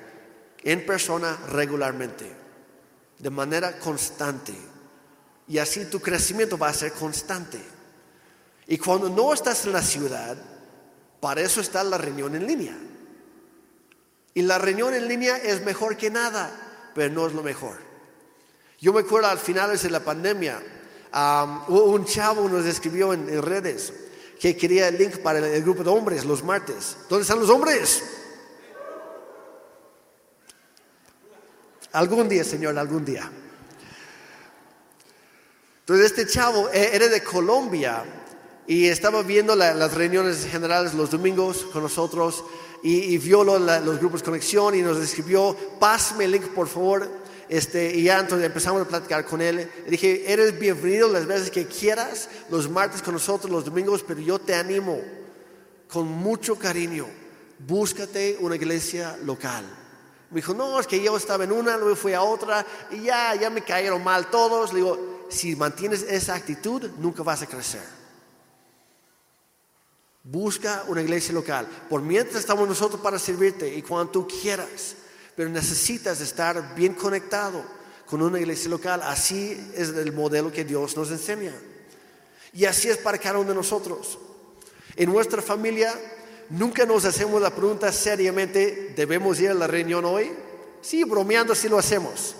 en 0.63 0.85
persona 0.85 1.37
regularmente, 1.49 2.31
de 3.17 3.29
manera 3.29 3.77
constante. 3.77 4.53
Y 5.49 5.57
así 5.57 5.83
tu 5.85 5.99
crecimiento 5.99 6.57
va 6.57 6.69
a 6.69 6.73
ser 6.73 6.93
constante. 6.93 7.59
Y 8.67 8.77
cuando 8.77 9.09
no 9.09 9.33
estás 9.33 9.65
en 9.65 9.73
la 9.73 9.81
ciudad, 9.81 10.37
para 11.19 11.41
eso 11.41 11.59
está 11.59 11.83
la 11.83 11.97
reunión 11.97 12.35
en 12.35 12.47
línea. 12.47 12.77
Y 14.39 14.41
la 14.41 14.57
reunión 14.57 14.93
en 14.93 15.05
línea 15.09 15.35
es 15.35 15.65
mejor 15.65 15.97
que 15.97 16.09
nada, 16.09 16.49
pero 16.95 17.13
no 17.13 17.27
es 17.27 17.33
lo 17.33 17.43
mejor. 17.43 17.75
Yo 18.79 18.93
me 18.93 19.01
acuerdo 19.01 19.27
al 19.27 19.37
finales 19.37 19.83
de 19.83 19.89
la 19.89 19.99
pandemia, 19.99 20.63
un 21.67 22.05
chavo 22.05 22.47
nos 22.47 22.65
escribió 22.65 23.11
en, 23.11 23.41
redes 23.41 23.91
que 24.39 24.55
quería 24.55 24.87
el 24.87 24.97
link 24.97 25.17
para 25.17 25.39
el, 25.39 25.61
grupo 25.61 25.83
de 25.83 25.89
hombres 25.89 26.23
los 26.23 26.41
martes. 26.41 26.95
¿Dónde 27.09 27.23
están 27.23 27.41
los 27.41 27.49
hombres? 27.49 28.01
Algún 31.91 32.29
día, 32.29 32.45
Señor, 32.45 32.77
algún 32.77 33.03
día. 33.03 33.29
Entonces 35.81 36.05
este 36.05 36.25
chavo 36.27 36.69
eh, 36.69 36.91
era 36.93 37.09
de 37.09 37.21
Colombia 37.21 38.05
y 38.65 38.87
estaba 38.87 39.21
viendo 39.21 39.53
las 39.53 39.93
reuniones 39.93 40.47
generales 40.49 40.93
los 40.93 41.11
domingos 41.11 41.65
con 41.73 41.83
nosotros 41.83 42.45
y, 42.83 43.17
vio 43.17 43.43
los 43.43 43.99
grupos 43.99 44.23
conexión 44.23 44.75
y 44.75 44.81
nos 44.81 44.97
escribió, 44.97 45.55
pásame 45.79 46.25
el 46.25 46.31
link 46.31 46.47
por 46.49 46.67
favor. 46.67 47.09
Este, 47.49 47.95
y 47.95 48.03
ya 48.03 48.19
entonces 48.19 48.45
empezamos 48.45 48.83
a 48.83 48.87
platicar 48.87 49.25
con 49.25 49.41
él. 49.41 49.69
Dije, 49.87 50.31
eres 50.31 50.57
bienvenido 50.59 51.07
las 51.09 51.25
veces 51.25 51.49
que 51.49 51.65
quieras, 51.65 52.29
los 52.49 52.69
martes 52.69 53.01
con 53.01 53.15
nosotros, 53.15 53.51
los 53.51 53.65
domingos, 53.65 54.03
pero 54.07 54.19
yo 54.19 54.37
te 54.37 54.53
animo 54.53 55.01
con 55.87 56.07
mucho 56.07 56.55
cariño, 56.55 57.07
búscate 57.67 58.37
una 58.39 58.55
iglesia 58.55 59.17
local. 59.23 59.65
Me 60.29 60.35
dijo, 60.37 60.53
no, 60.53 60.79
es 60.79 60.85
que 60.85 61.01
yo 61.01 61.17
estaba 61.17 61.43
en 61.43 61.51
una, 61.51 61.75
luego 61.75 61.95
fui 61.95 62.13
a 62.13 62.21
otra 62.21 62.63
y 62.91 63.01
ya, 63.01 63.33
ya 63.33 63.49
me 63.49 63.63
cayeron 63.63 64.03
mal 64.03 64.29
todos. 64.29 64.71
Le 64.71 64.81
digo, 64.81 65.25
si 65.29 65.55
mantienes 65.55 66.03
esa 66.03 66.35
actitud, 66.35 66.91
nunca 66.99 67.23
vas 67.23 67.41
a 67.41 67.47
crecer. 67.47 67.98
Busca 70.31 70.83
una 70.87 71.01
iglesia 71.01 71.33
local. 71.33 71.67
Por 71.89 72.03
mientras 72.03 72.41
estamos 72.41 72.67
nosotros 72.67 73.01
para 73.01 73.17
servirte 73.17 73.73
y 73.73 73.81
cuando 73.81 74.11
tú 74.11 74.27
quieras. 74.27 74.95
Pero 75.35 75.49
necesitas 75.49 76.21
estar 76.21 76.75
bien 76.75 76.93
conectado 76.93 77.63
con 78.05 78.21
una 78.21 78.39
iglesia 78.39 78.69
local. 78.69 79.01
Así 79.03 79.71
es 79.75 79.89
el 79.89 80.13
modelo 80.13 80.51
que 80.51 80.63
Dios 80.63 80.95
nos 80.95 81.09
enseña. 81.09 81.53
Y 82.53 82.65
así 82.65 82.89
es 82.89 82.97
para 82.97 83.17
cada 83.17 83.39
uno 83.39 83.49
de 83.49 83.55
nosotros. 83.55 84.19
En 84.95 85.11
nuestra 85.11 85.41
familia 85.41 85.93
nunca 86.49 86.85
nos 86.85 87.05
hacemos 87.05 87.41
la 87.41 87.55
pregunta 87.55 87.91
seriamente, 87.91 88.93
¿debemos 88.95 89.39
ir 89.39 89.49
a 89.49 89.55
la 89.55 89.65
reunión 89.65 90.05
hoy? 90.05 90.31
Sí, 90.81 91.03
bromeando 91.05 91.55
sí 91.55 91.67
lo 91.69 91.79
hacemos 91.79 92.35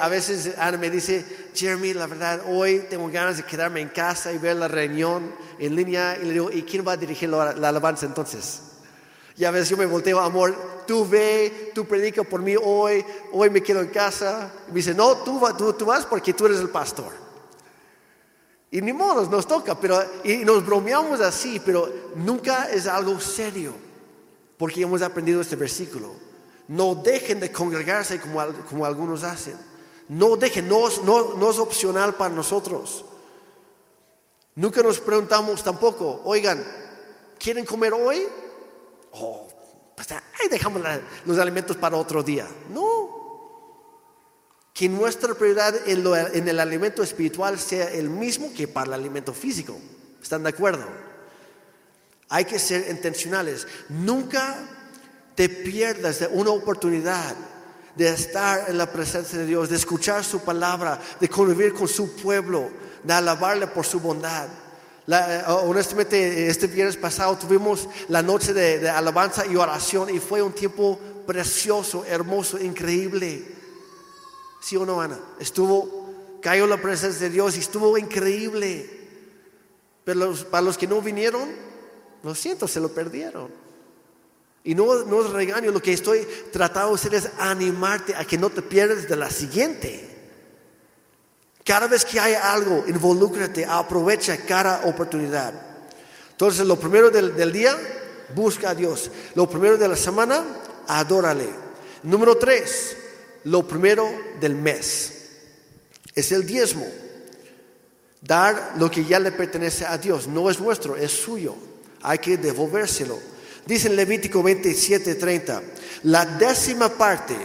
a 0.00 0.08
veces 0.08 0.54
Ana 0.58 0.76
me 0.76 0.90
dice, 0.90 1.24
Jeremy, 1.54 1.94
la 1.94 2.06
verdad, 2.06 2.42
hoy 2.46 2.84
tengo 2.90 3.08
ganas 3.08 3.38
de 3.38 3.44
quedarme 3.44 3.80
en 3.80 3.88
casa 3.88 4.30
y 4.32 4.38
ver 4.38 4.56
la 4.56 4.68
reunión 4.68 5.34
en 5.58 5.74
línea. 5.74 6.18
Y 6.20 6.26
le 6.26 6.32
digo, 6.32 6.50
¿y 6.50 6.62
quién 6.62 6.86
va 6.86 6.92
a 6.92 6.96
dirigir 6.96 7.30
la, 7.30 7.50
alabanza 7.50 8.04
entonces? 8.04 8.60
Y 9.36 9.44
a 9.44 9.50
veces 9.50 9.70
yo 9.70 9.76
me 9.76 9.86
volteo, 9.86 10.20
amor, 10.20 10.84
tú 10.86 11.08
ve, 11.08 11.72
tú 11.74 11.86
predica 11.86 12.22
por 12.22 12.42
mí 12.42 12.54
hoy, 12.62 13.04
hoy 13.32 13.50
me 13.50 13.62
quedo 13.62 13.80
en 13.80 13.88
casa. 13.88 14.52
Y 14.68 14.70
me 14.70 14.76
dice, 14.76 14.94
no, 14.94 15.16
tú, 15.18 15.40
tú, 15.56 15.72
tú 15.72 15.86
vas 15.86 16.04
porque 16.04 16.34
tú 16.34 16.44
eres 16.46 16.60
el 16.60 16.68
pastor. 16.68 17.24
Y 18.70 18.82
ni 18.82 18.92
modo, 18.92 19.28
nos 19.30 19.46
toca, 19.46 19.78
pero 19.78 20.02
y 20.24 20.38
nos 20.38 20.66
bromeamos 20.66 21.20
así, 21.20 21.60
pero 21.64 21.90
nunca 22.16 22.64
es 22.64 22.86
algo 22.86 23.18
serio, 23.20 23.72
porque 24.58 24.82
hemos 24.82 25.00
aprendido 25.00 25.40
este 25.40 25.56
versículo. 25.56 26.12
No 26.68 26.94
dejen 26.94 27.40
de 27.40 27.52
congregarse 27.52 28.20
como, 28.20 28.84
algunos 28.84 29.22
hacen. 29.22 29.56
No 30.08 30.36
dejen, 30.36 30.68
no, 30.68 30.88
no, 31.02 31.50
es 31.50 31.58
opcional 31.58 32.14
para 32.14 32.34
nosotros. 32.34 33.04
Nunca 34.54 34.82
nos 34.82 35.00
preguntamos 35.00 35.62
tampoco, 35.62 36.22
oigan, 36.24 36.64
¿quieren 37.38 37.64
comer 37.64 37.92
hoy? 37.92 38.26
Oh, 39.12 39.48
pues 39.96 40.10
ahí 40.12 40.48
dejamos 40.50 40.82
los 41.24 41.38
alimentos 41.38 41.76
para 41.76 41.96
otro 41.96 42.22
día. 42.22 42.48
No. 42.70 43.12
Que 44.72 44.88
nuestra 44.88 45.34
prioridad 45.34 45.74
en, 45.86 46.04
en 46.34 46.48
el 46.48 46.60
alimento 46.60 47.02
espiritual 47.02 47.58
sea 47.58 47.90
el 47.90 48.08
mismo 48.10 48.52
que 48.54 48.68
para 48.68 48.88
el 48.88 48.92
alimento 48.94 49.32
físico. 49.32 49.76
¿Están 50.22 50.42
de 50.42 50.48
acuerdo? 50.48 50.84
Hay 52.28 52.44
que 52.44 52.58
ser 52.58 52.90
intencionales. 52.90 53.66
Nunca 53.88 54.73
te 55.34 55.48
pierdas 55.48 56.20
de 56.20 56.28
una 56.28 56.50
oportunidad 56.50 57.34
de 57.96 58.08
estar 58.08 58.68
en 58.68 58.78
la 58.78 58.90
presencia 58.90 59.38
de 59.38 59.46
Dios, 59.46 59.68
de 59.68 59.76
escuchar 59.76 60.24
su 60.24 60.40
palabra, 60.40 61.00
de 61.20 61.28
convivir 61.28 61.72
con 61.72 61.88
su 61.88 62.16
pueblo, 62.16 62.70
de 63.02 63.12
alabarle 63.12 63.66
por 63.68 63.84
su 63.86 64.00
bondad. 64.00 64.48
Eh, 65.06 65.42
honestamente, 65.46 66.48
este 66.48 66.66
viernes 66.66 66.96
pasado 66.96 67.36
tuvimos 67.36 67.88
la 68.08 68.22
noche 68.22 68.52
de, 68.52 68.88
alabanza 68.88 69.46
y 69.46 69.56
oración 69.56 70.10
y 70.10 70.18
fue 70.18 70.42
un 70.42 70.52
tiempo 70.52 70.98
precioso, 71.26 72.04
hermoso, 72.04 72.58
increíble. 72.58 73.44
¿Sí 74.60 74.76
o 74.76 74.86
no, 74.86 75.00
Ana? 75.00 75.18
Estuvo, 75.38 76.38
cayó 76.40 76.66
la 76.66 76.78
presencia 76.78 77.28
de 77.28 77.30
Dios 77.30 77.56
y 77.56 77.60
estuvo 77.60 77.96
increíble. 77.98 78.90
Pero 80.04 80.34
para 80.50 80.62
los 80.62 80.76
que 80.76 80.86
no 80.86 81.00
vinieron, 81.00 81.48
lo 82.22 82.34
siento, 82.34 82.66
se 82.66 82.80
lo 82.80 82.88
perdieron. 82.88 83.63
Y 84.64 84.74
no, 84.74 85.04
no 85.04 85.24
es 85.24 85.30
regaño, 85.30 85.70
lo 85.70 85.82
que 85.82 85.92
estoy 85.92 86.26
tratando 86.50 86.90
de 86.90 86.94
hacer 86.94 87.14
es 87.14 87.28
animarte 87.38 88.14
a 88.16 88.24
que 88.24 88.38
no 88.38 88.48
te 88.48 88.62
pierdas 88.62 89.06
de 89.06 89.14
la 89.14 89.30
siguiente. 89.30 90.10
Cada 91.62 91.86
vez 91.86 92.04
que 92.04 92.18
hay 92.18 92.34
algo, 92.34 92.84
involúcrate, 92.86 93.66
aprovecha 93.66 94.38
cada 94.38 94.86
oportunidad. 94.86 95.52
Entonces, 96.30 96.66
lo 96.66 96.78
primero 96.80 97.10
del, 97.10 97.36
del 97.36 97.52
día, 97.52 97.76
busca 98.34 98.70
a 98.70 98.74
Dios. 98.74 99.10
Lo 99.34 99.48
primero 99.48 99.76
de 99.76 99.88
la 99.88 99.96
semana, 99.96 100.42
adórale. 100.88 101.48
Número 102.02 102.36
tres, 102.36 102.96
lo 103.44 103.68
primero 103.68 104.10
del 104.40 104.54
mes. 104.54 105.28
Es 106.14 106.32
el 106.32 106.46
diezmo. 106.46 106.86
Dar 108.22 108.74
lo 108.78 108.90
que 108.90 109.04
ya 109.04 109.20
le 109.20 109.32
pertenece 109.32 109.84
a 109.84 109.98
Dios. 109.98 110.26
No 110.26 110.48
es 110.48 110.58
nuestro, 110.58 110.96
es 110.96 111.12
suyo. 111.12 111.54
Hay 112.02 112.18
que 112.18 112.38
devolvérselo. 112.38 113.33
Dice 113.66 113.88
en 113.88 113.96
Levítico 113.96 114.42
27, 114.42 115.14
30, 115.14 115.62
la 116.04 116.26
décima 116.26 116.88
parte 116.90 117.36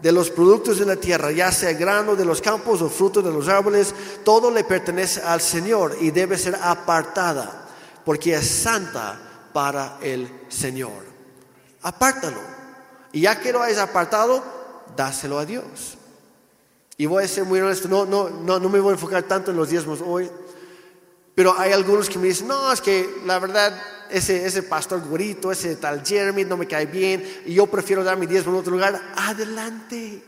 de 0.00 0.12
los 0.12 0.30
productos 0.30 0.78
de 0.78 0.86
la 0.86 0.96
tierra, 0.96 1.30
ya 1.30 1.52
sea 1.52 1.72
grano 1.74 2.16
de 2.16 2.24
los 2.24 2.40
campos 2.40 2.80
o 2.80 2.88
fruto 2.88 3.20
de 3.20 3.30
los 3.30 3.48
árboles, 3.48 3.94
todo 4.24 4.50
le 4.50 4.64
pertenece 4.64 5.20
al 5.20 5.40
Señor 5.40 5.96
y 6.00 6.10
debe 6.10 6.38
ser 6.38 6.56
apartada, 6.62 7.68
porque 8.04 8.34
es 8.34 8.48
santa 8.48 9.20
para 9.52 9.98
el 10.00 10.30
Señor. 10.48 11.04
Apártalo. 11.82 12.40
Y 13.12 13.22
ya 13.22 13.38
que 13.38 13.52
lo 13.52 13.62
hayas 13.62 13.78
apartado, 13.78 14.42
dáselo 14.96 15.38
a 15.38 15.44
Dios. 15.44 15.98
Y 16.96 17.06
voy 17.06 17.24
a 17.24 17.28
ser 17.28 17.44
muy 17.44 17.60
honesto, 17.60 17.88
no, 17.88 18.06
no, 18.06 18.30
no, 18.30 18.58
no 18.58 18.68
me 18.68 18.80
voy 18.80 18.90
a 18.90 18.94
enfocar 18.94 19.22
tanto 19.24 19.50
en 19.50 19.56
los 19.56 19.68
diezmos 19.68 20.00
hoy, 20.04 20.30
pero 21.34 21.54
hay 21.58 21.72
algunos 21.72 22.08
que 22.08 22.18
me 22.18 22.28
dicen, 22.28 22.48
no, 22.48 22.72
es 22.72 22.80
que 22.80 23.22
la 23.24 23.38
verdad, 23.38 23.74
ese, 24.12 24.46
ese 24.46 24.62
pastor 24.62 25.00
güerito, 25.06 25.52
ese 25.52 25.76
tal 25.76 26.04
Jeremy 26.04 26.44
no 26.44 26.56
me 26.56 26.66
cae 26.66 26.86
bien 26.86 27.24
y 27.46 27.54
yo 27.54 27.66
prefiero 27.66 28.04
dar 28.04 28.16
mi 28.16 28.26
diezmo 28.26 28.52
en 28.52 28.58
otro 28.58 28.72
lugar. 28.72 29.00
Adelante, 29.16 30.22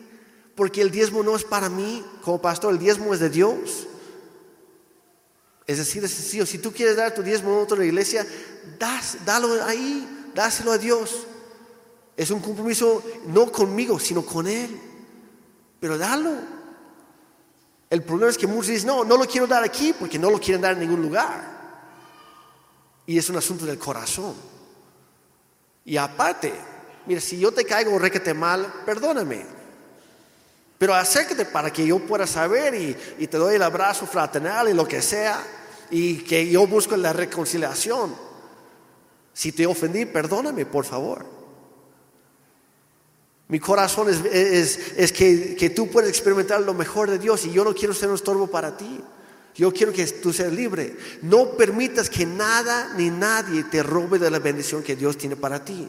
porque 0.55 0.83
el 0.83 0.91
diezmo 0.91 1.23
no 1.23 1.37
es 1.37 1.45
para 1.45 1.69
mí 1.69 2.05
como 2.23 2.41
pastor, 2.41 2.73
el 2.73 2.79
diezmo 2.79 3.15
es 3.15 3.21
de 3.21 3.31
Dios. 3.31 3.87
Es 5.67 5.79
decir, 5.79 6.05
es 6.05 6.11
sencillo, 6.11 6.47
si 6.47 6.59
tú 6.59 6.73
quieres 6.73 6.97
dar 6.97 7.15
tu 7.15 7.23
diezmo 7.23 7.53
en 7.53 7.63
otra 7.63 7.85
iglesia, 7.85 8.27
das, 8.79 9.19
dalo 9.25 9.63
ahí, 9.65 10.31
dáselo 10.35 10.73
a 10.73 10.79
Dios. 10.79 11.27
Es 12.17 12.31
un 12.31 12.41
compromiso 12.41 13.03
no 13.29 13.51
conmigo, 13.51 13.99
sino 13.99 14.25
con 14.25 14.47
Él. 14.47 14.79
Pero 15.81 15.97
dalo. 15.99 16.33
El 17.89 18.03
problema 18.03 18.31
es 18.31 18.39
que 18.39 18.47
muchos 18.47 18.69
dicen, 18.69 18.87
no, 18.87 19.05
no 19.05 19.17
lo 19.17 19.27
quiero 19.27 19.47
dar 19.47 19.63
aquí 19.63 19.93
porque 19.93 20.19
no 20.19 20.31
lo 20.31 20.39
quieren 20.39 20.61
dar 20.61 20.73
en 20.73 20.81
ningún 20.81 21.03
lugar. 21.03 21.52
Y 23.13 23.19
es 23.19 23.29
un 23.29 23.37
asunto 23.37 23.67
del 23.67 23.77
corazón. 23.77 24.33
Y 25.85 25.99
aparte, 25.99 26.51
mira, 27.05 27.21
si 27.21 27.39
yo 27.39 27.53
te 27.53 27.67
caigo 27.67 27.99
requete 27.99 28.33
mal, 28.33 28.73
perdóname. 28.87 29.45
Pero 30.79 30.95
acércate 30.95 31.45
para 31.45 31.71
que 31.71 31.87
yo 31.87 31.99
pueda 31.99 32.27
saber 32.27 32.75
y, 32.75 32.97
y 33.19 33.27
te 33.27 33.37
doy 33.37 33.57
el 33.57 33.63
abrazo 33.63 34.07
fraternal 34.07 34.71
y 34.71 34.73
lo 34.73 34.89
que 34.89 35.03
sea. 35.03 35.45
Y 35.91 36.25
que 36.25 36.49
yo 36.49 36.67
busco 36.67 36.97
la 36.97 37.13
reconciliación. 37.13 38.17
Si 39.35 39.53
te 39.53 39.67
ofendí, 39.67 40.07
perdóname, 40.07 40.65
por 40.65 40.87
favor. 40.87 41.27
Mi 43.49 43.61
corazón 43.61 44.09
es, 44.09 44.79
es, 44.97 45.13
que, 45.13 45.55
que, 45.55 45.69
tú 45.69 45.91
puedes 45.91 46.09
experimentar 46.09 46.63
lo 46.63 46.73
mejor 46.73 47.11
de 47.11 47.19
Dios 47.19 47.45
y 47.45 47.53
yo 47.53 47.63
no 47.63 47.75
quiero 47.75 47.93
ser 47.93 48.09
un 48.09 48.15
estorbo 48.15 48.47
para 48.47 48.75
ti. 48.75 49.03
Yo 49.55 49.73
quiero 49.73 49.93
que 49.93 50.07
tú 50.07 50.33
seas 50.33 50.53
libre. 50.53 50.97
No 51.23 51.57
permitas 51.57 52.09
que 52.09 52.25
nada 52.25 52.95
ni 52.97 53.11
nadie 53.11 53.65
te 53.65 53.83
robe 53.83 54.19
de 54.19 54.31
la 54.31 54.39
bendición 54.39 54.83
que 54.83 54.97
Dios 54.97 55.19
tiene 55.19 55.37
para 55.37 55.65
ti. 55.65 55.89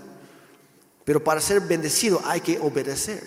Pero 1.06 1.24
para 1.24 1.42
ser 1.42 1.62
bendecido 1.62 2.22
hay 2.26 2.42
que 2.42 2.60
obedecer. 2.60 3.24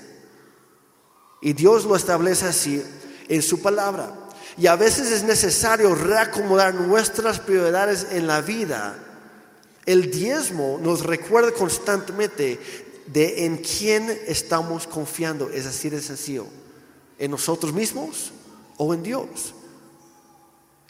Y 1.40 1.52
Dios 1.52 1.84
lo 1.84 1.96
establece 1.96 2.46
así 2.46 2.82
en 3.28 3.42
su 3.42 3.60
palabra. 3.60 4.12
Y 4.58 4.66
a 4.66 4.76
veces 4.76 5.10
es 5.10 5.22
necesario 5.22 5.94
reacomodar 5.94 6.74
nuestras 6.74 7.40
prioridades 7.40 8.06
en 8.10 8.26
la 8.26 8.40
vida 8.40 9.02
el 9.86 10.10
diezmo 10.10 10.80
nos 10.82 11.06
recuerda 11.06 11.52
constantemente 11.52 12.58
de 13.06 13.46
en 13.46 13.58
quién 13.58 14.10
estamos 14.26 14.88
confiando, 14.88 15.48
es 15.48 15.64
así 15.64 15.88
de 15.88 16.02
sencillo, 16.02 16.46
en 17.20 17.30
nosotros 17.30 17.72
mismos 17.72 18.32
o 18.76 18.92
en 18.92 19.04
Dios. 19.04 19.54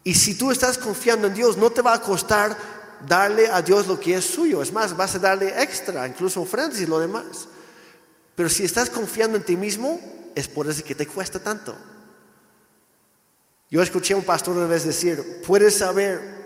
Y 0.07 0.15
si 0.15 0.39
tú 0.39 0.53
estás 0.53 0.79
confiando 0.79 1.27
en 1.27 1.35
Dios, 1.35 1.57
no 1.57 1.71
te 1.71 1.83
va 1.83 1.93
a 1.93 2.01
costar 2.01 2.57
darle 3.07 3.49
a 3.49 3.61
Dios 3.61 3.87
lo 3.87 3.99
que 3.99 4.15
es 4.15 4.25
suyo, 4.25 4.63
es 4.63 4.73
más, 4.73 4.97
vas 4.97 5.17
a 5.17 5.19
darle 5.19 5.61
extra, 5.61 6.07
incluso 6.07 6.41
ofrendas 6.41 6.81
y 6.81 6.87
lo 6.87 6.99
demás. 6.99 7.49
Pero 8.35 8.49
si 8.49 8.65
estás 8.65 8.89
confiando 8.89 9.37
en 9.37 9.45
ti 9.45 9.57
mismo, 9.57 10.01
es 10.35 10.47
por 10.47 10.71
eso 10.71 10.85
que 10.85 10.95
te 10.95 11.07
cuesta 11.07 11.41
tanto. 11.41 11.77
Yo 13.69 13.83
escuché 13.83 14.15
a 14.15 14.17
un 14.17 14.23
pastor 14.23 14.57
una 14.57 14.67
vez 14.67 14.85
decir, 14.85 15.43
puedes 15.45 15.79
saber 15.79 16.37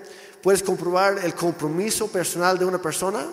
Puedes 0.42 0.62
comprobar 0.62 1.18
el 1.22 1.34
compromiso 1.34 2.08
personal 2.08 2.58
de 2.58 2.64
una 2.64 2.80
persona 2.80 3.26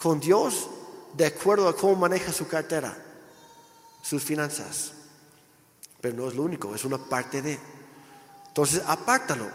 con 0.00 0.20
Dios 0.20 0.68
de 1.12 1.26
acuerdo 1.26 1.68
a 1.68 1.76
cómo 1.76 1.96
maneja 1.96 2.32
su 2.32 2.48
cartera, 2.48 2.96
sus 4.02 4.22
finanzas. 4.22 4.92
Pero 6.00 6.16
no 6.16 6.28
es 6.28 6.34
lo 6.34 6.42
único, 6.42 6.74
es 6.74 6.84
una 6.84 6.98
parte 6.98 7.42
de. 7.42 7.58
Entonces, 8.54 8.82
apártalo 8.86 9.48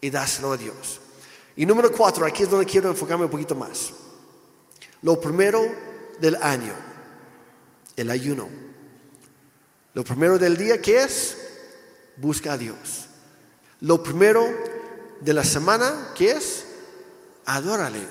y 0.00 0.10
dáselo 0.10 0.52
a 0.52 0.56
Dios. 0.56 1.00
Y 1.56 1.66
número 1.66 1.90
cuatro, 1.90 2.24
aquí 2.24 2.44
es 2.44 2.48
donde 2.48 2.64
quiero 2.64 2.88
enfocarme 2.88 3.24
un 3.24 3.30
poquito 3.32 3.56
más. 3.56 3.90
Lo 5.02 5.20
primero 5.20 5.60
del 6.20 6.36
año, 6.36 6.72
el 7.96 8.08
ayuno. 8.12 8.48
Lo 9.92 10.04
primero 10.04 10.38
del 10.38 10.56
día, 10.56 10.80
¿qué 10.80 11.02
es? 11.02 11.36
Busca 12.16 12.52
a 12.52 12.58
Dios. 12.58 13.06
Lo 13.80 14.00
primero 14.04 14.46
de 15.20 15.34
la 15.34 15.42
semana, 15.42 16.12
¿qué 16.14 16.30
es? 16.30 16.66
Adórale 17.44 18.06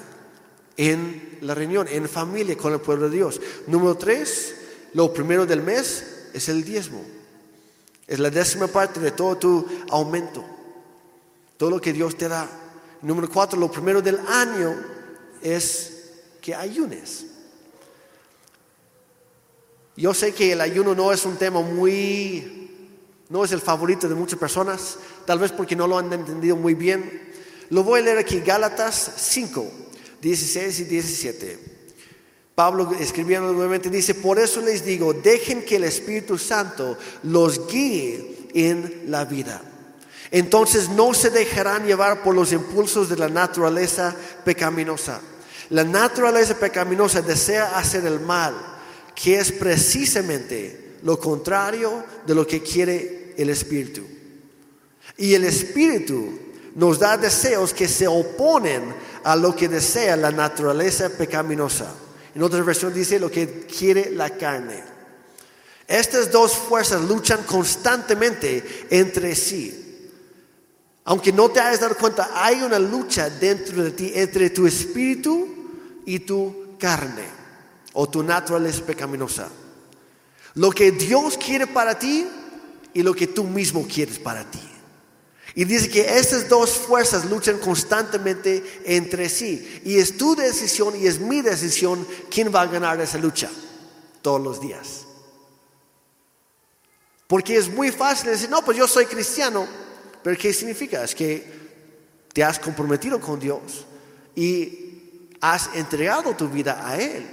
en 0.76 1.38
la 1.40 1.56
reunión, 1.56 1.88
en 1.88 2.10
familia 2.10 2.58
con 2.58 2.74
el 2.74 2.82
pueblo 2.82 3.08
de 3.08 3.16
Dios. 3.16 3.40
Número 3.68 3.96
tres, 3.96 4.56
lo 4.94 5.14
primero 5.14 5.46
del 5.46 5.62
mes 5.62 6.28
es 6.34 6.50
el 6.50 6.66
diezmo. 6.66 7.19
Es 8.10 8.18
la 8.18 8.32
décima 8.32 8.66
parte 8.66 9.00
de 9.00 9.12
todo 9.12 9.38
tu 9.38 9.68
aumento. 9.92 10.44
Todo 11.58 11.70
lo 11.70 11.80
que 11.80 11.94
Dios 11.94 12.18
te 12.18 12.28
da. 12.28 12.50
Número 13.04 13.30
cuatro, 13.30 13.60
lo 13.60 13.72
primero 13.72 14.02
del 14.02 14.20
año 14.28 14.76
es 15.44 16.10
que 16.42 16.56
ayunes. 16.56 17.28
Yo 19.96 20.12
sé 20.16 20.34
que 20.34 20.54
el 20.54 20.62
ayuno 20.62 20.96
no 20.96 21.14
es 21.14 21.24
un 21.24 21.38
tema 21.38 21.62
muy 21.62 22.60
no 23.30 23.46
es 23.46 23.52
el 23.52 23.62
favorito 23.62 24.10
de 24.10 24.16
muchas 24.16 24.40
personas, 24.40 24.98
tal 25.26 25.38
vez 25.38 25.52
porque 25.52 25.76
no 25.76 25.86
lo 25.86 26.00
han 26.00 26.12
entendido 26.12 26.56
muy 26.56 26.74
bien. 26.74 27.32
Lo 27.70 27.84
voy 27.84 28.00
a 28.00 28.04
leer 28.04 28.18
aquí, 28.18 28.40
Gálatas 28.40 29.14
5, 29.18 29.72
16 30.20 30.80
y 30.80 30.84
17. 30.86 31.69
Pablo 32.60 32.92
escribiendo 33.00 33.54
nuevamente 33.54 33.90
dice, 33.90 34.16
por 34.16 34.38
eso 34.38 34.60
les 34.60 34.84
digo, 34.84 35.14
dejen 35.14 35.64
que 35.64 35.78
el 35.78 35.86
Espíritu 35.86 36.38
Santo 36.38 36.98
los 37.24 37.70
guíe 37.72 38.50
en 38.54 39.04
la 39.08 39.24
vida. 39.24 39.62
Entonces 40.30 40.90
no 40.90 41.14
se 41.14 41.30
dejarán 41.30 41.86
llevar 41.86 42.22
por 42.22 42.36
los 42.36 42.52
impulsos 42.52 43.08
de 43.08 43.16
la 43.16 43.30
naturaleza 43.30 44.14
pecaminosa. 44.44 45.22
La 45.70 45.86
naturaleza 45.86 46.54
pecaminosa 46.56 47.22
desea 47.22 47.78
hacer 47.78 48.06
el 48.06 48.20
mal, 48.20 48.56
que 49.16 49.40
es 49.40 49.54
precisamente 49.54 50.98
lo 51.04 51.18
contrario 51.18 52.04
de 52.28 52.36
lo 52.36 52.46
que 52.46 52.62
quiere 52.62 53.36
el 53.38 53.52
Espíritu. 53.52 54.04
Y 55.16 55.34
el 55.34 55.46
Espíritu 55.46 56.38
nos 56.76 57.00
da 57.00 57.16
deseos 57.16 57.74
que 57.74 57.88
se 57.88 58.06
oponen 58.06 58.94
a 59.24 59.38
lo 59.38 59.56
que 59.56 59.70
desea 59.70 60.18
la 60.18 60.32
naturaleza 60.32 61.08
pecaminosa. 61.08 61.96
En 62.36 62.44
otra 62.44 62.62
versión 62.64 62.94
dice 62.94 63.20
lo 63.20 63.32
que 63.32 63.66
quiere 63.66 64.12
la 64.12 64.30
carne. 64.32 64.84
Estas 65.88 66.32
dos 66.32 66.54
fuerzas 66.54 67.02
luchan 67.02 67.44
constantemente 67.44 68.88
entre 68.92 69.36
sí. 69.36 70.10
Aunque 71.06 71.32
no 71.32 71.50
te 71.50 71.60
hayas 71.60 71.80
dado 71.80 71.98
cuenta, 71.98 72.30
hay 72.34 72.62
una 72.62 72.78
lucha 72.78 73.30
dentro 73.30 73.84
de 73.84 73.92
ti 73.92 74.12
entre 74.14 74.52
tu 74.52 74.68
espíritu 74.68 75.48
y 76.06 76.20
tu 76.20 76.78
carne 76.78 77.26
o 77.94 78.08
tu 78.08 78.22
naturaleza 78.22 78.86
pecaminosa. 78.86 79.50
Lo 80.54 80.70
que 80.70 80.92
Dios 80.92 81.38
quiere 81.38 81.66
para 81.66 81.98
ti 81.98 82.28
y 82.94 83.02
lo 83.02 83.14
que 83.14 83.28
tú 83.28 83.44
mismo 83.44 83.88
quieres 83.88 84.20
para 84.20 84.50
ti. 84.50 84.62
Y 85.56 85.66
dice 85.66 85.90
que 85.90 86.02
estas 86.18 86.48
dos 86.48 86.72
fuerzas 86.72 87.26
luchan 87.26 87.58
constantemente 87.58 88.82
entre 88.86 89.30
sí. 89.30 89.82
Y 89.84 89.98
es 89.98 90.18
tu 90.18 90.36
decisión 90.36 90.96
y 90.96 91.08
es 91.08 91.20
mi 91.20 91.42
decisión 91.42 92.08
quién 92.30 92.54
va 92.54 92.62
a 92.62 92.68
ganar 92.68 93.00
esa 93.02 93.18
lucha 93.18 93.50
todos 94.22 94.42
los 94.42 94.62
días. 94.62 95.06
Porque 97.28 97.58
es 97.58 97.70
muy 97.70 97.92
fácil 97.92 98.32
decir, 98.32 98.50
no, 98.50 98.64
pues 98.64 98.78
yo 98.78 98.88
soy 98.88 99.06
cristiano. 99.06 99.68
Pero 100.24 100.38
¿qué 100.38 100.54
significa? 100.54 101.04
Es 101.04 101.14
que 101.14 101.60
te 102.34 102.44
has 102.44 102.60
comprometido 102.60 103.20
con 103.20 103.40
Dios 103.40 103.86
y 104.36 105.30
has 105.42 105.70
entregado 105.74 106.36
tu 106.36 106.48
vida 106.48 106.88
a 106.88 107.00
Él 107.00 107.26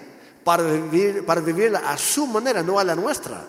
para, 0.44 0.62
vivir, 0.64 1.24
para 1.24 1.40
vivirla 1.40 1.78
a 1.90 1.98
su 1.98 2.26
manera, 2.26 2.62
no 2.62 2.78
a 2.78 2.84
la 2.84 2.94
nuestra. 2.94 3.44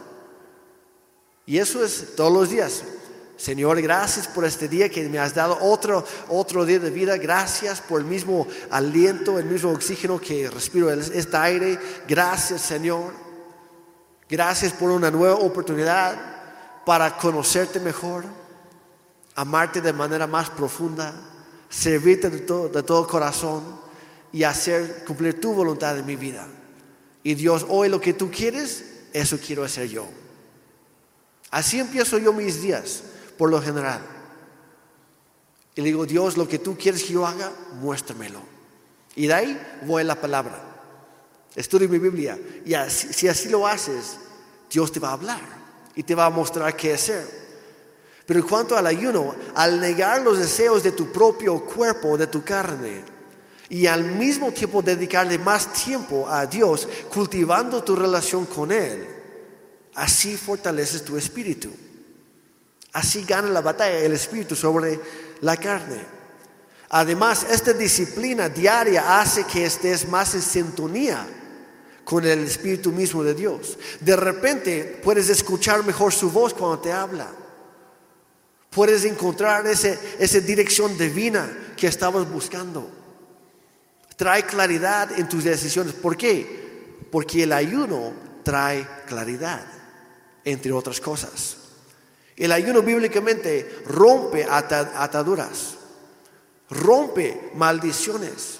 Y 1.46 1.58
eso 1.58 1.84
es 1.84 2.16
todos 2.16 2.32
los 2.32 2.50
días. 2.50 2.84
Señor, 3.38 3.80
gracias 3.82 4.28
por 4.28 4.46
este 4.46 4.68
día 4.68 4.90
que 4.90 5.08
me 5.08 5.20
has 5.20 5.34
dado 5.34 5.58
otro, 5.62 6.04
otro 6.28 6.66
día 6.66 6.80
de 6.80 6.90
vida. 6.90 7.18
Gracias 7.18 7.80
por 7.80 8.02
el 8.02 8.08
mismo 8.08 8.48
aliento, 8.72 9.38
el 9.38 9.46
mismo 9.46 9.72
oxígeno 9.72 10.20
que 10.20 10.50
respiro, 10.50 10.92
este 10.92 11.38
aire. 11.38 11.80
Gracias, 12.08 12.62
Señor. 12.62 13.14
Gracias 14.28 14.74
por 14.74 14.90
una 14.90 15.12
nueva 15.12 15.36
oportunidad 15.36 16.18
para 16.86 17.16
conocerte 17.18 17.80
mejor. 17.80 18.26
amarte 19.36 19.82
de 19.82 19.94
manera 19.94 20.26
más 20.26 20.50
profunda, 20.50 21.14
servirte 21.70 22.30
de 22.30 22.40
todo, 22.40 22.70
de 22.70 22.82
todo 22.82 23.08
corazón 23.08 23.80
y 24.32 24.44
hacer 24.44 25.04
cumplir 25.06 25.40
tu 25.40 25.54
voluntad 25.54 25.98
en 25.98 26.08
mi 26.08 26.16
vida. 26.16 26.48
Y 27.22 27.36
Dios, 27.36 27.66
hoy 27.70 27.88
lo 27.88 28.02
que 28.02 28.14
tú 28.14 28.32
quieres, 28.32 28.84
eso 29.14 29.38
quiero 29.38 29.64
hacer 29.64 29.90
yo. 29.90 30.08
Así 31.52 31.80
empiezo 31.80 32.18
yo 32.18 32.34
mis 32.34 32.62
días, 32.62 33.04
por 33.38 33.50
lo 33.50 33.62
general. 33.62 34.02
Y 35.76 35.82
le 35.82 35.88
digo, 35.88 36.06
Dios, 36.06 36.38
lo 36.38 36.48
que 36.48 36.60
tú 36.60 36.76
quieres 36.76 37.04
que 37.04 37.14
yo 37.14 37.26
haga, 37.26 37.52
muéstramelo. 37.80 38.42
Y 39.16 39.28
de 39.28 39.34
ahí 39.34 39.62
voy 39.86 40.02
a 40.02 40.06
la 40.06 40.20
palabra. 40.20 40.60
Estudio 41.56 41.88
mi 41.88 42.00
Biblia. 42.00 42.40
Y 42.66 42.74
si 42.90 43.28
así 43.28 43.50
lo 43.50 43.68
haces, 43.68 44.18
Dios 44.72 44.92
te 44.92 45.00
va 45.00 45.10
a 45.10 45.14
hablar 45.14 45.42
y 45.96 46.04
te 46.04 46.16
va 46.16 46.26
a 46.26 46.30
mostrar 46.30 46.76
qué 46.76 46.94
hacer. 46.94 47.26
Pero 48.26 48.40
en 48.40 48.46
cuanto 48.48 48.76
al 48.78 48.86
ayuno, 48.86 49.36
al 49.56 49.80
negar 49.80 50.22
los 50.22 50.38
deseos 50.38 50.84
de 50.84 50.92
tu 50.92 51.12
propio 51.12 51.64
cuerpo, 51.66 52.18
de 52.18 52.28
tu 52.28 52.44
carne, 52.44 53.04
y 53.70 53.88
al 53.88 54.04
mismo 54.04 54.52
tiempo 54.52 54.82
dedicarle 54.82 55.38
más 55.38 55.74
tiempo 55.74 56.28
a 56.28 56.46
Dios, 56.46 56.88
cultivando 57.14 57.84
tu 57.84 57.96
relación 57.96 58.46
con 58.46 58.72
Él, 58.72 59.08
así 59.96 60.38
fortaleces 60.38 61.04
tu 61.04 61.18
espíritu. 61.18 61.70
Así 62.98 63.26
gana 63.26 63.48
la 63.50 63.62
batalla 63.62 64.00
el 64.00 64.14
espíritu 64.14 64.56
sobre 64.56 65.00
la 65.42 65.56
carne. 65.56 66.04
Además, 66.90 67.46
esta 67.48 67.72
disciplina 67.72 68.50
diaria 68.50 69.22
hace 69.22 69.44
que 69.44 69.66
estés 69.66 70.10
más 70.10 70.34
en 70.34 70.42
sintonía 70.42 71.28
con 72.04 72.26
el 72.26 72.40
espíritu 72.40 72.92
mismo 72.92 73.24
de 73.24 73.36
Dios. 73.36 73.78
De 74.00 74.16
repente 74.16 75.00
puedes 75.04 75.30
escuchar 75.30 75.86
mejor 75.86 76.12
su 76.12 76.32
voz 76.32 76.56
cuando 76.56 76.80
te 76.80 76.92
habla. 76.92 77.28
Puedes 78.72 79.06
encontrar 79.06 79.68
esa 79.68 80.40
dirección 80.40 80.98
divina 80.98 81.74
que 81.78 81.86
estabas 81.86 82.28
buscando. 82.28 82.90
Trae 84.16 84.44
claridad 84.48 85.12
en 85.20 85.30
tus 85.30 85.44
decisiones. 85.44 85.94
¿Por 85.94 86.18
qué? 86.18 87.06
Porque 87.12 87.44
el 87.44 87.54
ayuno 87.54 88.12
trae 88.42 88.88
claridad 89.06 89.64
entre 90.44 90.72
otras 90.72 91.00
cosas. 91.00 91.67
El 92.38 92.52
ayuno 92.52 92.82
bíblicamente 92.82 93.84
rompe 93.88 94.46
ataduras, 94.46 95.76
rompe 96.70 97.52
maldiciones, 97.56 98.60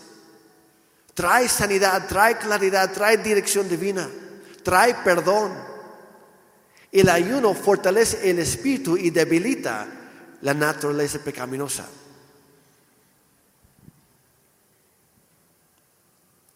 trae 1.14 1.48
sanidad, 1.48 2.08
trae 2.08 2.38
claridad, 2.38 2.92
trae 2.92 3.18
dirección 3.18 3.70
divina, 3.70 4.10
trae 4.64 4.96
perdón. 4.96 5.54
El 6.92 7.08
ayuno 7.08 7.54
fortalece 7.54 8.30
el 8.30 8.40
espíritu 8.40 8.98
y 8.98 9.12
debilita 9.12 9.88
la 10.42 10.54
naturaleza 10.54 11.20
pecaminosa. 11.20 11.86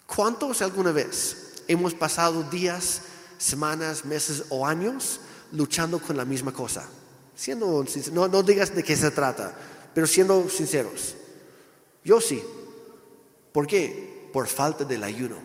¿Cuántos 0.08 0.62
alguna 0.62 0.92
vez 0.92 1.64
hemos 1.68 1.94
pasado 1.94 2.44
días 2.44 3.02
semanas, 3.42 4.06
meses 4.06 4.46
o 4.50 4.66
años 4.66 5.20
luchando 5.54 6.00
con 6.00 6.16
la 6.16 6.26
misma 6.26 6.54
cosa. 6.54 6.88
Siendo 7.42 7.84
no, 8.12 8.28
no 8.28 8.44
digas 8.44 8.76
de 8.76 8.84
qué 8.84 8.96
se 8.96 9.10
trata, 9.10 9.52
pero 9.96 10.06
siendo 10.06 10.48
sinceros. 10.48 11.16
Yo 12.04 12.22
sí. 12.22 12.40
¿Por 13.52 13.66
qué? 13.66 14.30
Por 14.32 14.46
falta 14.46 14.84
del 14.84 15.04
ayuno. 15.04 15.38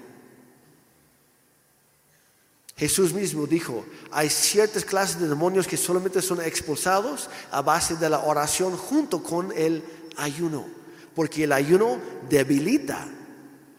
Jesús 2.76 3.14
mismo 3.14 3.46
dijo, 3.46 3.86
hay 4.10 4.28
ciertas 4.28 4.84
clases 4.84 5.18
de 5.18 5.26
demonios 5.26 5.66
que 5.66 5.78
solamente 5.78 6.20
son 6.20 6.42
expulsados 6.42 7.30
a 7.50 7.62
base 7.62 7.96
de 7.96 8.10
la 8.10 8.18
oración 8.18 8.76
junto 8.76 9.22
con 9.22 9.50
el 9.56 9.82
ayuno, 10.18 10.66
porque 11.14 11.44
el 11.44 11.52
ayuno 11.52 11.98
debilita 12.28 13.08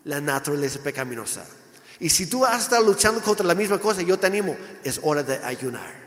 la 0.06 0.20
naturaleza 0.20 0.80
pecaminosa. 0.80 1.46
Y 2.00 2.10
si 2.10 2.26
tú 2.26 2.44
has 2.44 2.64
estado 2.64 2.84
luchando 2.84 3.22
contra 3.22 3.46
la 3.46 3.54
misma 3.54 3.78
cosa, 3.78 4.02
yo 4.02 4.18
te 4.18 4.26
animo, 4.26 4.58
es 4.84 5.00
hora 5.04 5.22
de 5.22 5.38
ayunar. 5.46 6.07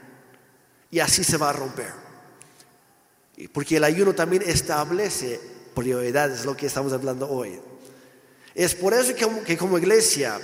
Y 0.90 1.00
así 1.00 1.24
se 1.24 1.36
va 1.36 1.50
a 1.50 1.52
romper. 1.52 1.92
Porque 3.52 3.76
el 3.76 3.84
ayuno 3.84 4.14
también 4.14 4.42
establece 4.44 5.40
prioridades, 5.74 6.44
lo 6.44 6.56
que 6.56 6.66
estamos 6.66 6.92
hablando 6.92 7.28
hoy. 7.28 7.60
Es 8.54 8.74
por 8.74 8.92
eso 8.92 9.14
que, 9.46 9.56
como 9.56 9.78
iglesia 9.78 10.38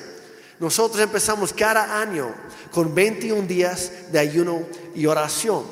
nosotros 0.59 1.03
empezamos 1.03 1.53
cada 1.53 2.01
año 2.01 2.35
con 2.71 2.95
21 2.95 3.43
días 3.43 4.11
de 4.11 4.19
ayuno 4.19 4.63
y 4.95 5.05
oración. 5.05 5.65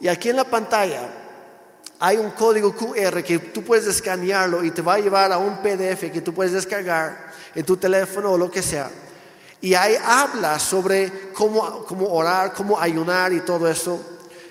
Y 0.00 0.06
aquí 0.06 0.28
en 0.28 0.36
la 0.36 0.44
pantalla 0.44 1.08
hay 1.98 2.16
un 2.16 2.30
código 2.30 2.72
QR 2.74 3.24
que 3.24 3.38
tú 3.38 3.64
puedes 3.64 3.86
escanearlo 3.86 4.62
y 4.62 4.70
te 4.70 4.82
va 4.82 4.94
a 4.94 5.00
llevar 5.00 5.32
a 5.32 5.38
un 5.38 5.58
PDF 5.58 6.12
que 6.12 6.20
tú 6.20 6.32
puedes 6.32 6.52
descargar 6.52 7.32
en 7.54 7.64
tu 7.64 7.76
teléfono 7.76 8.30
o 8.30 8.38
lo 8.38 8.50
que 8.50 8.62
sea. 8.62 8.88
Y 9.60 9.74
ahí 9.74 9.96
habla 10.02 10.58
sobre 10.58 11.32
cómo, 11.32 11.84
cómo 11.84 12.06
orar, 12.06 12.52
cómo 12.52 12.80
ayunar 12.80 13.32
y 13.32 13.40
todo 13.40 13.68
eso. 13.68 14.09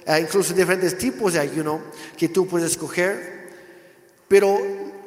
Eh, 0.10 0.22
incluso 0.22 0.56
diferentes 0.56 0.98
tipos 0.98 1.34
de 1.34 1.40
ayuno 1.40 1.84
que 2.18 2.30
tú 2.30 2.48
puedes 2.48 2.72
escoger. 2.72 3.48
Pero 4.28 4.60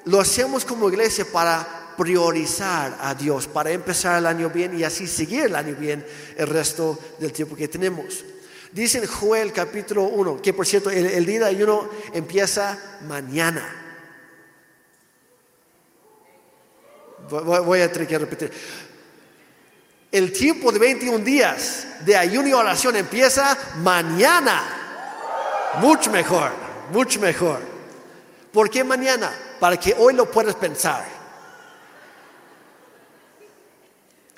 lo 0.05 0.21
hacemos 0.21 0.65
como 0.65 0.89
iglesia 0.89 1.25
para 1.25 1.95
priorizar 1.97 2.97
a 3.01 3.13
Dios, 3.13 3.49
para 3.49 3.73
empezar 3.73 4.21
el 4.21 4.27
año 4.27 4.49
bien 4.49 4.79
y 4.79 4.85
así 4.85 5.09
seguir 5.09 5.47
el 5.47 5.57
año 5.57 5.75
bien 5.75 6.07
el 6.37 6.47
resto 6.47 6.97
del 7.19 7.33
tiempo 7.33 7.57
que 7.57 7.67
tenemos. 7.67 8.25
Dice 8.71 8.99
en 8.99 9.07
Joel 9.07 9.53
capítulo 9.53 10.05
1, 10.05 10.41
que 10.41 10.53
por 10.53 10.67
cierto 10.67 10.89
el, 10.89 11.27
día 11.27 11.41
de 11.41 11.47
ayuno 11.47 11.91
empieza 12.15 12.79
mañana. 13.07 13.79
Voy 17.29 17.81
a 17.81 17.91
tener 17.91 18.07
que 18.07 18.19
repetir 18.19 18.53
el 20.13 20.31
tiempo 20.31 20.71
de 20.71 20.79
21 20.79 21.25
días 21.25 21.87
de 22.05 22.15
ayuno 22.15 22.47
y 22.47 22.53
oración 22.53 22.97
empieza 22.97 23.57
mañana. 23.79 24.82
Mucho 25.81 26.11
mejor, 26.11 26.51
mucho 26.93 27.21
mejor. 27.21 27.61
¿Por 28.53 28.69
qué 28.69 28.85
mañana? 28.85 29.33
Para 29.59 29.79
que 29.79 29.95
hoy 29.99 30.15
lo 30.15 30.31
puedas 30.31 30.55
pensar. 30.55 31.05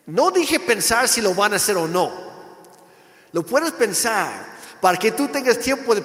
No 0.06 0.30
dije 0.30 0.60
pensar 0.60 1.08
si 1.08 1.20
lo 1.20 1.34
van 1.34 1.54
a 1.54 1.56
hacer 1.56 1.76
o 1.76 1.88
no. 1.88 2.12
Lo 3.32 3.42
puedes 3.44 3.72
pensar 3.72 4.54
para 4.80 4.98
que 4.98 5.12
tú 5.12 5.28
tengas 5.28 5.58
tiempo 5.58 5.94
de, 5.94 6.02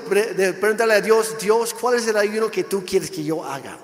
preguntarle 0.54 0.96
a 0.96 1.02
Dios, 1.02 1.38
Dios, 1.40 1.74
¿cuál 1.74 1.98
es 1.98 2.08
el 2.08 2.18
ayuno 2.18 2.50
que 2.50 2.64
tú 2.64 2.84
quieres 2.86 3.12
que 3.12 3.24
yo 3.24 3.44
haga? 3.44 3.78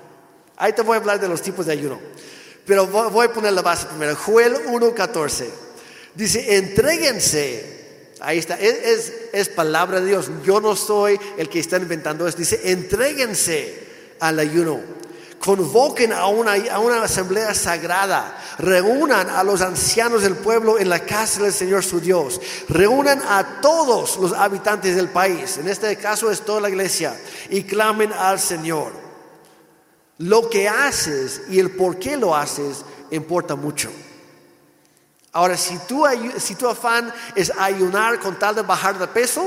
Ahí 0.56 0.72
te 0.72 0.82
voy 0.82 0.94
a 0.94 1.00
hablar 1.00 1.20
de 1.20 1.28
los 1.28 1.42
tipos 1.42 1.66
de 1.66 1.72
ayuno. 1.72 2.00
Pero 2.64 2.86
voy 2.86 3.26
a 3.26 3.32
poner 3.32 3.52
la 3.52 3.62
base 3.62 3.86
primero. 3.86 4.16
Joel 4.16 4.66
1.14. 4.66 5.46
Dice, 6.14 6.56
entréguense. 6.56 7.75
Ahí 8.20 8.38
está, 8.38 8.58
es, 8.58 9.12
es, 9.32 9.48
palabra 9.48 10.00
de 10.00 10.06
Dios. 10.06 10.30
Yo 10.44 10.60
no 10.60 10.74
soy 10.74 11.20
el 11.36 11.48
que 11.48 11.60
está 11.60 11.76
inventando 11.76 12.26
esto. 12.26 12.38
Dice, 12.40 12.60
entréguense 12.70 13.86
al 14.20 14.38
ayuno. 14.38 14.80
Convoquen 15.38 16.12
a 16.12 16.26
una, 16.26 16.54
a 16.72 16.78
una 16.78 17.02
asamblea 17.02 17.54
sagrada. 17.54 18.42
Reúnan 18.58 19.28
a 19.28 19.44
los 19.44 19.60
ancianos 19.60 20.22
del 20.22 20.34
pueblo 20.34 20.78
en 20.78 20.88
la 20.88 21.00
casa 21.00 21.42
del 21.42 21.52
Señor 21.52 21.84
su 21.84 22.00
Dios. 22.00 22.40
Reúnan 22.70 23.20
a 23.28 23.60
todos 23.60 24.16
los 24.16 24.32
habitantes 24.32 24.96
del 24.96 25.08
país. 25.08 25.58
En 25.58 25.68
este 25.68 25.94
caso 25.96 26.30
es 26.30 26.40
toda 26.40 26.62
la 26.62 26.70
iglesia. 26.70 27.14
Y 27.50 27.64
clamen 27.64 28.12
al 28.14 28.40
Señor. 28.40 28.92
Lo 30.18 30.48
que 30.48 30.68
haces 30.70 31.42
y 31.50 31.60
el 31.60 31.70
por 31.72 31.98
qué 31.98 32.16
lo 32.16 32.34
haces 32.34 32.82
importa 33.10 33.54
mucho. 33.56 33.90
Ahora, 35.36 35.54
si 35.54 35.76
tu, 35.80 36.02
si 36.38 36.54
tu 36.54 36.66
afán 36.66 37.12
es 37.34 37.52
ayunar 37.58 38.18
con 38.20 38.38
tal 38.38 38.54
de 38.54 38.62
bajar 38.62 38.98
de 38.98 39.06
peso, 39.06 39.46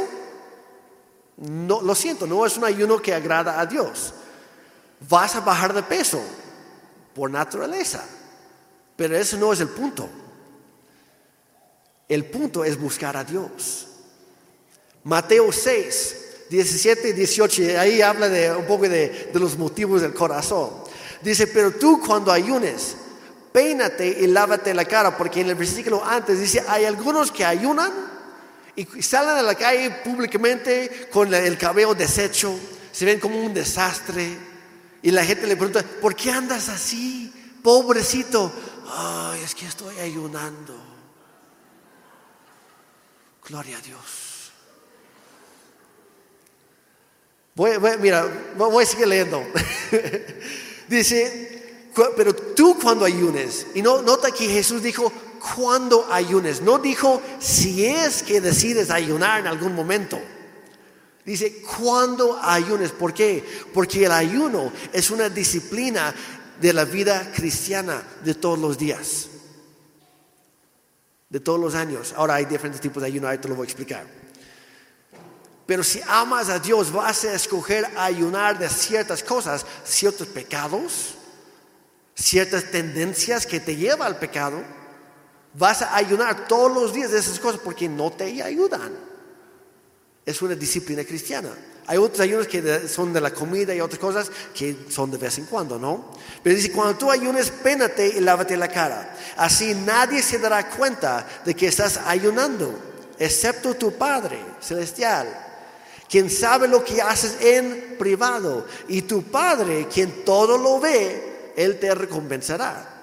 no, 1.37 1.81
lo 1.81 1.95
siento, 1.95 2.27
no 2.27 2.45
es 2.45 2.57
un 2.57 2.65
ayuno 2.65 3.01
que 3.01 3.11
agrada 3.11 3.59
a 3.59 3.65
Dios. 3.65 4.13
Vas 5.09 5.35
a 5.35 5.39
bajar 5.39 5.73
de 5.73 5.81
peso 5.81 6.21
por 7.15 7.31
naturaleza, 7.31 8.05
pero 8.95 9.17
ese 9.17 9.35
no 9.37 9.51
es 9.51 9.61
el 9.61 9.69
punto. 9.69 10.07
El 12.07 12.25
punto 12.25 12.63
es 12.63 12.79
buscar 12.79 13.17
a 13.17 13.23
Dios. 13.23 13.87
Mateo 15.03 15.51
6, 15.51 16.17
17 16.51 17.09
y 17.09 17.13
18, 17.13 17.79
ahí 17.79 18.03
habla 18.03 18.29
de 18.29 18.55
un 18.55 18.67
poco 18.67 18.83
de, 18.83 19.31
de 19.33 19.39
los 19.39 19.57
motivos 19.57 20.01
del 20.01 20.13
corazón. 20.13 20.69
Dice, 21.23 21.47
pero 21.47 21.71
tú 21.71 21.99
cuando 21.99 22.31
ayunes, 22.31 22.95
peínate 23.51 24.07
y 24.07 24.27
lávate 24.27 24.73
la 24.73 24.85
cara, 24.85 25.17
porque 25.17 25.41
en 25.41 25.49
el 25.49 25.55
versículo 25.55 26.03
antes 26.03 26.39
dice, 26.39 26.63
hay 26.67 26.85
algunos 26.85 27.31
que 27.31 27.45
ayunan 27.45 27.91
y 28.75 28.85
salen 29.01 29.37
a 29.37 29.41
la 29.41 29.55
calle 29.55 29.91
públicamente 30.03 31.09
con 31.11 31.33
el 31.33 31.57
cabello 31.57 31.93
deshecho, 31.93 32.57
se 32.91 33.05
ven 33.05 33.19
como 33.19 33.39
un 33.39 33.53
desastre 33.53 34.37
y 35.01 35.11
la 35.11 35.23
gente 35.25 35.47
le 35.47 35.55
pregunta, 35.55 35.83
¿por 36.01 36.15
qué 36.15 36.31
andas 36.31 36.69
así? 36.69 37.33
Pobrecito, 37.63 38.51
ay, 38.87 39.41
es 39.43 39.55
que 39.55 39.65
estoy 39.65 39.97
ayunando. 39.99 40.75
Gloria 43.47 43.77
a 43.77 43.81
Dios. 43.81 44.51
Voy, 47.55 47.71
mira, 47.99 48.25
voy 48.55 48.83
a 48.83 48.87
seguir 48.87 49.07
leyendo. 49.07 49.43
Dice, 50.87 51.58
pero 52.15 52.35
tú 52.35 52.77
cuando 52.81 53.05
ayunes, 53.05 53.67
y 53.73 53.81
no, 53.81 54.01
nota 54.01 54.31
que 54.31 54.47
Jesús 54.47 54.81
dijo 54.81 55.11
cuando 55.55 56.11
ayunes, 56.11 56.61
no 56.61 56.77
dijo 56.77 57.21
si 57.39 57.85
es 57.85 58.23
que 58.23 58.41
decides 58.41 58.89
ayunar 58.89 59.41
en 59.41 59.47
algún 59.47 59.73
momento. 59.73 60.19
Dice 61.25 61.61
cuando 61.61 62.39
ayunes, 62.41 62.91
¿por 62.91 63.13
qué? 63.13 63.43
Porque 63.73 64.05
el 64.05 64.11
ayuno 64.11 64.71
es 64.91 65.11
una 65.11 65.29
disciplina 65.29 66.13
de 66.59 66.73
la 66.73 66.85
vida 66.85 67.31
cristiana 67.33 68.01
de 68.23 68.33
todos 68.33 68.59
los 68.59 68.77
días, 68.77 69.27
de 71.29 71.39
todos 71.39 71.59
los 71.59 71.75
años. 71.75 72.13
Ahora 72.15 72.35
hay 72.35 72.45
diferentes 72.45 72.81
tipos 72.81 73.01
de 73.01 73.07
ayuno, 73.07 73.27
ahí 73.27 73.37
te 73.37 73.47
lo 73.47 73.55
voy 73.55 73.65
a 73.65 73.69
explicar. 73.69 74.05
Pero 75.65 75.83
si 75.83 76.01
amas 76.07 76.49
a 76.49 76.57
Dios, 76.57 76.91
vas 76.91 77.23
a 77.25 77.35
escoger 77.35 77.85
ayunar 77.95 78.57
de 78.57 78.67
ciertas 78.67 79.21
cosas, 79.21 79.65
ciertos 79.83 80.27
pecados, 80.27 81.18
ciertas 82.19 82.65
tendencias 82.65 83.45
que 83.45 83.59
te 83.59 83.75
llevan 83.75 84.07
al 84.07 84.19
pecado. 84.19 84.61
Vas 85.53 85.81
a 85.81 85.95
ayunar 85.95 86.47
todos 86.47 86.71
los 86.71 86.93
días 86.93 87.11
de 87.11 87.19
esas 87.19 87.39
cosas 87.39 87.61
porque 87.63 87.87
no 87.87 88.11
te 88.11 88.43
ayudan. 88.43 88.93
Es 90.25 90.41
una 90.41 90.55
disciplina 90.55 91.03
cristiana. 91.03 91.49
Hay 91.87 91.97
otros 91.97 92.19
ayunos 92.19 92.47
que 92.47 92.87
son 92.87 93.13
de 93.13 93.21
la 93.21 93.33
comida 93.33 93.73
y 93.73 93.81
otras 93.81 93.99
cosas 93.99 94.31
que 94.53 94.85
son 94.89 95.09
de 95.09 95.17
vez 95.17 95.39
en 95.39 95.45
cuando, 95.45 95.79
¿no? 95.79 96.13
Pero 96.43 96.55
dice, 96.55 96.71
cuando 96.71 96.99
tú 96.99 97.09
ayunes, 97.09 97.49
pénate 97.49 98.07
y 98.07 98.19
lávate 98.19 98.55
la 98.55 98.67
cara. 98.67 99.17
Así 99.37 99.73
nadie 99.73 100.21
se 100.21 100.37
dará 100.37 100.69
cuenta 100.69 101.25
de 101.43 101.55
que 101.55 101.67
estás 101.67 101.97
ayunando, 102.05 102.77
excepto 103.17 103.73
tu 103.73 103.93
Padre 103.93 104.39
celestial 104.59 105.47
quien 106.09 106.29
sabe 106.31 106.67
lo 106.67 106.83
que 106.83 107.01
haces 107.03 107.37
en 107.39 107.95
privado, 107.99 108.65
y 108.87 109.03
tu 109.03 109.21
Padre, 109.21 109.87
quien 109.93 110.25
todo 110.25 110.57
lo 110.57 110.79
ve, 110.79 111.28
Él 111.59 111.77
te 111.77 111.93
recompensará. 111.93 112.95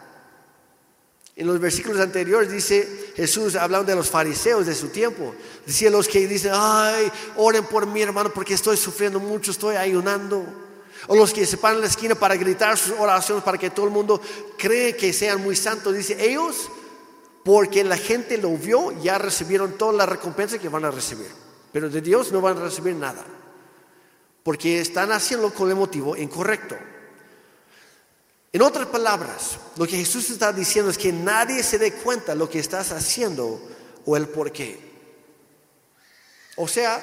En 1.36 1.46
los 1.46 1.60
versículos 1.60 2.00
anteriores 2.00 2.50
dice 2.50 3.12
Jesús, 3.14 3.54
hablando 3.54 3.90
de 3.90 3.96
los 3.96 4.08
fariseos 4.08 4.64
de 4.64 4.74
su 4.74 4.88
tiempo, 4.88 5.34
decía 5.66 5.90
los 5.90 6.08
que 6.08 6.26
dicen, 6.26 6.52
ay, 6.54 7.12
oren 7.36 7.64
por 7.66 7.86
mi 7.86 8.00
hermano 8.00 8.30
porque 8.32 8.54
estoy 8.54 8.78
sufriendo 8.78 9.20
mucho, 9.20 9.50
estoy 9.50 9.76
ayunando. 9.76 10.42
O 11.06 11.14
los 11.14 11.34
que 11.34 11.44
se 11.44 11.58
paran 11.58 11.76
en 11.76 11.82
la 11.82 11.88
esquina 11.88 12.14
para 12.14 12.34
gritar 12.36 12.78
sus 12.78 12.94
oraciones 12.98 13.44
para 13.44 13.58
que 13.58 13.68
todo 13.68 13.84
el 13.84 13.92
mundo 13.92 14.18
cree 14.56 14.96
que 14.96 15.12
sean 15.12 15.42
muy 15.42 15.54
santos. 15.54 15.94
Dice, 15.94 16.16
ellos, 16.18 16.70
porque 17.44 17.84
la 17.84 17.98
gente 17.98 18.38
lo 18.38 18.56
vio, 18.56 18.98
ya 19.02 19.18
recibieron 19.18 19.76
toda 19.76 19.92
la 19.92 20.06
recompensa 20.06 20.58
que 20.58 20.70
van 20.70 20.86
a 20.86 20.90
recibir. 20.90 21.28
Pero 21.72 21.90
de 21.90 22.00
Dios 22.00 22.32
no 22.32 22.40
van 22.40 22.56
a 22.56 22.62
recibir 22.62 22.94
nada. 22.94 23.22
Porque 24.42 24.80
están 24.80 25.12
haciendo 25.12 25.52
con 25.52 25.68
el 25.68 25.76
motivo 25.76 26.16
incorrecto. 26.16 26.76
En 28.56 28.62
otras 28.62 28.86
palabras, 28.86 29.58
lo 29.76 29.86
que 29.86 29.98
Jesús 29.98 30.30
está 30.30 30.50
diciendo 30.50 30.90
es 30.90 30.96
que 30.96 31.12
nadie 31.12 31.62
se 31.62 31.76
dé 31.76 31.92
cuenta 31.92 32.34
lo 32.34 32.48
que 32.48 32.58
estás 32.58 32.90
haciendo 32.90 33.60
o 34.06 34.16
el 34.16 34.28
por 34.28 34.50
qué. 34.50 34.80
O 36.56 36.66
sea, 36.66 36.98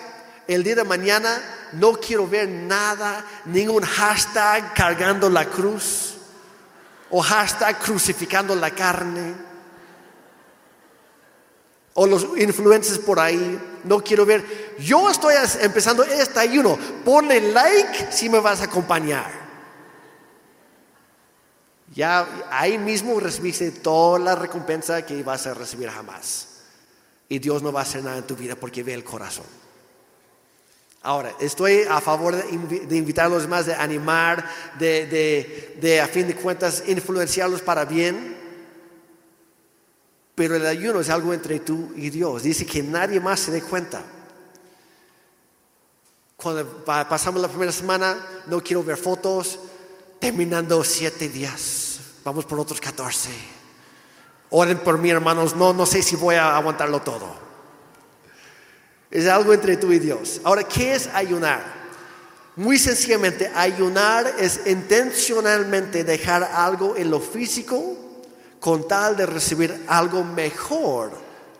el 0.47 0.63
día 0.63 0.77
de 0.77 0.83
mañana 0.83 1.69
no 1.73 1.93
quiero 1.93 2.27
ver 2.27 2.49
nada, 2.49 3.23
ningún 3.45 3.83
hashtag 3.83 4.73
cargando 4.73 5.29
la 5.29 5.45
cruz 5.45 6.15
o 7.11 7.21
hashtag 7.21 7.77
crucificando 7.77 8.55
la 8.55 8.71
carne 8.71 9.35
o 11.93 12.07
los 12.07 12.29
influencers 12.35 12.97
por 12.97 13.19
ahí. 13.19 13.59
No 13.83 14.03
quiero 14.03 14.25
ver. 14.25 14.75
Yo 14.79 15.07
estoy 15.07 15.35
empezando 15.61 16.01
este 16.01 16.39
ayuno. 16.39 16.79
Ponle 17.05 17.39
like 17.51 18.11
si 18.11 18.27
me 18.27 18.39
vas 18.39 18.61
a 18.61 18.63
acompañar. 18.63 19.42
Ya 21.93 22.47
ahí 22.49 22.77
mismo 22.77 23.19
recibiste 23.19 23.71
toda 23.71 24.17
la 24.19 24.35
recompensa 24.35 25.05
que 25.05 25.21
vas 25.21 25.45
a 25.45 25.53
recibir 25.53 25.89
jamás. 25.89 26.47
Y 27.29 27.39
Dios 27.39 27.61
no 27.61 27.71
va 27.71 27.81
a 27.81 27.83
hacer 27.83 28.03
nada 28.03 28.17
en 28.17 28.27
tu 28.27 28.35
vida 28.35 28.55
porque 28.55 28.83
ve 28.83 28.93
el 28.93 29.03
corazón. 29.03 29.45
Ahora, 31.03 31.35
estoy 31.39 31.81
a 31.89 31.99
favor 32.01 32.35
de, 32.35 32.43
invi- 32.49 32.87
de 32.87 32.95
invitar 32.95 33.25
a 33.25 33.29
los 33.29 33.43
demás, 33.43 33.65
de 33.65 33.75
animar, 33.75 34.47
de, 34.79 35.75
de- 35.79 36.01
a 36.01 36.07
fin 36.07 36.27
de 36.27 36.35
cuentas 36.35 36.83
influenciarlos 36.87 37.61
para 37.61 37.85
bien. 37.85 38.37
Pero 40.33 40.55
el 40.55 40.65
ayuno 40.65 41.01
es 41.01 41.09
algo 41.09 41.33
entre 41.33 41.59
tú 41.59 41.91
y 41.95 42.09
Dios. 42.09 42.43
Dice 42.43 42.65
que 42.65 42.81
nadie 42.81 43.19
más 43.19 43.41
se 43.41 43.51
dé 43.51 43.61
cuenta. 43.61 44.01
Cuando 46.37 46.83
pa- 46.83 47.07
pasamos 47.07 47.41
la 47.41 47.47
primera 47.49 47.71
semana, 47.71 48.17
no 48.47 48.61
quiero 48.63 48.83
ver 48.83 48.97
fotos. 48.97 49.59
Terminando 50.23 50.81
siete 50.85 51.27
días, 51.27 51.99
vamos 52.23 52.45
por 52.45 52.57
otros 52.57 52.79
14. 52.79 53.29
Oren 54.51 54.77
por 54.77 54.97
mí, 54.97 55.09
hermanos. 55.09 55.53
No, 55.53 55.73
no 55.73 55.85
sé 55.85 56.01
si 56.01 56.15
voy 56.15 56.35
a 56.35 56.55
aguantarlo 56.55 57.01
todo. 57.01 57.27
Es 59.11 59.27
algo 59.27 59.51
entre 59.51 59.75
tú 59.75 59.91
y 59.91 59.99
Dios. 59.99 60.39
Ahora, 60.45 60.63
¿qué 60.63 60.95
es 60.95 61.07
ayunar? 61.07 61.61
Muy 62.55 62.79
sencillamente, 62.79 63.51
ayunar 63.53 64.33
es 64.39 64.61
intencionalmente 64.65 66.05
dejar 66.05 66.41
algo 66.41 66.95
en 66.95 67.11
lo 67.11 67.19
físico 67.19 67.97
con 68.61 68.87
tal 68.87 69.17
de 69.17 69.25
recibir 69.25 69.83
algo 69.89 70.23
mejor 70.23 71.11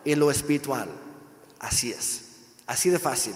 en 0.06 0.18
lo 0.18 0.30
espiritual. 0.30 0.88
Así 1.58 1.90
es, 1.90 2.22
así 2.66 2.88
de 2.88 2.98
fácil. 2.98 3.34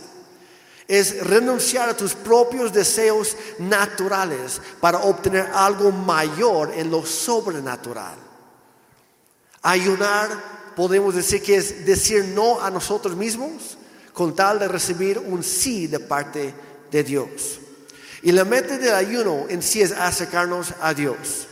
Es 0.89 1.25
renunciar 1.25 1.89
a 1.91 1.97
tus 1.97 2.15
propios 2.15 2.73
deseos 2.73 3.37
naturales 3.59 4.61
para 4.81 4.99
obtener 5.01 5.49
algo 5.53 5.93
mayor 5.93 6.73
en 6.75 6.91
lo 6.91 7.05
sobrenatural. 7.05 8.17
Ayunar, 9.63 10.73
podemos 10.75 11.15
decir 11.15 11.43
que 11.43 11.57
es 11.57 11.85
decir 11.85 12.25
no 12.35 12.61
a 12.63 12.71
nosotros 12.71 13.15
mismos 13.17 13.77
con 14.13 14.35
tal 14.35 14.59
de 14.59 14.69
recibir 14.69 15.19
un 15.19 15.45
sí 15.45 15.87
de 15.89 16.01
parte 16.01 16.55
de 16.91 17.05
Dios. 17.05 17.61
Y 18.23 18.33
la 18.33 18.45
meta 18.45 18.79
del 18.79 18.95
ayuno 18.95 19.45
en 19.49 19.63
sí 19.63 19.83
es 19.83 19.93
acercarnos 19.93 20.73
a 20.81 20.95
Dios. 20.95 21.47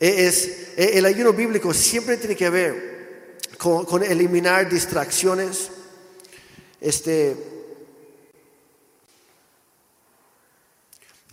E- 0.00 0.26
Es, 0.26 0.46
e- 0.76 0.98
el 0.98 1.04
ayuno 1.04 1.32
bíblico 1.32 1.72
siempre 1.74 2.16
tiene 2.16 2.34
que 2.36 2.50
ver 2.50 3.38
con, 3.58 3.84
con 3.84 4.02
eliminar 4.02 4.68
distracciones, 4.68 5.70
este, 6.80 7.55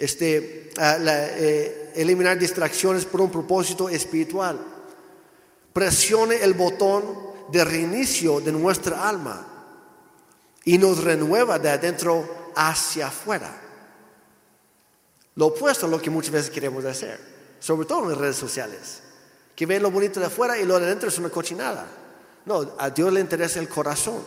este, 0.03 0.69
eh, 0.77 1.91
eliminar 1.95 2.37
distracciones 2.37 3.05
por 3.05 3.21
un 3.21 3.31
propósito 3.31 3.87
espiritual. 3.87 4.59
Presione 5.71 6.35
el 6.43 6.53
botón 6.53 7.03
de 7.49 7.63
reinicio 7.63 8.41
de 8.41 8.51
nuestra 8.51 9.07
alma 9.07 9.47
y 10.65 10.77
nos 10.77 11.03
renueva 11.03 11.57
de 11.57 11.69
adentro 11.69 12.51
hacia 12.55 13.07
afuera. 13.07 13.61
Lo 15.35 15.47
opuesto 15.47 15.85
a 15.85 15.89
lo 15.89 16.01
que 16.01 16.09
muchas 16.09 16.31
veces 16.31 16.51
queremos 16.51 16.83
hacer, 16.85 17.19
sobre 17.59 17.87
todo 17.87 18.03
en 18.03 18.09
las 18.09 18.17
redes 18.17 18.35
sociales, 18.35 19.01
que 19.55 19.65
ven 19.65 19.81
lo 19.81 19.89
bonito 19.89 20.19
de 20.19 20.25
afuera 20.25 20.57
y 20.59 20.65
lo 20.65 20.77
de 20.79 20.85
adentro 20.85 21.09
es 21.09 21.17
una 21.17 21.29
cochinada. 21.29 21.87
No, 22.45 22.73
a 22.77 22.89
Dios 22.89 23.11
le 23.13 23.21
interesa 23.21 23.59
el 23.59 23.69
corazón. 23.69 24.21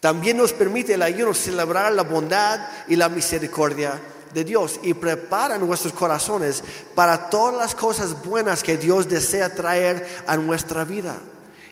También 0.00 0.36
nos 0.36 0.52
permite 0.52 0.94
el 0.94 1.02
ayuno 1.02 1.34
celebrar 1.34 1.92
la 1.92 2.02
bondad 2.02 2.60
y 2.88 2.96
la 2.96 3.08
misericordia 3.08 4.00
de 4.32 4.44
Dios 4.44 4.80
y 4.82 4.94
prepara 4.94 5.58
nuestros 5.58 5.92
corazones 5.92 6.62
para 6.94 7.30
todas 7.30 7.56
las 7.56 7.74
cosas 7.74 8.24
buenas 8.24 8.62
que 8.62 8.76
Dios 8.76 9.08
desea 9.08 9.54
traer 9.54 10.06
a 10.26 10.36
nuestra 10.36 10.84
vida. 10.84 11.18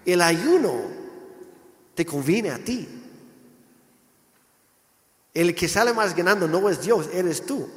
El 0.04 0.22
ayuno 0.22 0.74
te 1.94 2.04
conviene 2.04 2.50
a 2.50 2.58
ti. 2.58 2.88
El 5.34 5.54
que 5.54 5.68
sale 5.68 5.92
más 5.92 6.14
ganando 6.14 6.48
no 6.48 6.68
es 6.68 6.80
Dios, 6.80 7.08
eres 7.12 7.44
tú. 7.44 7.68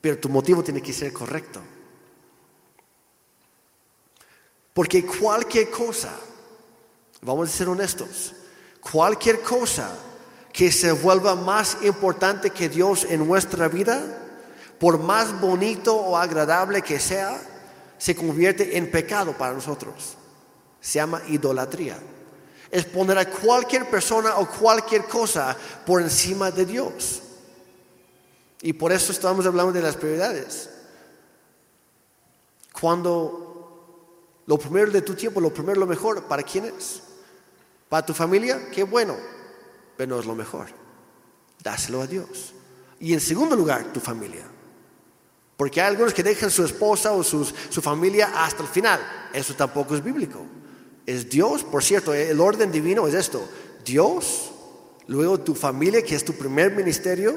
Pero 0.00 0.18
tu 0.18 0.28
motivo 0.28 0.62
tiene 0.62 0.82
que 0.82 0.92
ser 0.92 1.12
correcto. 1.12 1.60
Porque 4.72 5.04
cualquier 5.04 5.70
cosa, 5.70 6.14
vamos 7.22 7.48
a 7.48 7.52
ser 7.52 7.68
honestos, 7.68 8.32
cualquier 8.80 9.42
cosa 9.42 9.92
que 10.52 10.72
se 10.72 10.92
vuelva 10.92 11.34
más 11.34 11.78
importante 11.82 12.50
que 12.50 12.68
Dios 12.68 13.06
en 13.08 13.26
nuestra 13.26 13.68
vida, 13.68 14.00
por 14.78 14.98
más 14.98 15.40
bonito 15.40 15.94
o 15.94 16.16
agradable 16.16 16.82
que 16.82 17.00
sea, 17.00 17.40
se 17.98 18.14
convierte 18.14 18.76
en 18.76 18.90
pecado 18.90 19.32
para 19.32 19.52
nosotros. 19.52 20.16
Se 20.80 20.98
llama 20.98 21.22
idolatría. 21.28 21.98
Es 22.70 22.84
poner 22.84 23.18
a 23.18 23.28
cualquier 23.28 23.88
persona 23.90 24.36
o 24.36 24.48
cualquier 24.48 25.04
cosa 25.04 25.56
por 25.84 26.00
encima 26.00 26.50
de 26.50 26.64
Dios. 26.64 27.22
Y 28.62 28.72
por 28.72 28.92
eso 28.92 29.12
estamos 29.12 29.46
hablando 29.46 29.72
de 29.72 29.82
las 29.82 29.96
prioridades. 29.96 30.70
Cuando 32.72 34.42
lo 34.46 34.58
primero 34.58 34.90
de 34.90 35.02
tu 35.02 35.14
tiempo, 35.14 35.40
lo 35.40 35.52
primero, 35.52 35.80
lo 35.80 35.86
mejor, 35.86 36.24
¿para 36.24 36.42
quién 36.42 36.66
es? 36.66 37.02
¿Para 37.88 38.06
tu 38.06 38.14
familia? 38.14 38.70
Qué 38.70 38.84
bueno, 38.84 39.16
pero 39.98 40.14
no 40.14 40.20
es 40.20 40.26
lo 40.26 40.36
mejor. 40.36 40.68
Dáselo 41.60 42.00
a 42.00 42.06
Dios. 42.06 42.54
Y 43.00 43.12
en 43.14 43.20
segundo 43.20 43.56
lugar, 43.56 43.92
tu 43.92 43.98
familia. 43.98 44.44
Porque 45.56 45.80
hay 45.80 45.88
algunos 45.88 46.14
que 46.14 46.22
dejan 46.22 46.52
su 46.52 46.64
esposa 46.64 47.12
o 47.12 47.24
su 47.24 47.82
familia 47.82 48.44
hasta 48.44 48.62
el 48.62 48.68
final. 48.68 49.00
Eso 49.32 49.54
tampoco 49.54 49.96
es 49.96 50.04
bíblico. 50.04 50.46
Es 51.04 51.28
Dios, 51.28 51.64
por 51.64 51.82
cierto, 51.82 52.14
el 52.14 52.40
orden 52.40 52.70
divino 52.70 53.08
es 53.08 53.14
esto. 53.14 53.46
Dios, 53.84 54.52
luego 55.08 55.40
tu 55.40 55.56
familia, 55.56 56.00
que 56.02 56.14
es 56.14 56.24
tu 56.24 56.34
primer 56.34 56.76
ministerio. 56.76 57.34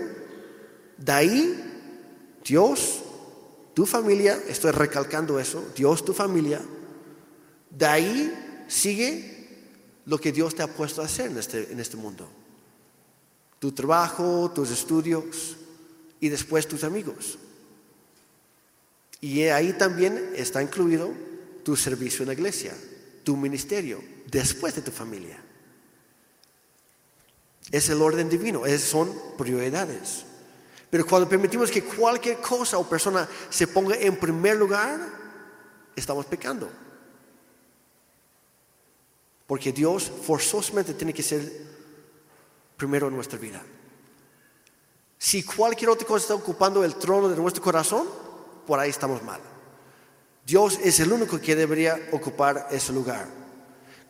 De 0.97 1.11
ahí, 1.11 2.37
Dios, 2.45 3.01
tu 3.73 3.87
familia, 3.87 4.39
estoy 4.47 4.69
recalcando 4.69 5.39
eso, 5.39 5.65
Dios, 5.75 6.05
tu 6.05 6.13
familia. 6.13 6.61
De 7.71 7.85
ahí 7.87 8.65
sigue 8.67 9.57
lo 10.05 10.19
que 10.19 10.31
Dios 10.31 10.53
te 10.53 10.61
ha 10.61 10.67
puesto 10.67 11.01
a 11.01 11.05
hacer 11.05 11.31
en 11.31 11.39
este, 11.39 11.71
en 11.71 11.79
este 11.79 11.97
mundo 11.97 12.29
tu 13.61 13.71
trabajo, 13.71 14.49
tus 14.49 14.71
estudios 14.71 15.55
y 16.19 16.29
después 16.29 16.67
tus 16.67 16.83
amigos. 16.83 17.37
Y 19.21 19.43
ahí 19.43 19.73
también 19.73 20.33
está 20.35 20.63
incluido 20.63 21.13
tu 21.63 21.75
servicio 21.75 22.23
en 22.23 22.29
la 22.29 22.33
iglesia, 22.33 22.75
tu 23.23 23.37
ministerio, 23.37 24.03
después 24.25 24.73
de 24.73 24.81
tu 24.81 24.89
familia. 24.89 25.39
Es 27.71 27.87
el 27.89 28.01
orden 28.01 28.27
divino, 28.27 28.63
son 28.79 29.13
prioridades. 29.37 30.25
Pero 30.89 31.05
cuando 31.05 31.29
permitimos 31.29 31.69
que 31.69 31.83
cualquier 31.83 32.37
cosa 32.37 32.79
o 32.79 32.89
persona 32.89 33.29
se 33.51 33.67
ponga 33.67 33.95
en 33.95 34.15
primer 34.15 34.57
lugar, 34.57 34.99
estamos 35.95 36.25
pecando. 36.25 36.67
Porque 39.45 39.71
Dios 39.71 40.11
forzosamente 40.25 40.95
tiene 40.95 41.13
que 41.13 41.21
ser 41.21 41.70
primero 42.81 43.09
en 43.09 43.15
nuestra 43.15 43.37
vida. 43.37 43.61
Si 45.19 45.43
cualquier 45.43 45.91
otra 45.91 46.07
cosa 46.07 46.23
está 46.23 46.33
ocupando 46.33 46.83
el 46.83 46.95
trono 46.95 47.29
de 47.29 47.35
nuestro 47.35 47.61
corazón, 47.61 48.07
por 48.65 48.79
ahí 48.79 48.89
estamos 48.89 49.21
mal. 49.21 49.39
Dios 50.43 50.79
es 50.83 50.99
el 50.99 51.13
único 51.13 51.39
que 51.39 51.55
debería 51.55 52.09
ocupar 52.11 52.69
ese 52.71 52.91
lugar. 52.91 53.27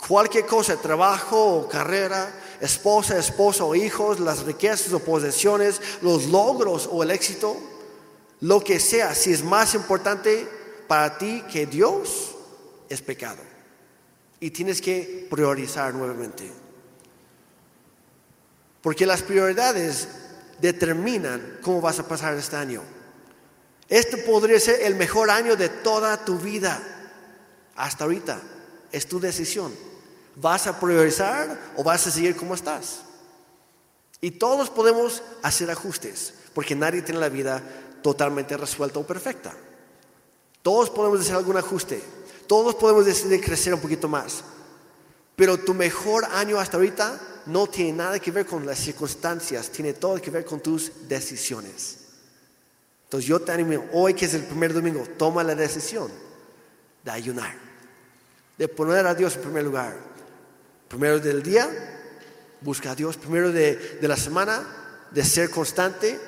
Cualquier 0.07 0.45
cosa, 0.45 0.77
trabajo 0.77 1.57
o 1.57 1.67
carrera, 1.67 2.33
esposa, 2.61 3.17
esposo 3.17 3.67
o 3.67 3.75
hijos, 3.75 4.21
las 4.21 4.43
riquezas 4.43 4.93
o 4.93 4.99
posesiones, 4.99 5.81
los 6.01 6.27
logros 6.27 6.87
o 6.89 7.03
el 7.03 7.11
éxito, 7.11 7.57
lo 8.39 8.63
que 8.63 8.79
sea, 8.79 9.13
si 9.13 9.33
es 9.33 9.43
más 9.43 9.75
importante 9.75 10.47
para 10.87 11.17
ti 11.17 11.43
que 11.51 11.65
Dios, 11.65 12.35
es 12.87 13.01
pecado. 13.01 13.43
Y 14.39 14.49
tienes 14.51 14.81
que 14.81 15.27
priorizar 15.29 15.93
nuevamente. 15.93 16.60
Porque 18.81 19.05
las 19.05 19.21
prioridades 19.21 20.07
determinan 20.59 21.59
cómo 21.61 21.81
vas 21.81 21.99
a 21.99 22.07
pasar 22.07 22.35
este 22.35 22.55
año. 22.55 22.81
Este 23.89 24.17
podría 24.17 24.59
ser 24.59 24.81
el 24.81 24.95
mejor 24.95 25.29
año 25.29 25.55
de 25.55 25.69
toda 25.69 26.23
tu 26.23 26.37
vida. 26.37 26.81
Hasta 27.75 28.05
ahorita. 28.05 28.41
Es 28.91 29.07
tu 29.07 29.19
decisión. 29.19 29.73
¿Vas 30.35 30.67
a 30.67 30.79
priorizar 30.79 31.59
o 31.75 31.83
vas 31.83 32.07
a 32.07 32.11
seguir 32.11 32.35
como 32.35 32.55
estás? 32.55 33.01
Y 34.21 34.31
todos 34.31 34.69
podemos 34.69 35.23
hacer 35.41 35.69
ajustes, 35.71 36.33
porque 36.53 36.75
nadie 36.75 37.01
tiene 37.01 37.19
la 37.19 37.29
vida 37.29 37.61
totalmente 38.01 38.55
resuelta 38.55 38.99
o 38.99 39.05
perfecta. 39.05 39.53
Todos 40.61 40.89
podemos 40.89 41.19
hacer 41.19 41.35
algún 41.35 41.57
ajuste. 41.57 42.01
Todos 42.47 42.75
podemos 42.75 43.05
decidir 43.05 43.43
crecer 43.43 43.73
un 43.73 43.79
poquito 43.79 44.07
más. 44.07 44.43
Pero 45.35 45.57
tu 45.57 45.73
mejor 45.73 46.25
año 46.25 46.59
hasta 46.59 46.77
ahorita 46.77 47.19
no 47.47 47.67
tiene 47.67 47.93
nada 47.93 48.19
que 48.19 48.31
ver 48.31 48.45
con 48.45 48.65
las 48.65 48.79
circunstancias, 48.79 49.69
tiene 49.69 49.93
todo 49.93 50.21
que 50.21 50.31
ver 50.31 50.45
con 50.45 50.59
tus 50.59 51.07
decisiones. 51.07 51.97
Entonces 53.05 53.27
yo 53.27 53.41
te 53.41 53.51
animo, 53.51 53.85
hoy 53.93 54.13
que 54.13 54.25
es 54.25 54.33
el 54.33 54.43
primer 54.43 54.73
domingo, 54.73 55.05
toma 55.17 55.43
la 55.43 55.55
decisión 55.55 56.11
de 57.03 57.11
ayunar, 57.11 57.55
de 58.57 58.67
poner 58.67 59.05
a 59.05 59.13
Dios 59.13 59.35
en 59.35 59.41
primer 59.41 59.63
lugar. 59.63 59.97
Primero 60.87 61.19
del 61.19 61.43
día, 61.43 61.69
busca 62.61 62.91
a 62.91 62.95
Dios. 62.95 63.17
Primero 63.17 63.51
de, 63.51 63.97
de 63.99 64.07
la 64.07 64.17
semana, 64.17 64.63
de 65.11 65.23
ser 65.25 65.49
constante, 65.49 66.19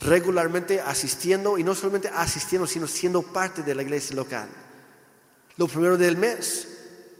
regularmente 0.00 0.80
asistiendo, 0.80 1.58
y 1.58 1.64
no 1.64 1.74
solamente 1.74 2.08
asistiendo, 2.08 2.66
sino 2.66 2.86
siendo 2.86 3.22
parte 3.22 3.62
de 3.62 3.74
la 3.74 3.82
iglesia 3.82 4.16
local. 4.16 4.48
Lo 5.56 5.68
primero 5.68 5.96
del 5.96 6.16
mes, 6.16 6.68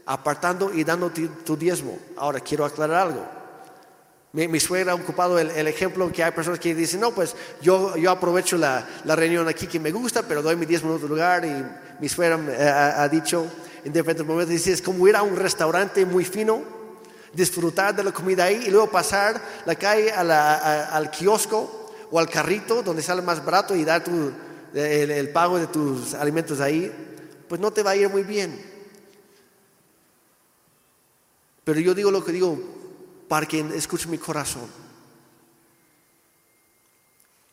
apartando 0.05 0.73
y 0.73 0.83
dando 0.83 1.09
tu, 1.09 1.57
diezmo. 1.57 1.97
Ahora, 2.17 2.39
quiero 2.39 2.65
aclarar 2.65 3.07
algo. 3.07 3.25
Mi, 4.33 4.59
suegra 4.59 4.91
ha 4.91 4.95
ocupado 4.95 5.39
el, 5.39 5.67
ejemplo 5.67 6.11
que 6.11 6.23
hay 6.23 6.31
personas 6.31 6.59
que 6.59 6.75
dicen, 6.75 6.99
no, 6.99 7.11
pues 7.11 7.35
yo, 7.61 7.95
yo 7.95 8.11
aprovecho 8.11 8.57
la, 8.57 8.85
la, 9.05 9.15
reunión 9.15 9.47
aquí 9.47 9.65
que 9.65 9.79
me 9.79 9.91
gusta, 9.91 10.23
pero 10.23 10.41
doy 10.41 10.57
mi 10.57 10.65
diezmo 10.65 10.89
en 10.89 10.95
otro 10.97 11.07
lugar. 11.07 11.45
Y 11.45 11.65
mi 12.01 12.09
suegra 12.09 13.01
ha, 13.01 13.07
dicho 13.07 13.47
en 13.85 13.93
diferentes 13.93 14.25
momentos, 14.25 14.49
dice, 14.49 14.73
es 14.73 14.81
como 14.81 15.07
ir 15.07 15.15
a 15.15 15.23
un 15.23 15.37
restaurante 15.37 16.05
muy 16.05 16.25
fino, 16.25 16.61
disfrutar 17.33 17.95
de 17.95 18.03
la 18.03 18.11
comida 18.11 18.45
ahí 18.45 18.65
y 18.67 18.71
luego 18.71 18.89
pasar 18.89 19.39
la 19.65 19.75
calle 19.75 20.11
al 20.11 21.09
kiosco 21.11 21.93
o 22.11 22.19
al 22.19 22.29
carrito 22.29 22.83
donde 22.83 23.01
sale 23.01 23.21
más 23.21 23.43
barato 23.43 23.75
y 23.75 23.85
dar 23.85 24.03
tu, 24.03 24.31
el 24.73 25.29
pago 25.29 25.57
de 25.57 25.67
tus 25.67 26.13
alimentos 26.13 26.59
ahí, 26.59 26.91
pues 27.47 27.61
no 27.61 27.71
te 27.71 27.83
va 27.83 27.91
a 27.91 27.95
ir 27.95 28.09
muy 28.09 28.23
bien. 28.23 28.74
Pero 31.65 31.79
yo 31.81 31.93
digo 31.93 32.11
lo 32.11 32.23
que 32.23 32.31
digo 32.31 32.57
para 33.27 33.45
que 33.45 33.59
escuche 33.75 34.07
mi 34.07 34.19
corazón. 34.19 34.67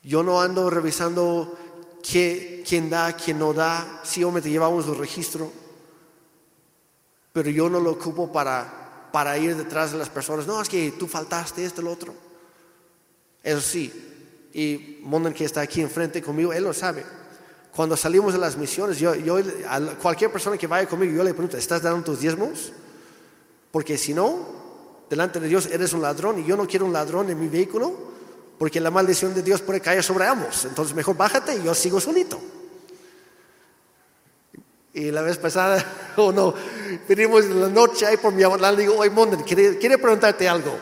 Yo 0.04 0.22
no 0.22 0.40
ando 0.40 0.68
revisando 0.68 1.56
quién 2.02 2.90
da, 2.90 3.16
quién 3.16 3.38
no 3.38 3.54
da. 3.54 4.02
Sí, 4.04 4.22
obviamente 4.22 4.50
llevamos 4.50 4.86
los 4.86 4.98
registros. 4.98 5.48
Pero 7.32 7.48
yo 7.48 7.70
no 7.70 7.80
lo 7.80 7.92
ocupo 7.92 8.30
para, 8.30 9.08
para 9.10 9.38
ir 9.38 9.56
detrás 9.56 9.92
de 9.92 9.98
las 9.98 10.10
personas. 10.10 10.46
No, 10.46 10.60
es 10.60 10.68
que 10.68 10.92
tú 10.92 11.08
faltaste 11.08 11.64
esto, 11.64 11.80
lo 11.80 11.92
otro. 11.92 12.14
Eso 13.42 13.62
sí. 13.62 13.90
Y 14.52 14.98
Monden 15.00 15.32
que 15.32 15.46
está 15.46 15.62
aquí 15.62 15.80
enfrente 15.80 16.20
conmigo, 16.20 16.52
él 16.52 16.64
lo 16.64 16.74
sabe. 16.74 17.06
Cuando 17.74 17.96
salimos 17.96 18.34
de 18.34 18.38
las 18.38 18.58
misiones, 18.58 18.98
yo, 18.98 19.14
cualquier 20.02 20.30
persona 20.30 20.58
que 20.58 20.66
vaya 20.66 20.86
conmigo, 20.86 21.14
yo 21.14 21.24
le 21.24 21.32
pregunto, 21.32 21.56
¿estás 21.56 21.80
dando 21.80 22.04
tus 22.04 22.20
diezmos? 22.20 22.72
Porque 23.72 23.98
si 23.98 24.14
no, 24.14 24.38
delante 25.10 25.40
de 25.40 25.48
Dios 25.48 25.66
eres 25.66 25.92
un 25.94 26.02
ladrón 26.02 26.38
y 26.38 26.44
yo 26.44 26.56
no 26.56 26.68
quiero 26.68 26.86
un 26.86 26.92
ladrón 26.92 27.30
en 27.30 27.40
mi 27.40 27.48
vehículo, 27.48 27.92
porque 28.58 28.78
la 28.78 28.90
maldición 28.90 29.34
de 29.34 29.42
Dios 29.42 29.62
puede 29.62 29.80
caer 29.80 30.04
sobre 30.04 30.26
ambos. 30.26 30.66
Entonces 30.66 30.94
mejor 30.94 31.16
bájate 31.16 31.56
y 31.56 31.64
yo 31.64 31.74
sigo 31.74 31.98
solito. 31.98 32.40
Y 34.94 35.10
la 35.10 35.22
vez 35.22 35.38
pasada, 35.38 36.12
o 36.16 36.24
oh 36.26 36.32
no, 36.32 36.54
venimos 37.08 37.44
en 37.46 37.60
la 37.60 37.68
noche 37.68 38.04
ahí 38.04 38.18
por 38.18 38.32
mi 38.32 38.42
abuela, 38.42 38.70
le 38.70 38.82
digo, 38.82 38.98
oye, 38.98 39.10
Monden, 39.10 39.40
quiere, 39.42 39.78
quiere 39.78 39.96
preguntarte 39.96 40.46
algo. 40.46 40.78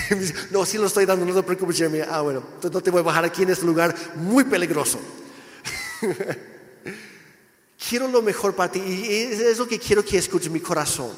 no, 0.52 0.64
sí 0.64 0.78
lo 0.78 0.86
estoy 0.86 1.04
dando, 1.04 1.26
no 1.26 1.34
te 1.34 1.42
preocupes, 1.42 1.76
Jeremy. 1.76 2.00
Ah, 2.08 2.20
bueno, 2.20 2.42
entonces 2.54 2.70
no 2.70 2.80
te 2.80 2.90
voy 2.90 3.00
a 3.00 3.02
bajar 3.02 3.24
aquí 3.24 3.42
en 3.42 3.50
este 3.50 3.66
lugar 3.66 3.94
muy 4.14 4.44
peligroso. 4.44 5.00
quiero 7.88 8.08
lo 8.08 8.22
mejor 8.22 8.54
para 8.54 8.72
ti 8.72 8.80
y 8.80 9.12
es 9.12 9.58
lo 9.58 9.66
que 9.66 9.78
quiero 9.78 10.04
que 10.04 10.18
escuches 10.18 10.50
mi 10.50 10.60
corazón. 10.60 11.10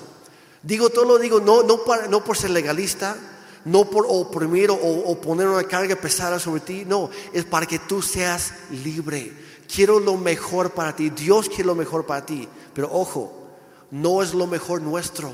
Digo 0.62 0.90
todo 0.90 1.04
lo 1.04 1.18
digo 1.18 1.40
no, 1.40 1.62
no, 1.62 1.80
no 2.08 2.24
por 2.24 2.36
ser 2.36 2.50
legalista, 2.50 3.16
no 3.64 3.88
por 3.90 4.06
oprimir 4.08 4.70
o, 4.70 4.76
o, 4.76 5.20
poner 5.20 5.46
una 5.48 5.64
carga 5.64 5.96
pesada 5.96 6.38
sobre 6.38 6.60
ti, 6.60 6.84
no, 6.86 7.10
es 7.32 7.44
para 7.44 7.66
que 7.66 7.78
tú 7.78 8.02
seas 8.02 8.52
libre. 8.70 9.32
Quiero 9.72 9.98
lo 10.00 10.16
mejor 10.16 10.72
para 10.72 10.94
ti, 10.94 11.10
Dios 11.10 11.48
quiere 11.48 11.64
lo 11.64 11.74
mejor 11.74 12.06
para 12.06 12.24
ti, 12.24 12.48
pero 12.74 12.90
ojo, 12.92 13.48
no 13.90 14.22
es 14.22 14.34
lo 14.34 14.46
mejor 14.46 14.82
nuestro, 14.82 15.32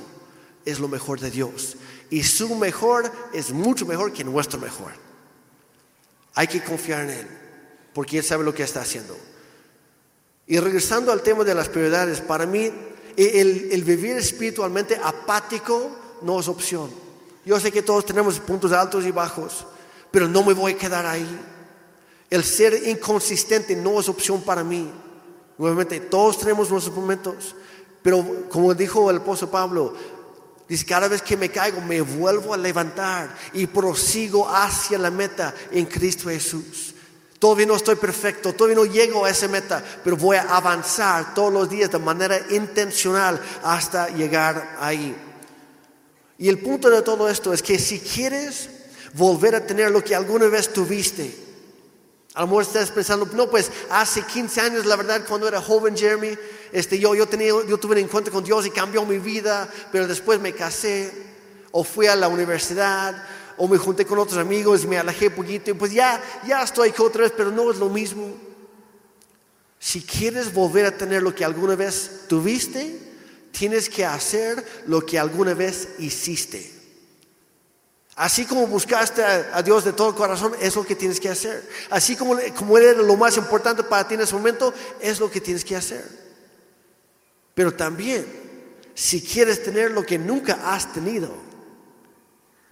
es 0.64 0.78
lo 0.78 0.88
mejor 0.88 1.20
de 1.20 1.30
Dios. 1.30 1.76
Y 2.10 2.22
su 2.24 2.54
mejor 2.54 3.10
es 3.32 3.52
mucho 3.52 3.86
mejor 3.86 4.12
que 4.12 4.24
nuestro 4.24 4.58
mejor. 4.58 4.92
Hay 6.34 6.46
que 6.46 6.62
confiar 6.62 7.02
en 7.02 7.10
Él, 7.10 7.26
porque 7.92 8.18
Él 8.18 8.24
sabe 8.24 8.44
lo 8.44 8.54
que 8.54 8.62
está 8.62 8.80
haciendo. 8.80 9.16
Y 10.51 10.59
regresando 10.59 11.12
al 11.12 11.22
tema 11.22 11.44
de 11.44 11.55
las 11.55 11.68
prioridades, 11.68 12.20
para 12.20 12.44
mí 12.44 12.72
el, 13.16 13.84
vivir 13.84 14.16
espiritualmente 14.16 15.01
apático 15.01 15.92
no 16.22 16.40
es 16.40 16.48
opción. 16.48 16.90
Yo 17.46 17.61
sé 17.61 17.70
que 17.70 17.82
todos 17.82 18.05
tenemos 18.05 18.40
puntos 18.40 18.72
altos 18.72 19.07
y 19.07 19.12
bajos, 19.12 19.64
pero 20.11 20.26
no 20.26 20.42
me 20.42 20.53
voy 20.53 20.72
a 20.72 20.76
quedar 20.76 21.07
ahí. 21.07 21.40
El 22.28 22.42
ser 22.42 22.88
inconsistente 22.88 23.76
no 23.76 24.01
es 24.01 24.09
opción 24.09 24.42
para 24.42 24.64
mí. 24.64 24.90
Nuevamente, 25.57 26.01
todos 26.01 26.40
tenemos 26.40 26.68
nuestros 26.68 26.96
momentos, 26.96 27.55
pero 28.03 28.48
como 28.48 28.74
dijo 28.74 29.09
el 29.09 29.18
apóstol 29.18 29.51
Pablo, 29.51 29.94
dice, 30.68 30.84
cada 30.84 31.07
vez 31.07 31.22
que 31.22 31.36
me 31.36 31.51
caigo 31.51 31.80
me 31.80 32.01
vuelvo 32.01 32.55
a 32.55 32.57
levantar 32.57 33.36
y 33.53 33.68
prosigo 33.68 34.48
hacia 34.48 34.98
la 34.98 35.12
meta 35.12 35.55
en 35.70 35.86
Cristo 35.86 36.28
Jesús. 36.28 36.96
Todavía 37.41 37.66
no 37.66 37.76
estoy 37.76 37.97
perfecto, 37.97 38.53
todavía 38.53 38.76
no 38.76 38.84
llego 38.84 39.24
a 39.24 39.30
esa 39.30 39.49
meta, 39.49 39.82
pero 40.05 40.16
voy 40.16 40.36
a 40.36 40.43
avanzar 40.55 41.34
todos 41.34 41.53
los 41.53 41.68
días 41.68 41.91
de 41.91 41.99
manera 41.99 42.38
intencional 42.51 43.41
hasta 43.64 44.11
llegar 44.11 44.76
ahí. 44.78 45.16
Y 46.38 46.49
el 46.49 46.59
punto 46.59 46.88
de 46.91 47.03
todo 47.03 47.28
esto 47.28 47.53
es 47.53 47.62
que 47.62 47.78
si 47.78 47.99
quieres 47.99 48.68
volver 49.14 49.55
a 49.55 49.66
tener 49.66 49.91
lo 49.91 50.05
que 50.05 50.14
alguna 50.14 50.47
vez 50.49 50.72
tuviste. 50.72 51.34
A 52.34 52.43
lo 52.43 52.47
mejor 52.47 52.62
estás 52.62 52.91
pensando, 52.91 53.26
no, 53.32 53.51
pues 53.51 53.70
hace 53.91 54.22
15 54.22 54.61
años, 54.61 54.86
la 54.86 54.97
verdad, 54.97 55.22
cuando 55.26 55.49
era 55.49 55.61
joven, 55.61 55.97
Jeremy, 55.97 56.36
este, 56.70 56.99
yo, 56.99 57.14
yo, 57.14 57.26
tenía, 57.26 57.49
yo 57.49 57.78
tuve 57.78 57.97
un 57.97 58.05
encuentro 58.05 58.32
con 58.32 58.45
Dios 58.45 58.66
y 58.66 58.70
cambió 58.70 59.05
mi 59.05 59.18
vida, 59.18 59.68
pero 59.91 60.07
después 60.07 60.38
me 60.38 60.53
casé, 60.53 61.12
o 61.72 61.82
fui 61.82 62.07
a 62.07 62.14
la 62.14 62.28
universidad, 62.28 63.26
o 63.62 63.68
me 63.68 63.76
junté 63.76 64.06
con 64.06 64.18
otros 64.18 64.38
amigos, 64.38 64.86
me 64.86 64.96
alejé 64.96 65.28
un 65.28 65.34
poquito, 65.34 65.70
y 65.70 65.74
pues 65.74 65.92
ya, 65.92 66.18
ya 66.46 66.62
estoy 66.62 66.88
aquí 66.88 67.02
otra 67.02 67.24
vez, 67.24 67.32
pero 67.36 67.50
no 67.50 67.70
es 67.70 67.76
lo 67.76 67.90
mismo. 67.90 68.34
Si 69.78 70.00
quieres 70.00 70.54
volver 70.54 70.86
a 70.86 70.96
tener 70.96 71.22
lo 71.22 71.34
que 71.34 71.44
alguna 71.44 71.76
vez 71.76 72.22
tuviste, 72.26 72.98
tienes 73.50 73.90
que 73.90 74.06
hacer 74.06 74.64
lo 74.86 75.04
que 75.04 75.18
alguna 75.18 75.52
vez 75.52 75.88
hiciste. 75.98 76.72
Así 78.16 78.46
como 78.46 78.66
buscaste 78.66 79.22
a, 79.22 79.61
Dios 79.62 79.84
de 79.84 79.92
todo 79.92 80.14
corazón, 80.14 80.54
es 80.58 80.74
lo 80.74 80.84
que 80.84 80.96
tienes 80.96 81.20
que 81.20 81.28
hacer. 81.28 81.62
Así 81.90 82.16
como, 82.16 82.38
como 82.56 82.78
Él 82.78 82.84
era 82.84 83.02
lo 83.02 83.16
más 83.16 83.36
importante 83.36 83.82
para 83.82 84.08
ti 84.08 84.14
en 84.14 84.22
ese 84.22 84.34
momento, 84.34 84.72
es 85.02 85.20
lo 85.20 85.30
que 85.30 85.42
tienes 85.42 85.66
que 85.66 85.76
hacer. 85.76 86.02
Pero 87.52 87.74
también, 87.74 88.24
si 88.94 89.20
quieres 89.20 89.62
tener 89.62 89.90
lo 89.90 90.02
que 90.02 90.18
nunca 90.18 90.72
has 90.72 90.94
tenido, 90.94 91.49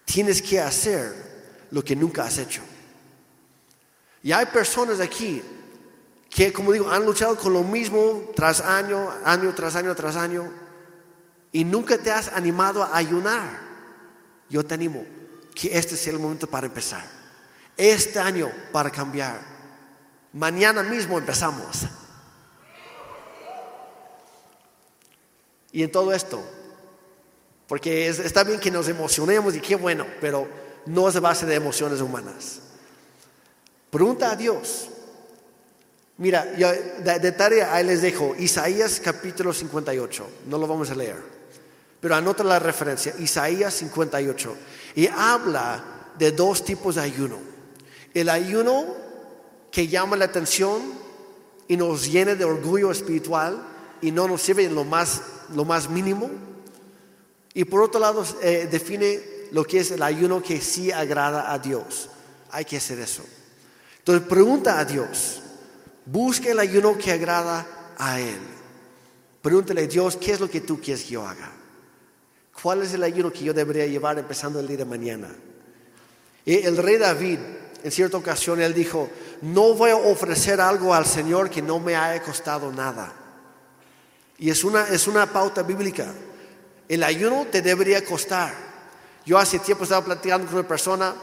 tienes 0.08 0.40
que 0.40 0.58
hacer 0.58 1.12
lo 1.70 1.84
que 1.84 1.94
nunca 1.94 2.24
has 2.24 2.38
hecho. 2.38 2.62
Y 4.22 4.32
hay 4.32 4.46
personas 4.46 5.00
aquí 5.00 5.42
que, 6.30 6.50
como 6.50 6.72
digo, 6.72 6.90
han 6.90 7.04
luchado 7.04 7.36
con 7.36 7.52
lo 7.52 7.62
mismo 7.62 8.30
tras 8.34 8.62
año, 8.62 9.10
año 9.22 9.54
tras 9.54 9.76
año 9.76 9.94
tras 9.94 10.16
año, 10.16 10.50
y 11.52 11.62
nunca 11.62 11.98
te 11.98 12.10
has 12.10 12.28
animado 12.28 12.82
a 12.82 12.96
ayunar. 12.96 13.60
Yo 14.48 14.64
te 14.64 14.74
animo 14.74 15.04
que 15.54 15.76
este 15.76 15.94
sea 15.94 16.14
el 16.14 16.18
momento 16.18 16.46
para 16.46 16.66
empezar. 16.66 17.04
Este 17.76 18.18
año 18.18 18.50
para 18.72 18.90
cambiar. 18.90 19.40
Mañana 20.32 20.82
mismo 20.82 21.18
empezamos. 21.18 21.86
Y 25.70 25.82
en 25.82 25.92
todo 25.92 26.14
esto, 26.14 26.42
porque 27.68 28.08
está 28.08 28.42
bien 28.42 28.58
que 28.58 28.70
nos 28.70 28.88
emocionemos 28.88 29.54
y 29.54 29.60
qué 29.60 29.76
bueno, 29.76 30.06
pero 30.20 30.48
no 30.86 31.06
es 31.06 31.14
de 31.14 31.20
base 31.20 31.46
de 31.46 31.54
emociones 31.54 32.00
humanas. 32.00 32.60
Pregunta 33.90 34.32
a 34.32 34.36
Dios, 34.36 34.88
Mira, 36.18 36.56
yo, 36.56 36.68
de, 36.72 37.32
tarea 37.32 37.72
ahí 37.72 37.84
les 37.86 38.02
dejo 38.02 38.34
Isaías 38.36 39.00
capítulo 39.00 39.52
58, 39.52 40.28
no 40.48 40.58
lo 40.58 40.66
vamos 40.66 40.90
a 40.90 40.96
leer, 40.96 41.16
pero 42.00 42.16
anota 42.16 42.42
la 42.42 42.58
referencia, 42.58 43.14
Isaías 43.20 43.74
58, 43.74 44.56
y 44.96 45.06
habla 45.06 45.84
de 46.18 46.32
dos 46.32 46.64
tipos 46.64 46.96
de 46.96 47.02
ayuno. 47.02 47.38
El 48.12 48.30
ayuno 48.30 48.84
que 49.70 49.86
llama 49.86 50.16
la 50.16 50.24
atención 50.24 50.82
y 51.68 51.76
nos 51.76 52.10
llena 52.10 52.34
de 52.34 52.44
orgullo 52.44 52.90
espiritual 52.90 53.62
y 54.02 54.10
no 54.10 54.26
nos 54.26 54.42
sirve 54.42 54.64
en 54.64 54.74
lo 54.74 54.82
más, 54.82 55.22
lo 55.54 55.64
más 55.64 55.88
mínimo. 55.88 56.30
Y 57.54 57.64
por 57.64 57.82
otro 57.82 58.00
lado, 58.00 58.24
eh, 58.42 58.68
define 58.70 59.20
lo 59.52 59.64
que 59.64 59.80
es 59.80 59.90
el 59.90 60.02
ayuno 60.02 60.42
que 60.42 60.60
sí 60.60 60.92
agrada 60.92 61.52
a 61.52 61.58
Dios. 61.58 62.08
Hay 62.50 62.64
que 62.64 62.76
hacer 62.76 62.98
eso. 63.00 63.22
Entonces 63.98 64.26
pregunta 64.26 64.78
a 64.78 64.84
Dios, 64.84 65.42
Busque 66.10 66.52
el 66.52 66.58
ayuno 66.58 66.96
que 66.96 67.12
agrada 67.12 67.66
a 67.98 68.18
Él. 68.18 68.38
Pregúntele, 69.42 69.86
Dios, 69.86 70.16
¿qué 70.16 70.32
es 70.32 70.40
lo 70.40 70.48
que 70.48 70.62
tú 70.62 70.80
quieres 70.80 71.04
que 71.04 71.10
yo 71.10 71.26
haga? 71.26 71.52
¿Cuál 72.62 72.82
es 72.82 72.94
el 72.94 73.02
ayuno 73.02 73.30
que 73.30 73.44
yo 73.44 73.52
debería 73.52 73.86
llevar 73.86 74.18
empezando 74.18 74.58
el 74.58 74.66
día 74.66 74.78
de 74.78 74.84
mañana? 74.86 75.28
el 76.46 76.78
rey 76.78 76.96
David, 76.96 77.38
en 77.84 77.90
cierta 77.90 78.16
ocasión, 78.16 78.58
él 78.62 78.72
dijo, 78.72 79.10
no 79.42 79.74
voy 79.74 79.90
a 79.90 79.96
ofrecer 79.96 80.62
algo 80.62 80.94
al 80.94 81.04
Señor 81.04 81.50
que 81.50 81.60
no 81.60 81.78
me 81.78 81.94
haya 81.94 82.22
costado 82.22 82.72
nada. 82.72 83.12
Y 84.38 84.48
es 84.48 84.64
una, 84.64 84.88
es 84.88 85.06
una 85.06 85.30
pauta 85.30 85.62
bíblica. 85.62 86.06
El 86.88 87.02
ayuno 87.04 87.46
te 87.50 87.60
debería 87.60 88.04
costar. 88.04 88.54
Yo 89.26 89.38
hace 89.38 89.58
tiempo 89.58 89.84
estaba 89.84 90.04
platicando 90.04 90.46
con 90.46 90.58
una 90.58 90.66
persona 90.66 91.14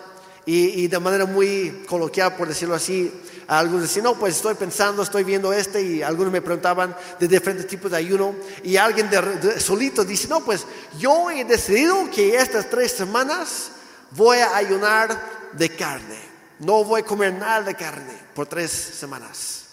y, 0.46 0.88
de 0.88 1.00
manera 1.00 1.26
muy 1.26 1.84
coloquial, 1.88 2.36
por 2.36 2.48
decirlo 2.48 2.76
así, 2.76 3.12
algunos 3.48 3.84
decían, 3.84 4.04
no, 4.04 4.14
pues 4.16 4.36
estoy 4.36 4.54
pensando, 4.54 5.02
estoy 5.02 5.24
viendo 5.24 5.52
este, 5.52 5.82
y 5.82 6.02
algunos 6.04 6.32
me 6.32 6.42
preguntaban 6.42 6.96
de 7.20 7.28
diferentes 7.28 7.68
tipos 7.68 7.90
de 7.90 7.98
ayuno, 7.98 8.36
y 8.64 8.78
alguien 8.78 9.10
de, 9.10 9.60
solito 9.60 10.04
dice, 10.04 10.28
no, 10.28 10.42
pues 10.42 10.66
yo 11.00 11.32
he 11.32 11.46
decidido 11.46 12.10
que 12.12 12.38
estas 12.38 12.70
tres 12.70 12.92
semanas 12.92 13.72
voy 14.12 14.38
a 14.38 14.56
ayunar 14.56 15.50
de 15.54 15.70
carne, 15.76 16.20
no 16.60 16.84
voy 16.84 17.02
a 17.02 17.06
comer 17.06 17.34
nada 17.34 17.64
de 17.64 17.76
carne 17.76 18.14
por 18.36 18.46
tres 18.46 18.72
semanas. 18.72 19.64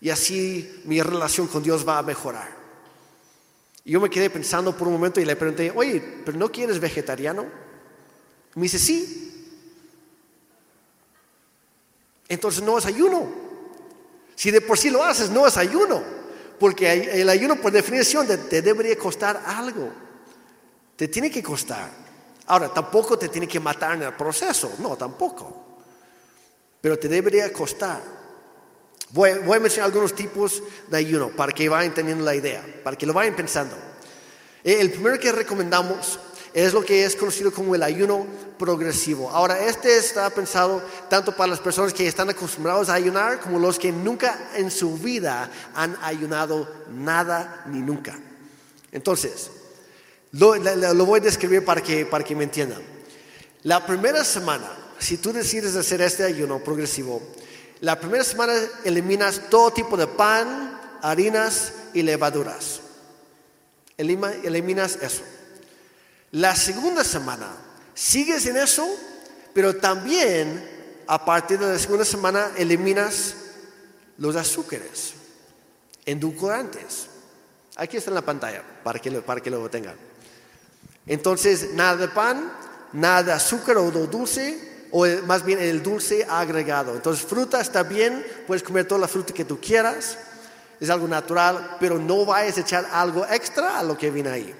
Y 0.00 0.10
así 0.10 0.80
mi 0.84 1.02
relación 1.02 1.48
con 1.48 1.62
Dios 1.62 1.86
va 1.86 1.98
a 1.98 2.02
mejorar. 2.02 2.67
Yo 3.88 4.00
me 4.00 4.10
quedé 4.10 4.28
pensando 4.28 4.76
por 4.76 4.86
un 4.86 4.92
momento 4.92 5.18
y 5.18 5.24
le 5.24 5.34
pregunté, 5.34 5.72
oye, 5.74 6.02
¿pero 6.24 6.36
no 6.36 6.52
quieres 6.52 6.78
vegetariano? 6.78 7.46
me 8.54 8.62
dice, 8.62 8.78
sí, 8.78 9.28
entonces 12.28 12.62
no 12.62 12.76
es 12.76 12.84
ayuno. 12.84 13.26
Si 14.34 14.50
de 14.50 14.60
por 14.60 14.76
sí 14.78 14.90
lo 14.90 15.02
haces, 15.02 15.30
no 15.30 15.46
es 15.46 15.56
ayuno. 15.56 16.02
Porque 16.58 17.20
el 17.20 17.28
ayuno 17.28 17.56
por 17.56 17.72
definición 17.72 18.26
te, 18.26 18.60
debería 18.60 18.96
costar 18.98 19.42
algo. 19.46 19.90
Te 20.94 21.08
tiene 21.08 21.30
que 21.30 21.42
costar. 21.42 21.90
Ahora, 22.46 22.68
tampoco 22.68 23.18
te 23.18 23.28
tiene 23.28 23.48
que 23.48 23.60
matar 23.60 23.94
en 23.94 24.02
el 24.02 24.12
proceso. 24.12 24.74
No, 24.80 24.96
tampoco. 24.96 25.78
Pero 26.80 26.98
te 26.98 27.08
debería 27.08 27.50
costar. 27.52 28.17
Voy, 29.10 29.30
a 29.30 29.60
mencionar 29.60 29.86
algunos 29.86 30.14
tipos 30.14 30.62
de 30.88 30.96
ayuno 30.96 31.30
para 31.30 31.52
que 31.52 31.68
vayan 31.68 31.94
teniendo 31.94 32.24
la 32.24 32.34
idea, 32.34 32.62
para 32.84 32.96
que 32.96 33.06
lo 33.06 33.14
vayan 33.14 33.34
pensando. 33.34 33.74
Eh, 34.62 34.78
el 34.80 34.90
primero 34.90 35.18
que 35.18 35.32
recomendamos 35.32 36.18
es 36.52 36.72
lo 36.72 36.84
que 36.84 37.04
es 37.04 37.16
conocido 37.16 37.52
como 37.52 37.74
el 37.74 37.82
ayuno 37.82 38.26
progresivo. 38.58 39.30
Ahora, 39.30 39.64
este 39.66 39.96
está 39.96 40.28
pensado 40.30 40.82
tanto 41.08 41.34
para 41.34 41.50
las 41.50 41.60
personas 41.60 41.94
que 41.94 42.06
están 42.06 42.28
acostumbrados 42.28 42.88
a 42.88 42.94
ayunar 42.94 43.40
como 43.40 43.58
los 43.58 43.78
que 43.78 43.92
nunca 43.92 44.50
en 44.54 44.70
su 44.70 44.98
vida 44.98 45.50
han 45.74 45.96
ayunado 46.02 46.68
nada 46.90 47.64
ni 47.66 47.78
nunca. 47.78 48.18
Entonces, 48.92 49.50
lo, 50.32 51.06
voy 51.06 51.20
a 51.20 51.22
describir 51.22 51.64
para 51.64 51.82
que, 51.82 52.04
para 52.04 52.24
que 52.24 52.36
me 52.36 52.44
entiendan. 52.44 52.82
La 53.62 53.86
primera 53.86 54.24
semana, 54.24 54.70
si 54.98 55.16
tú 55.16 55.32
decides 55.32 55.74
hacer 55.76 56.00
este 56.02 56.24
ayuno 56.24 56.58
progresivo, 56.58 57.22
la 57.80 57.98
primera 57.98 58.24
semana 58.24 58.54
eliminas 58.84 59.42
todo 59.50 59.72
tipo 59.72 59.96
de 59.96 60.06
pan, 60.06 60.80
harinas 61.02 61.72
y 61.94 62.02
levaduras. 62.02 62.80
Eliminas 63.96 64.96
eso. 64.96 65.22
La 66.32 66.54
segunda 66.56 67.04
semana, 67.04 67.48
sigues 67.94 68.46
en 68.46 68.56
eso, 68.56 68.86
pero 69.54 69.76
también 69.76 71.02
a 71.06 71.24
partir 71.24 71.58
de 71.58 71.72
la 71.72 71.78
segunda 71.78 72.04
semana 72.04 72.50
eliminas 72.56 73.34
los 74.18 74.36
azúcares, 74.36 75.14
endulcorantes. 76.04 77.06
Aquí 77.76 77.96
está 77.96 78.10
en 78.10 78.16
la 78.16 78.22
pantalla 78.22 78.62
para 78.82 78.98
que, 78.98 79.10
para 79.22 79.40
que 79.40 79.50
lo 79.50 79.70
tengan. 79.70 79.96
Entonces, 81.06 81.72
nada 81.74 81.96
de 81.96 82.08
pan, 82.08 82.52
nada 82.92 83.22
de 83.22 83.32
azúcar 83.32 83.78
o 83.78 83.90
dulce, 83.90 84.77
o 84.92 85.06
más 85.26 85.44
bien 85.44 85.58
el 85.58 85.82
dulce 85.82 86.26
agregado. 86.28 86.94
Entonces, 86.94 87.24
fruta 87.24 87.60
está 87.60 87.82
bien, 87.82 88.24
puedes 88.46 88.62
comer 88.62 88.86
toda 88.86 89.00
la 89.00 89.08
fruta 89.08 89.34
que 89.34 89.44
tú 89.44 89.60
quieras, 89.60 90.18
es 90.80 90.90
algo 90.90 91.08
natural, 91.08 91.76
pero 91.80 91.98
no 91.98 92.24
vayas 92.24 92.56
a 92.58 92.60
echar 92.60 92.88
algo 92.92 93.26
extra 93.26 93.78
a 93.78 93.82
lo 93.82 93.96
que 93.96 94.10
viene 94.10 94.30
ahí. 94.30 94.54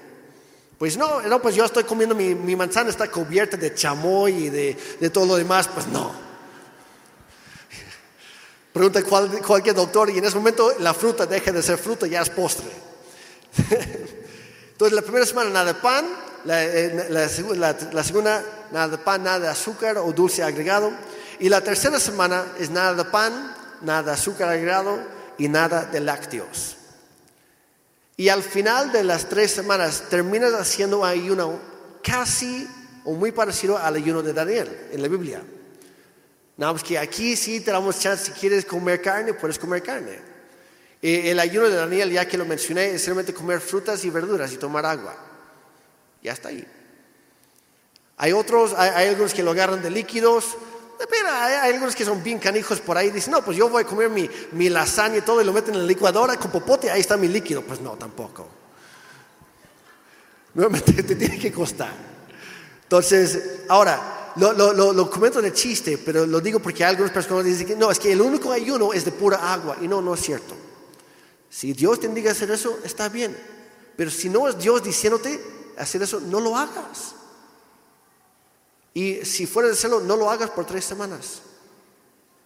Pues 0.77 0.95
no, 0.97 1.21
no, 1.21 1.41
pues 1.41 1.55
yo 1.55 1.65
estoy 1.65 1.83
comiendo, 1.83 2.15
mi, 2.15 2.33
mi 2.35 2.55
manzana 2.55 2.89
está 2.89 3.09
cubierta 3.09 3.57
de 3.57 3.73
chamoy 3.73 4.45
y 4.45 4.49
de, 4.49 4.77
de, 4.99 5.09
todo 5.09 5.25
lo 5.25 5.35
demás, 5.35 5.67
pues 5.67 5.87
no. 5.87 6.13
Pregunta 8.71 9.03
cuál, 9.03 9.41
cualquier 9.45 9.75
doctor 9.75 10.09
y 10.09 10.19
en 10.19 10.25
ese 10.25 10.37
momento 10.37 10.73
la 10.79 10.93
fruta 10.93 11.25
deja 11.25 11.51
de 11.51 11.61
ser 11.61 11.77
fruta, 11.77 12.07
ya 12.07 12.21
es 12.21 12.29
postre. 12.29 12.69
Entonces 14.71 14.95
la 14.95 15.01
primera 15.01 15.25
semana 15.25 15.49
nada 15.49 15.73
de 15.73 15.79
pan, 15.81 16.05
la, 16.45 16.63
eh, 16.63 17.07
la, 17.09 17.29
segunda 17.29 18.43
nada 18.71 18.87
de 18.87 18.97
pan, 18.97 19.23
nada 19.23 19.39
de 19.39 19.47
azúcar 19.47 19.97
o 19.97 20.11
dulce 20.13 20.43
agregado. 20.43 20.91
Y 21.39 21.49
la 21.49 21.61
tercera 21.61 21.99
semana 21.99 22.45
es 22.59 22.69
nada 22.69 22.93
de 22.93 23.05
pan, 23.05 23.55
nada 23.81 24.03
de 24.03 24.11
azúcar 24.11 24.49
agregado 24.49 24.99
y 25.37 25.47
nada 25.47 25.85
de 25.85 25.99
lácteos. 25.99 26.77
Y 28.17 28.29
al 28.29 28.43
final 28.43 28.91
de 28.91 29.03
las 29.03 29.29
tres 29.29 29.51
semanas 29.51 30.03
terminas 30.09 30.53
haciendo 30.53 31.05
ayuno 31.05 31.59
casi 32.03 32.67
o 33.05 33.13
muy 33.13 33.31
parecido 33.31 33.77
al 33.77 33.95
ayuno 33.95 34.21
de 34.21 34.33
Daniel 34.33 34.89
en 34.91 35.01
la 35.01 35.07
Biblia. 35.07 35.41
Nada 36.57 36.73
más 36.73 36.83
que 36.83 36.97
aquí 36.97 37.37
sí 37.37 37.61
te 37.61 37.71
damos 37.71 37.99
chance, 37.99 38.25
si 38.25 38.31
quieres 38.31 38.65
comer 38.65 39.01
carne, 39.01 39.33
puedes 39.33 39.57
comer 39.57 39.81
carne. 39.81 40.19
Eh, 41.01 41.31
el 41.31 41.39
ayuno 41.39 41.69
de 41.69 41.75
Daniel, 41.75 42.11
ya 42.11 42.27
que 42.27 42.37
lo 42.37 42.43
mencioné, 42.43 42.91
es 42.91 43.01
simplemente 43.01 43.33
comer 43.33 43.61
frutas 43.61 44.03
y 44.03 44.09
verduras 44.09 44.51
y 44.51 44.57
tomar 44.57 44.85
agua. 44.85 45.28
Ya 46.21 46.33
está 46.33 46.49
ahí. 46.49 46.65
Hay 48.17 48.33
otros, 48.33 48.73
hay, 48.77 49.07
algunos 49.07 49.33
que 49.33 49.41
lo 49.41 49.51
agarran 49.51 49.81
de 49.81 49.89
líquidos. 49.89 50.57
Espera, 50.99 51.45
hay, 51.45 51.73
algunos 51.73 51.95
que 51.95 52.03
son 52.03 52.21
bien 52.21 52.37
canijos 52.37 52.81
por 52.81 52.97
ahí. 52.97 53.11
Dicen, 53.11 53.31
no, 53.31 53.43
pues 53.43 53.55
yo 53.55 53.69
voy 53.69 53.83
a 53.83 53.85
comer 53.85 54.09
mi, 54.09 54.29
mi 54.51 54.67
lasaña 54.67 55.17
y 55.17 55.21
todo 55.21 55.41
y 55.41 55.45
lo 55.45 55.53
meten 55.53 55.73
en 55.75 55.81
la 55.81 55.87
licuadora 55.87 56.35
con 56.35 56.51
popote, 56.51 56.91
ahí 56.91 56.99
está 56.99 57.15
mi 57.15 57.29
líquido. 57.29 57.61
Pues 57.61 57.79
no, 57.79 57.91
tampoco. 57.91 58.49
Nuevamente 60.53 61.01
te 61.01 61.15
tiene 61.15 61.39
que 61.39 61.51
costar. 61.51 61.93
Entonces, 62.83 63.61
ahora, 63.69 64.33
lo, 64.35 64.51
lo, 64.51 64.91
lo, 64.91 65.09
comento 65.09 65.41
de 65.41 65.53
chiste, 65.53 65.97
pero 65.97 66.25
lo 66.25 66.41
digo 66.41 66.59
porque 66.59 66.83
algunas 66.83 67.11
personas 67.11 67.45
dicen 67.45 67.67
que 67.67 67.75
no, 67.77 67.89
es 67.89 67.99
que 67.99 68.11
el 68.11 68.19
único 68.19 68.51
ayuno 68.51 68.91
es 68.91 69.05
de 69.05 69.11
pura 69.11 69.53
agua. 69.53 69.77
Y 69.79 69.87
no, 69.87 70.01
no 70.01 70.13
es 70.13 70.19
cierto. 70.19 70.55
Si 71.49 71.71
Dios 71.71 72.01
te 72.01 72.07
indica 72.07 72.31
hacer 72.31 72.51
eso, 72.51 72.79
está 72.83 73.07
bien. 73.07 73.37
Pero 73.95 74.11
si 74.11 74.27
no 74.27 74.49
es 74.49 74.57
Dios 74.59 74.83
diciéndote 74.83 75.58
hacer 75.79 76.01
eso, 76.03 76.19
no 76.19 76.39
lo 76.39 76.57
hagas. 76.57 77.15
Y 78.93 79.25
si 79.25 79.45
fuera 79.45 79.67
de 79.67 79.73
hacerlo, 79.73 80.01
no 80.01 80.15
lo 80.15 80.29
hagas 80.29 80.49
por 80.49 80.65
tres 80.65 80.85
semanas. 80.85 81.41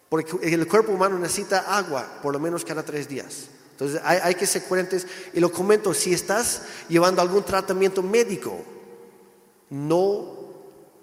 Porque 0.09 0.37
el 0.41 0.67
cuerpo 0.67 0.91
humano 0.91 1.17
necesita 1.17 1.75
agua 1.75 2.19
por 2.21 2.33
lo 2.33 2.39
menos 2.39 2.63
cada 2.63 2.83
tres 2.83 3.07
días. 3.07 3.47
Entonces 3.71 3.99
hay, 4.03 4.35
que 4.35 4.45
ser 4.45 4.63
coherentes. 4.65 5.07
Y 5.33 5.39
lo 5.39 5.51
comento, 5.51 5.93
si 5.93 6.13
estás 6.13 6.61
llevando 6.87 7.21
algún 7.21 7.43
tratamiento 7.43 8.03
médico, 8.03 8.63
no, 9.71 10.37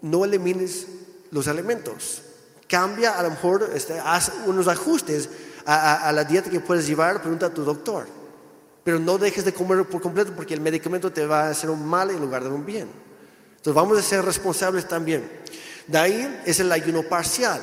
no 0.02 0.24
elimines 0.24 0.86
los 1.32 1.48
alimentos. 1.48 2.22
Cambia, 2.68 3.18
a 3.18 3.22
lo 3.24 3.30
mejor, 3.30 3.72
este, 3.74 3.98
haz 3.98 4.30
unos 4.46 4.68
ajustes 4.68 5.28
a 5.66 6.10
la 6.12 6.24
dieta 6.24 6.50
que 6.50 6.60
puedes 6.60 6.86
llevar, 6.86 7.20
pregunta 7.20 7.46
a 7.46 7.54
tu 7.54 7.64
doctor. 7.64 8.19
Pero 8.84 8.98
no 8.98 9.18
dejes 9.18 9.44
de 9.44 9.52
comer 9.52 9.84
por 9.84 10.00
completo 10.00 10.32
porque 10.34 10.54
el 10.54 10.60
medicamento 10.60 11.12
te 11.12 11.26
va 11.26 11.46
a 11.46 11.50
hacer 11.50 11.70
un 11.70 11.86
mal 11.86 12.10
en 12.10 12.20
lugar 12.20 12.42
de 12.42 12.50
un 12.50 12.64
bien. 12.64 12.88
Entonces 13.50 13.74
vamos 13.74 13.98
a 13.98 14.02
ser 14.02 14.24
responsables 14.24 14.88
también. 14.88 15.28
De 15.86 15.98
ahí 15.98 16.42
es 16.46 16.60
el 16.60 16.72
ayuno 16.72 17.02
parcial, 17.02 17.60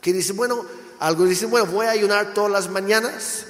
que 0.00 0.12
dice, 0.12 0.32
bueno, 0.32 0.64
algunos 0.98 1.30
dicen, 1.30 1.50
bueno, 1.50 1.66
voy 1.66 1.86
a 1.86 1.90
ayunar 1.90 2.34
todas 2.34 2.50
las 2.50 2.68
mañanas 2.68 3.46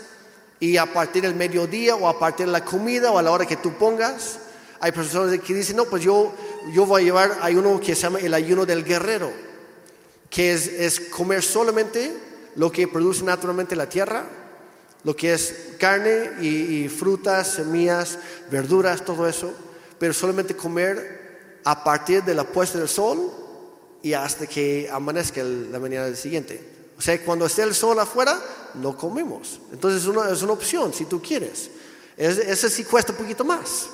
y 0.60 0.76
a 0.76 0.92
partir 0.92 1.22
del 1.22 1.34
mediodía 1.34 1.96
o 1.96 2.08
a 2.08 2.18
partir 2.18 2.46
de 2.46 2.52
la 2.52 2.64
comida 2.64 3.10
o 3.10 3.18
a 3.18 3.22
la 3.22 3.30
hora 3.30 3.46
que 3.46 3.56
tú 3.56 3.72
pongas. 3.74 4.38
Hay 4.80 4.92
personas 4.92 5.36
que 5.40 5.54
dicen, 5.54 5.76
no, 5.76 5.86
pues 5.86 6.02
yo, 6.02 6.32
yo 6.72 6.86
voy 6.86 7.02
a 7.02 7.04
llevar 7.04 7.38
ayuno 7.42 7.80
que 7.80 7.94
se 7.94 8.02
llama 8.02 8.20
el 8.20 8.34
ayuno 8.34 8.66
del 8.66 8.84
guerrero, 8.84 9.32
que 10.30 10.52
es, 10.52 10.66
es 10.66 11.00
comer 11.00 11.42
solamente 11.42 12.14
lo 12.54 12.70
que 12.70 12.86
produce 12.86 13.24
naturalmente 13.24 13.74
la 13.74 13.88
tierra, 13.88 14.24
lo 15.04 15.14
que 15.14 15.32
es 15.32 15.74
carne 15.78 16.42
y, 16.42 16.88
frutas, 16.88 17.52
semillas, 17.54 18.18
verduras, 18.50 19.04
todo 19.04 19.28
eso, 19.28 19.52
pero 19.98 20.12
solamente 20.12 20.56
comer 20.56 21.60
a 21.64 21.84
partir 21.84 22.22
de 22.24 22.34
la 22.34 22.44
puesta 22.44 22.78
del 22.78 22.88
sol 22.88 23.32
y 24.02 24.12
hasta 24.12 24.46
que 24.46 24.88
amanezca 24.90 25.42
la 25.42 25.78
mañana 25.78 26.06
del 26.06 26.16
siguiente. 26.16 26.76
O 26.98 27.02
sea, 27.02 27.22
cuando 27.24 27.46
esté 27.46 27.62
el 27.62 27.74
sol 27.74 27.98
afuera, 27.98 28.40
no 28.74 28.96
comemos. 28.96 29.60
Entonces 29.72 30.02
es 30.02 30.08
una, 30.08 30.30
es 30.30 30.42
una 30.42 30.52
opción, 30.52 30.92
si 30.92 31.04
tú 31.04 31.22
quieres. 31.22 31.70
ese 32.16 32.68
sí 32.68 32.84
cuesta 32.84 33.12
un 33.12 33.18
poquito 33.18 33.44
más. 33.44 33.88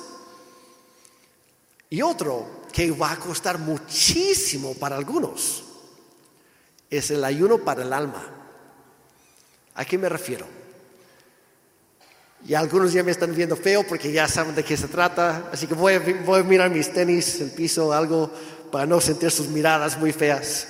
Y 1.89 2.01
otro 2.01 2.65
que 2.71 2.91
va 2.91 3.11
a 3.11 3.19
costar 3.19 3.59
muchísimo 3.59 4.73
para 4.73 4.97
algunos 4.97 5.63
es 6.89 7.11
el 7.11 7.23
ayuno 7.23 7.59
para 7.59 7.83
el 7.83 7.93
alma. 7.93 8.23
¿A 9.75 9.85
qué 9.85 9.97
me 9.97 10.09
refiero? 10.09 10.45
Y 12.47 12.53
algunos 12.53 12.93
ya 12.93 13.03
me 13.03 13.11
están 13.11 13.33
viendo 13.33 13.55
feo 13.55 13.83
porque 13.87 14.11
ya 14.11 14.27
saben 14.27 14.53
de 14.53 14.63
qué 14.63 14.77
se 14.77 14.87
trata. 14.87 15.49
Así 15.51 15.65
que 15.65 15.73
voy 15.73 15.93
a, 15.93 15.99
voy 16.23 16.41
a 16.41 16.43
mirar 16.43 16.69
mis 16.69 16.93
tenis, 16.93 17.41
el 17.41 17.49
piso, 17.51 17.91
algo, 17.91 18.31
para 18.71 18.85
no 18.85 19.01
sentir 19.01 19.31
sus 19.31 19.47
miradas 19.47 19.97
muy 19.97 20.13
feas. 20.13 20.67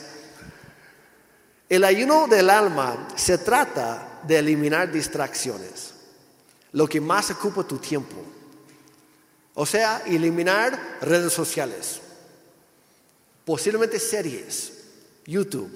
El 1.68 1.84
ayuno 1.84 2.28
del 2.28 2.50
alma 2.50 3.08
se 3.16 3.38
trata 3.40 4.22
de 4.24 4.38
eliminar 4.38 4.92
distracciones, 4.92 5.94
lo 6.72 6.88
que 6.88 7.02
más 7.02 7.32
ocupa 7.32 7.64
tu 7.64 7.78
tiempo. 7.78 8.16
O 9.54 9.66
sea, 9.66 10.04
eliminar 10.06 10.98
redes 11.02 11.34
sociales, 11.34 12.00
posiblemente 13.44 14.00
series, 14.00 14.74
YouTube, 15.26 15.72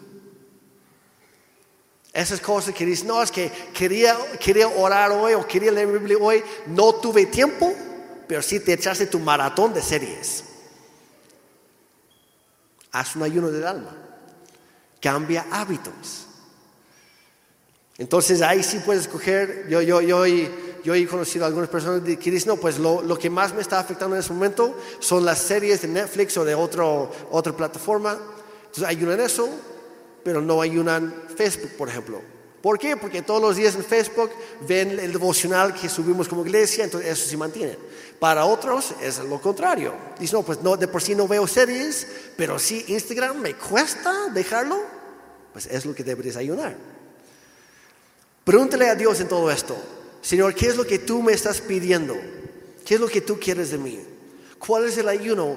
esas 2.14 2.40
cosas 2.40 2.74
que 2.74 2.86
dices, 2.86 3.06
no, 3.06 3.22
es 3.22 3.32
que 3.32 3.52
quería, 3.74 4.18
quería 4.40 4.68
orar 4.68 5.12
hoy 5.12 5.34
o 5.34 5.46
quería 5.46 5.72
leer 5.72 5.88
Biblia 5.88 6.18
hoy, 6.20 6.44
no 6.68 6.96
tuve 6.96 7.28
tiempo, 7.28 7.74
pero 8.28 8.42
sí 8.42 8.60
te 8.60 8.74
echaste 8.74 9.06
tu 9.06 9.20
maratón 9.20 9.74
de 9.74 9.82
series. 9.82 10.44
Haz 12.92 13.16
un 13.16 13.24
ayuno 13.24 13.52
del 13.52 13.66
alma. 13.66 13.96
Cambia 15.00 15.46
hábitos. 15.52 16.26
Entonces 17.98 18.42
ahí 18.42 18.64
sí 18.64 18.80
puedes 18.80 19.04
escoger, 19.04 19.68
yo, 19.70 19.82
yo, 19.82 20.02
yo, 20.02 20.26
yo 20.26 20.96
he 20.96 21.06
conocido 21.06 21.44
a 21.46 21.48
algunas 21.48 21.70
personas 21.70 22.02
que 22.02 22.32
dicen, 22.32 22.48
no, 22.48 22.58
pues 22.58 22.80
lo, 22.80 23.02
lo, 23.02 23.18
que 23.20 23.30
más 23.30 23.54
me 23.54 23.62
está 23.62 23.78
afectando 23.78 24.16
en 24.16 24.22
ese 24.22 24.34
momento 24.34 24.76
son 25.00 25.26
las 25.26 25.40
series 25.40 25.82
de 25.82 25.90
Netflix 25.90 26.38
o 26.38 26.46
de 26.46 26.56
otro, 26.56 27.12
otra 27.30 27.54
plataforma. 27.54 28.18
Entonces 28.62 28.86
ayunan 28.86 29.20
eso, 29.20 29.50
pero 30.24 30.42
no 30.42 30.62
ayunan 30.62 31.14
Facebook, 31.36 31.72
por 31.78 31.90
ejemplo. 31.90 32.22
¿Por 32.62 32.78
qué? 32.78 32.98
Porque 32.98 33.22
todos 33.22 33.42
los 33.42 33.56
días 33.56 33.76
en 33.76 33.86
Facebook 33.86 34.32
ven 34.68 35.00
el 35.00 35.14
devocional 35.14 35.74
que 35.74 35.88
subimos 35.88 36.28
como 36.28 36.46
iglesia, 36.46 36.84
entonces 36.84 37.12
eso 37.12 37.30
se 37.30 37.38
mantiene. 37.38 37.78
Para 38.20 38.46
otros 38.46 38.94
es 39.02 39.20
lo 39.20 39.40
contrario. 39.42 39.94
Dicen, 40.20 40.40
no, 40.40 40.46
pues 40.46 40.62
no, 40.62 40.76
de 40.76 40.90
por 40.90 41.02
sí 41.02 41.16
no 41.16 41.28
veo 41.28 41.48
series, 41.48 42.06
pero 42.36 42.60
si 42.60 42.84
Instagram 42.90 43.40
me 43.40 43.54
cuesta 43.54 44.28
dejarlo, 44.34 44.78
pues 45.54 45.68
es 45.68 45.86
lo 45.86 45.96
que 45.96 46.04
deberías 46.04 46.36
ayunar. 46.36 46.76
Pregúntale 48.44 48.90
a 48.90 48.96
Dios 48.96 49.20
en 49.22 49.30
todo 49.30 49.50
esto, 49.50 49.78
Señor, 50.22 50.54
¿qué 50.54 50.68
es 50.68 50.76
lo 50.76 50.86
que 50.86 51.00
tú 51.00 51.22
me 51.22 51.32
estás 51.32 51.62
pidiendo? 51.62 52.16
¿Qué 52.86 52.96
es 52.96 53.00
lo 53.00 53.08
que 53.08 53.22
tú 53.22 53.40
quieres 53.40 53.72
de 53.72 53.78
mí? 53.78 54.00
¿Cuál 54.58 54.86
es 54.86 54.98
el 54.98 55.08
ayuno 55.08 55.56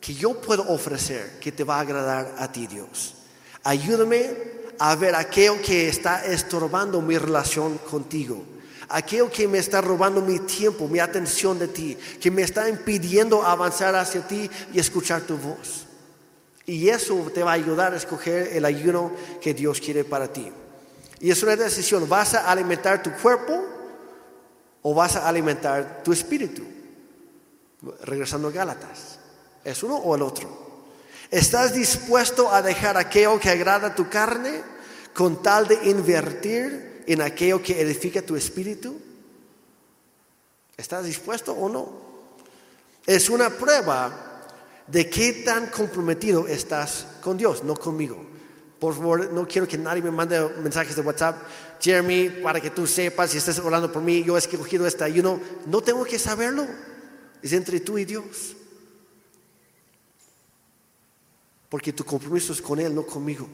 que 0.00 0.14
yo 0.14 0.40
puedo 0.40 0.62
ofrecer 0.68 1.38
que 1.40 1.50
te 1.50 1.64
va 1.64 1.78
a 1.78 1.80
agradar 1.80 2.34
a 2.38 2.52
ti, 2.52 2.66
Dios? 2.66 3.14
Ayúdame 3.64 4.30
a 4.78 4.94
ver 4.94 5.14
aquello 5.14 5.60
que 5.62 5.88
está 5.88 6.24
estorbando 6.26 7.00
mi 7.00 7.16
relación 7.16 7.78
contigo. 7.78 8.44
Aquello 8.90 9.30
que 9.30 9.48
me 9.48 9.58
está 9.58 9.80
robando 9.80 10.20
mi 10.20 10.40
tiempo, 10.40 10.86
mi 10.86 10.98
atención 10.98 11.58
de 11.58 11.68
ti, 11.68 11.96
que 12.20 12.30
me 12.30 12.42
está 12.42 12.68
impidiendo 12.68 13.42
avanzar 13.42 13.96
hacia 13.96 14.26
ti 14.26 14.50
y 14.72 14.78
escuchar 14.78 15.22
tu 15.22 15.38
voz. 15.38 15.86
Y 16.66 16.88
eso 16.90 17.30
te 17.32 17.42
va 17.42 17.52
a 17.52 17.54
ayudar 17.54 17.94
a 17.94 17.96
escoger 17.96 18.48
el 18.52 18.66
ayuno 18.66 19.12
que 19.40 19.54
Dios 19.54 19.80
quiere 19.80 20.04
para 20.04 20.28
ti. 20.28 20.52
Y 21.20 21.30
es 21.30 21.42
una 21.42 21.56
decisión, 21.56 22.06
¿vas 22.06 22.34
a 22.34 22.50
alimentar 22.50 23.02
tu 23.02 23.10
cuerpo 23.12 23.64
o 24.82 24.94
vas 24.94 25.16
a 25.16 25.26
alimentar 25.26 26.02
tu 26.04 26.12
espíritu? 26.12 26.62
Regresando 28.02 28.48
a 28.48 28.50
Gálatas, 28.50 29.18
¿es 29.64 29.82
uno 29.82 29.96
o 29.96 30.14
el 30.14 30.22
otro? 30.22 30.63
¿Estás 31.30 31.74
dispuesto 31.74 32.52
a 32.52 32.62
dejar 32.62 32.96
aquello 32.96 33.38
que 33.40 33.50
agrada 33.50 33.94
tu 33.94 34.08
carne 34.08 34.62
con 35.12 35.42
tal 35.42 35.66
de 35.66 35.76
invertir 35.90 37.02
en 37.06 37.20
aquello 37.20 37.62
que 37.62 37.80
edifica 37.80 38.22
tu 38.22 38.36
espíritu? 38.36 39.00
¿Estás 40.76 41.04
dispuesto 41.04 41.52
o 41.52 41.68
no? 41.68 42.04
Es 43.06 43.28
una 43.30 43.50
prueba 43.50 44.48
de 44.86 45.08
qué 45.08 45.44
tan 45.44 45.68
comprometido 45.68 46.46
estás 46.46 47.06
con 47.20 47.36
Dios, 47.36 47.64
no 47.64 47.74
conmigo. 47.74 48.34
Por 48.78 48.94
favor, 48.94 49.32
no 49.32 49.46
quiero 49.46 49.66
que 49.66 49.78
nadie 49.78 50.02
me 50.02 50.10
mande 50.10 50.38
mensajes 50.62 50.96
de 50.96 51.02
WhatsApp. 51.02 51.38
Jeremy, 51.80 52.28
para 52.42 52.60
que 52.60 52.70
tú 52.70 52.86
sepas 52.86 53.30
si 53.30 53.38
estás 53.38 53.58
hablando 53.58 53.90
por 53.90 54.02
mí, 54.02 54.22
yo 54.22 54.36
he 54.36 54.38
escogido 54.38 54.86
este 54.86 55.04
ayuno. 55.04 55.40
No 55.66 55.80
tengo 55.80 56.04
que 56.04 56.18
saberlo. 56.18 56.66
Es 57.40 57.52
entre 57.52 57.80
tú 57.80 57.98
y 57.98 58.04
Dios. 58.04 58.56
Porque 61.74 61.92
tu 61.92 62.04
compromiso 62.04 62.52
es 62.52 62.62
con 62.62 62.78
Él, 62.78 62.94
no 62.94 63.04
conmigo. 63.04 63.48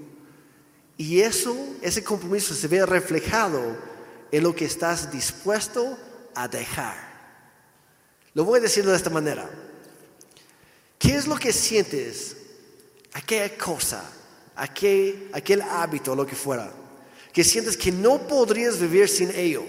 Y 0.98 1.20
eso, 1.22 1.56
ese 1.80 2.04
compromiso 2.04 2.52
se 2.52 2.68
ve 2.68 2.84
reflejado 2.84 3.78
en 4.30 4.42
lo 4.42 4.54
que 4.54 4.66
estás 4.66 5.10
dispuesto 5.10 5.96
a 6.34 6.46
dejar. 6.46 6.98
Lo 8.34 8.44
voy 8.44 8.58
a 8.58 8.62
decir 8.64 8.84
de 8.84 8.94
esta 8.94 9.08
manera. 9.08 9.48
¿Qué 10.98 11.16
es 11.16 11.26
lo 11.26 11.36
que 11.36 11.50
sientes? 11.50 12.36
Aquella 13.14 13.56
cosa, 13.56 14.04
aquel, 14.54 15.30
aquel 15.32 15.62
hábito, 15.62 16.14
lo 16.14 16.26
que 16.26 16.36
fuera, 16.36 16.70
que 17.32 17.42
sientes 17.42 17.74
que 17.74 17.90
no 17.90 18.26
podrías 18.26 18.78
vivir 18.78 19.08
sin 19.08 19.30
ello. 19.30 19.64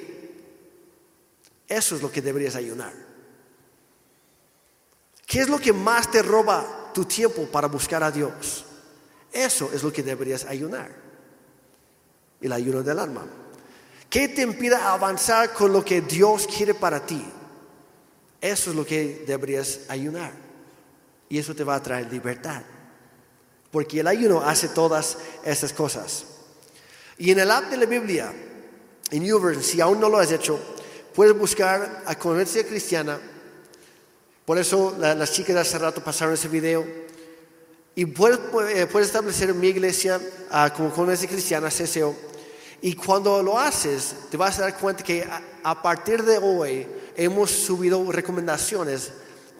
Eso 1.69 1.95
es 1.95 2.01
lo 2.01 2.11
que 2.11 2.21
deberías 2.21 2.57
ayunar. 2.57 2.91
¿Qué 5.25 5.39
es 5.39 5.47
lo 5.47 5.57
que 5.57 5.71
más 5.71 6.11
te 6.11 6.21
roba 6.21 6.80
tu 6.93 7.05
tiempo 7.05 7.45
para 7.45 7.67
buscar 7.67 8.03
a 8.03 8.11
Dios. 8.11 8.65
Eso 9.31 9.69
es 9.73 9.83
lo 9.83 9.91
que 9.91 10.03
deberías 10.03 10.45
ayunar. 10.45 10.91
El 12.41 12.51
ayuno 12.51 12.83
del 12.83 12.99
alma. 12.99 13.25
¿Qué 14.09 14.27
te 14.27 14.41
impide 14.41 14.75
avanzar 14.75 15.53
con 15.53 15.71
lo 15.71 15.85
que 15.85 16.01
Dios 16.01 16.47
quiere 16.47 16.73
para 16.73 17.05
ti? 17.05 17.23
Eso 18.41 18.71
es 18.71 18.75
lo 18.75 18.85
que 18.85 19.23
deberías 19.25 19.81
ayunar. 19.87 20.33
Y 21.29 21.37
eso 21.37 21.55
te 21.55 21.63
va 21.63 21.75
a 21.75 21.83
traer 21.83 22.11
libertad. 22.11 22.61
Porque 23.71 24.01
el 24.01 24.07
ayuno 24.07 24.41
hace 24.41 24.67
todas 24.67 25.17
esas 25.45 25.71
cosas. 25.71 26.25
Y 27.17 27.31
en 27.31 27.39
el 27.39 27.51
app 27.51 27.69
de 27.69 27.77
la 27.77 27.85
Biblia, 27.85 28.33
en 29.11 29.23
YouVersion, 29.23 29.63
si 29.63 29.79
aún 29.79 29.99
no 29.99 30.09
lo 30.09 30.17
has 30.17 30.31
hecho, 30.31 30.59
puedes 31.13 31.37
buscar 31.37 32.03
a 32.05 32.15
Conveniencia 32.15 32.65
Cristiana. 32.65 33.19
Por 34.45 34.57
eso 34.57 34.95
las 34.99 35.31
chicas 35.31 35.55
de 35.55 35.61
hace 35.61 35.77
rato 35.77 36.03
pasaron 36.03 36.33
ese 36.33 36.47
video. 36.47 36.85
Y 37.93 38.05
puedes, 38.05 38.39
eh, 38.69 38.87
puedes 38.87 39.09
establecer 39.09 39.53
mi 39.53 39.67
iglesia 39.67 40.17
uh, 40.17 40.75
como 40.75 40.91
Conveniencia 40.91 41.29
Cristiana, 41.29 41.69
CCO. 41.69 42.15
Y 42.81 42.95
cuando 42.95 43.43
lo 43.43 43.59
haces, 43.59 44.15
te 44.29 44.37
vas 44.37 44.57
a 44.59 44.63
dar 44.63 44.77
cuenta 44.77 45.03
que 45.03 45.27
a 45.63 45.81
partir 45.81 46.23
de 46.23 46.37
hoy 46.37 46.87
hemos 47.15 47.51
subido 47.51 48.11
recomendaciones 48.11 49.11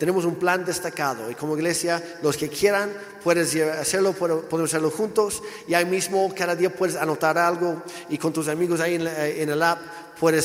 tenemos 0.02 0.26
un 0.26 0.34
plan 0.34 0.66
destacado 0.66 1.30
y 1.30 1.36
como 1.36 1.56
iglesia, 1.56 2.02
los 2.24 2.36
que 2.36 2.50
quieran, 2.50 2.92
puedes 3.24 3.56
hacerlo, 3.56 4.14
podemos 4.14 4.72
hacerlo 4.72 4.90
juntos 4.90 5.44
y 5.68 5.76
ahí 5.76 5.86
mismo 5.86 6.34
cada 6.36 6.56
día 6.56 6.76
puedes 6.76 6.96
anotar 6.96 7.38
algo 7.38 7.84
y 8.10 8.18
con 8.18 8.34
tus 8.34 8.48
amigos 8.48 8.80
ahí 8.80 8.96
en, 8.96 9.48
el 9.48 9.62
app, 9.62 9.78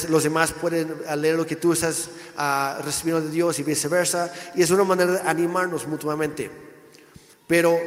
los 0.09 0.22
demás 0.22 0.53
pueden 0.53 0.95
leer 1.16 1.37
lo 1.37 1.47
que 1.47 1.57
tú 1.57 1.72
estás 1.72 2.09
uh, 2.39 2.83
recibiendo 2.83 3.20
de 3.20 3.31
Dios 3.31 3.59
y 3.59 3.62
viceversa. 3.62 4.33
Y 4.55 4.62
es 4.62 4.70
una 4.70 4.85
manera 4.85 5.12
de 5.12 5.20
animarnos 5.29 5.87
mutuamente. 5.87 6.51
Pero 7.47 7.79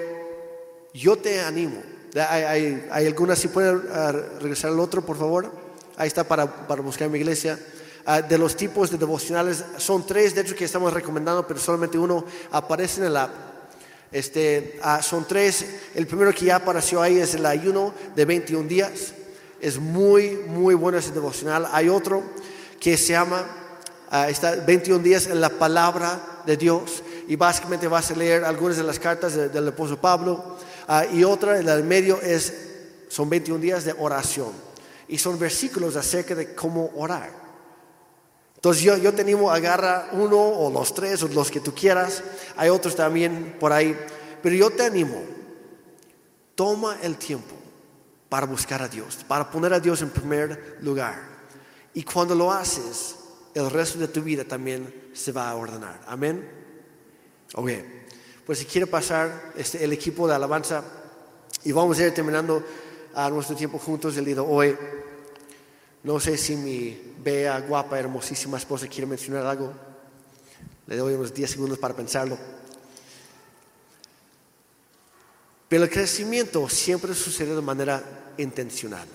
yo 0.94 1.18
te 1.18 1.40
animo. 1.42 1.82
Hay, 2.16 2.84
hay, 2.92 3.08
algunas, 3.08 3.40
si 3.40 3.50
pueden 3.50 3.84
ah, 3.92 4.12
regresar 4.40 4.72
al 4.72 4.80
otro, 4.80 5.02
por 5.02 5.18
favor. 5.18 5.52
Ahí 5.98 6.08
está 6.08 6.24
para, 6.24 6.68
para 6.68 6.82
buscar 6.82 7.10
mi 7.10 7.20
iglesia. 7.20 7.60
Ah, 8.06 8.22
de 8.22 8.38
los 8.38 8.56
tipos 8.56 8.90
de 8.90 8.98
devocionales. 8.98 9.64
Son 9.78 10.06
tres, 10.06 10.34
de 10.34 10.42
hecho, 10.42 10.56
que 10.56 10.66
estamos 10.66 10.94
recomendando, 10.94 11.46
pero 11.46 11.60
solamente 11.60 11.98
uno 11.98 12.26
aparece 12.52 13.02
en 13.02 13.08
el 13.08 13.18
app. 13.18 13.32
Este, 14.12 14.80
son 15.02 15.28
tres. 15.28 15.66
El 15.94 16.08
primero 16.08 16.34
que 16.34 16.46
ya 16.46 16.56
apareció 16.56 17.02
ahí 17.02 17.18
es 17.18 17.36
el 17.36 17.46
ayuno 17.46 17.94
de 18.16 18.26
21 18.26 18.68
días. 18.68 19.14
Es 19.62 19.78
muy, 19.78 20.40
muy 20.48 20.76
bueno 20.76 20.98
ese 20.98 21.12
devocional. 21.12 21.68
Hay 21.72 21.90
otro 21.90 22.24
que 22.80 22.96
se 22.98 23.14
llama 23.14 23.46
uh, 24.12 24.30
está 24.30 24.56
21 24.56 25.04
días 25.04 25.28
en 25.28 25.42
la 25.42 25.50
palabra 25.50 26.42
de 26.46 26.56
Dios. 26.56 27.04
Y 27.28 27.36
básicamente 27.36 27.88
vas 27.88 28.10
a 28.12 28.16
leer 28.16 28.44
algunas 28.44 28.78
de 28.78 28.84
las 28.84 29.00
cartas 29.00 29.36
del 29.36 29.68
apóstol 29.68 30.00
Pablo. 30.00 30.58
y 31.14 31.24
otra, 31.24 31.62
la 31.62 31.76
del 31.76 31.86
medio, 31.86 32.20
es, 32.22 32.54
son 33.10 33.30
21 33.30 33.60
días 33.60 33.86
de 33.86 33.94
oración. 33.98 34.52
Y 35.08 35.18
son 35.18 35.38
versículos 35.38 35.96
acerca 35.96 36.34
de 36.34 36.56
cómo 36.56 36.92
orar. 36.96 37.32
Entonces 38.56 38.84
yo, 38.84 38.98
yo 38.98 39.14
te 39.14 39.22
animo, 39.22 39.52
agarra 39.52 40.10
uno 40.14 40.38
o 40.38 40.72
los 40.72 40.94
tres 40.94 41.22
o 41.24 41.28
los 41.28 41.52
que 41.52 41.60
tú 41.60 41.74
quieras. 41.74 42.24
Hay 42.58 42.70
otros 42.70 42.96
también 42.96 43.58
por 43.60 43.72
ahí. 43.72 43.96
Pero 44.42 44.56
yo 44.56 44.70
te 44.72 44.84
animo, 44.84 45.22
toma 46.56 46.98
el 47.02 47.18
tiempo 47.18 47.59
para 48.30 48.46
buscar 48.46 48.82
a 48.82 48.88
Dios, 48.88 49.26
para 49.28 49.50
poner 49.50 49.74
a 49.74 49.80
Dios 49.80 50.02
en 50.02 50.12
primer 50.12 50.78
lugar. 50.82 51.20
Y 51.94 52.04
cuando 52.04 52.36
lo 52.36 52.52
haces, 52.52 53.16
el 53.56 53.70
resto 53.70 53.98
de 53.98 54.08
tu 54.08 54.22
vida 54.22 54.46
también 54.46 55.10
se 55.14 55.32
va 55.32 55.50
a 55.50 55.56
ordenar. 55.56 56.00
Amén. 56.08 56.48
Ok. 57.56 57.72
Pues 58.46 58.60
si 58.60 58.66
quiere 58.66 58.88
pasar 58.88 59.52
este, 59.56 59.84
el 59.84 59.92
equipo 59.94 60.28
de 60.28 60.36
alabanza 60.36 60.84
y 61.64 61.72
vamos 61.72 62.00
a 62.00 62.06
ir 62.06 62.14
terminando 62.14 62.64
a 63.14 63.30
nuestro 63.30 63.56
tiempo 63.56 63.80
juntos 63.80 64.16
el 64.18 64.26
día 64.26 64.36
de 64.36 64.42
hoy. 64.42 64.78
No 66.04 66.20
sé 66.20 66.38
si 66.38 66.56
mi 66.56 67.16
bella, 67.22 67.60
guapa, 67.60 68.00
hermosísima 68.00 68.58
esposa 68.58 68.88
quiere 68.88 69.08
mencionar 69.08 69.46
algo. 69.46 69.74
Le 70.88 70.96
doy 70.96 71.16
unos 71.16 71.34
10 71.34 71.50
segundos 71.50 71.78
para 71.78 71.96
pensarlo. 71.96 72.38
Pero 75.70 75.84
el 75.84 75.90
crecimiento 75.90 76.68
siempre 76.68 77.14
sucede 77.14 77.56
de 77.56 77.62
manera 77.62 78.34
intencional. 78.38 79.08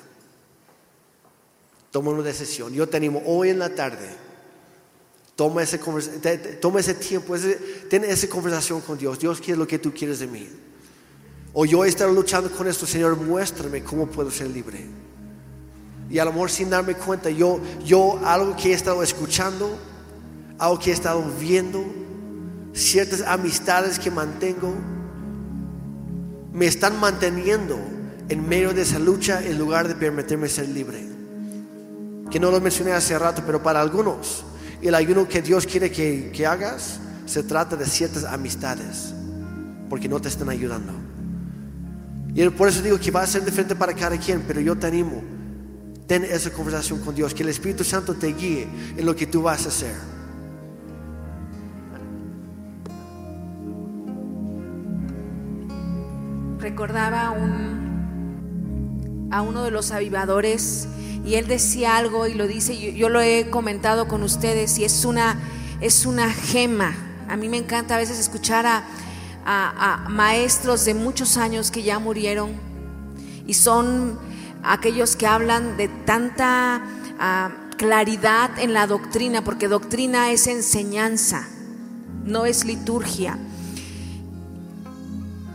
Toma 1.90 2.12
una 2.12 2.22
decisión. 2.22 2.72
Yo 2.72 2.88
te 2.88 2.96
animo 2.96 3.22
hoy 3.26 3.50
en 3.50 3.58
la 3.58 3.74
tarde. 3.74 4.08
Toma 5.34 5.64
ese, 5.64 5.78
toma 6.60 6.78
ese 6.78 6.94
tiempo, 6.94 7.34
ten 7.90 8.04
esa 8.04 8.28
conversación 8.28 8.80
con 8.80 8.96
Dios. 8.96 9.18
Dios, 9.18 9.40
¿qué 9.40 9.52
es 9.52 9.58
lo 9.58 9.66
que 9.66 9.80
tú 9.80 9.92
quieres 9.92 10.20
de 10.20 10.28
mí? 10.28 10.48
O 11.52 11.64
yo 11.64 11.84
estar 11.84 12.08
luchando 12.08 12.50
con 12.50 12.68
esto, 12.68 12.86
Señor, 12.86 13.16
muéstrame 13.16 13.82
cómo 13.82 14.06
puedo 14.06 14.30
ser 14.30 14.48
libre. 14.48 14.86
Y 16.08 16.20
a 16.20 16.24
lo 16.24 16.32
mejor 16.32 16.50
sin 16.52 16.70
darme 16.70 16.94
cuenta, 16.94 17.30
yo, 17.30 17.60
yo 17.84 18.20
algo 18.24 18.54
que 18.56 18.70
he 18.70 18.74
estado 18.74 19.02
escuchando, 19.02 19.76
algo 20.58 20.78
que 20.78 20.90
he 20.90 20.94
estado 20.94 21.24
viendo, 21.40 21.84
ciertas 22.72 23.22
amistades 23.22 23.98
que 23.98 24.12
mantengo, 24.12 24.72
me 26.54 26.66
están 26.66 26.98
manteniendo 26.98 27.78
en 28.30 28.48
medio 28.48 28.72
de 28.72 28.82
esa 28.82 28.98
lucha 28.98 29.44
en 29.44 29.58
lugar 29.58 29.86
de 29.86 29.94
permitirme 29.94 30.48
ser 30.48 30.68
libre. 30.68 31.06
Que 32.30 32.40
no 32.40 32.50
lo 32.50 32.60
mencioné 32.60 32.92
hace 32.92 33.18
rato, 33.18 33.42
pero 33.44 33.62
para 33.62 33.82
algunos, 33.82 34.44
el 34.80 34.94
ayuno 34.94 35.28
que 35.28 35.42
Dios 35.42 35.66
quiere 35.66 35.90
que, 35.90 36.30
que 36.32 36.46
hagas 36.46 37.00
se 37.26 37.42
trata 37.42 37.76
de 37.76 37.84
ciertas 37.84 38.24
amistades, 38.24 39.12
porque 39.90 40.08
no 40.08 40.20
te 40.20 40.28
están 40.28 40.48
ayudando. 40.48 40.92
Y 42.34 42.48
por 42.48 42.68
eso 42.68 42.80
digo 42.80 42.98
que 42.98 43.10
va 43.10 43.22
a 43.22 43.26
ser 43.26 43.44
diferente 43.44 43.74
para 43.74 43.92
cada 43.92 44.16
quien, 44.16 44.42
pero 44.46 44.60
yo 44.60 44.74
te 44.76 44.86
animo 44.86 45.22
Ten 46.06 46.24
esa 46.24 46.50
conversación 46.50 47.00
con 47.00 47.14
Dios, 47.14 47.32
que 47.32 47.42
el 47.42 47.48
Espíritu 47.48 47.82
Santo 47.82 48.14
te 48.14 48.26
guíe 48.28 48.68
en 48.96 49.06
lo 49.06 49.16
que 49.16 49.26
tú 49.26 49.42
vas 49.42 49.64
a 49.64 49.68
hacer. 49.68 49.94
Recordaba 56.64 57.26
a 59.30 59.42
uno 59.42 59.64
de 59.64 59.70
los 59.70 59.90
avivadores 59.92 60.88
y 61.22 61.34
él 61.34 61.46
decía 61.46 61.98
algo 61.98 62.26
y 62.26 62.32
lo 62.32 62.46
dice, 62.46 62.94
yo, 62.94 63.10
lo 63.10 63.20
he 63.20 63.50
comentado 63.50 64.08
con 64.08 64.22
ustedes 64.22 64.78
y 64.78 64.84
es 64.84 65.04
una, 65.04 65.38
es 65.82 66.06
una 66.06 66.32
gema. 66.32 66.96
A 67.28 67.36
mí 67.36 67.50
me 67.50 67.58
encanta 67.58 67.96
a 67.96 67.98
veces 67.98 68.18
escuchar 68.18 68.64
a, 68.64 68.82
a 69.44 70.08
maestros 70.08 70.86
de 70.86 70.94
muchos 70.94 71.36
años 71.36 71.70
que 71.70 71.82
ya 71.82 71.98
murieron 71.98 72.52
y 73.46 73.52
son 73.52 74.18
aquellos 74.62 75.16
que 75.16 75.26
hablan 75.26 75.76
de 75.76 75.88
tanta 75.88 76.82
ah, 77.18 77.50
claridad 77.76 78.58
en 78.58 78.72
la 78.72 78.86
doctrina, 78.86 79.44
porque 79.44 79.68
doctrina 79.68 80.30
es 80.30 80.46
enseñanza, 80.46 81.46
no 82.24 82.46
es 82.46 82.64
liturgia. 82.64 83.38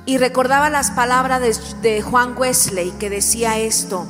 Y 0.10 0.18
recordaba 0.18 0.72
las 0.72 0.90
palabras 0.90 1.40
de, 1.40 1.88
de 1.88 2.02
Juan 2.02 2.34
Wesley 2.36 2.90
que 2.98 3.12
decía 3.12 3.60
esto, 3.60 4.08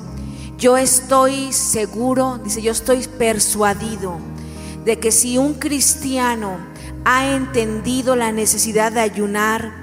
yo 0.58 0.78
estoy 0.78 1.52
seguro, 1.52 2.40
dice, 2.42 2.62
yo 2.62 2.72
estoy 2.72 3.06
persuadido 3.06 4.18
de 4.86 4.98
que 4.98 5.12
si 5.12 5.38
un 5.38 5.56
cristiano 5.56 6.56
ha 7.04 7.36
entendido 7.36 8.16
la 8.16 8.32
necesidad 8.32 8.94
de 8.94 9.02
ayunar 9.02 9.74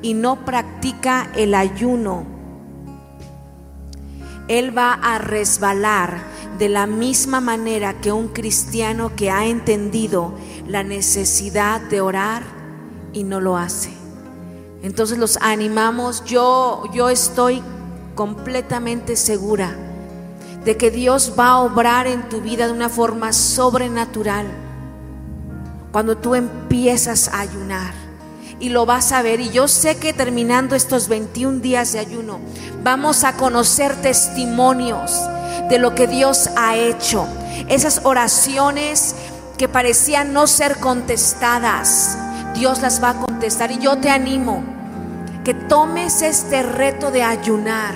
y 0.00 0.14
no 0.14 0.44
practica 0.44 1.28
el 1.34 1.56
ayuno, 1.56 2.24
él 4.46 4.78
va 4.78 4.92
a 4.92 5.18
resbalar 5.18 6.22
de 6.56 6.68
la 6.68 6.86
misma 6.86 7.40
manera 7.40 7.94
que 7.94 8.12
un 8.12 8.28
cristiano 8.28 9.16
que 9.16 9.32
ha 9.32 9.44
entendido 9.46 10.34
la 10.68 10.84
necesidad 10.84 11.80
de 11.80 12.00
orar 12.00 12.44
y 13.12 13.24
no 13.24 13.40
lo 13.40 13.56
hace. 13.56 14.03
Entonces 14.84 15.16
los 15.16 15.38
animamos, 15.40 16.26
yo, 16.26 16.82
yo 16.92 17.08
estoy 17.08 17.62
completamente 18.14 19.16
segura 19.16 19.74
de 20.62 20.76
que 20.76 20.90
Dios 20.90 21.32
va 21.38 21.48
a 21.48 21.60
obrar 21.60 22.06
en 22.06 22.28
tu 22.28 22.42
vida 22.42 22.66
de 22.66 22.74
una 22.74 22.90
forma 22.90 23.32
sobrenatural 23.32 24.46
cuando 25.90 26.18
tú 26.18 26.34
empiezas 26.34 27.28
a 27.28 27.40
ayunar 27.40 27.94
y 28.60 28.68
lo 28.68 28.84
vas 28.84 29.12
a 29.12 29.22
ver. 29.22 29.40
Y 29.40 29.48
yo 29.48 29.68
sé 29.68 29.96
que 29.96 30.12
terminando 30.12 30.76
estos 30.76 31.08
21 31.08 31.60
días 31.60 31.94
de 31.94 32.00
ayuno, 32.00 32.40
vamos 32.82 33.24
a 33.24 33.38
conocer 33.38 33.96
testimonios 34.02 35.18
de 35.70 35.78
lo 35.78 35.94
que 35.94 36.06
Dios 36.06 36.50
ha 36.58 36.76
hecho. 36.76 37.26
Esas 37.70 38.02
oraciones 38.04 39.14
que 39.56 39.66
parecían 39.66 40.34
no 40.34 40.46
ser 40.46 40.76
contestadas, 40.76 42.18
Dios 42.54 42.82
las 42.82 43.02
va 43.02 43.10
a 43.10 43.20
contestar. 43.20 43.70
Y 43.70 43.78
yo 43.78 43.96
te 43.96 44.10
animo 44.10 44.73
que 45.44 45.54
tomes 45.54 46.22
este 46.22 46.62
reto 46.62 47.10
de 47.10 47.22
ayunar. 47.22 47.94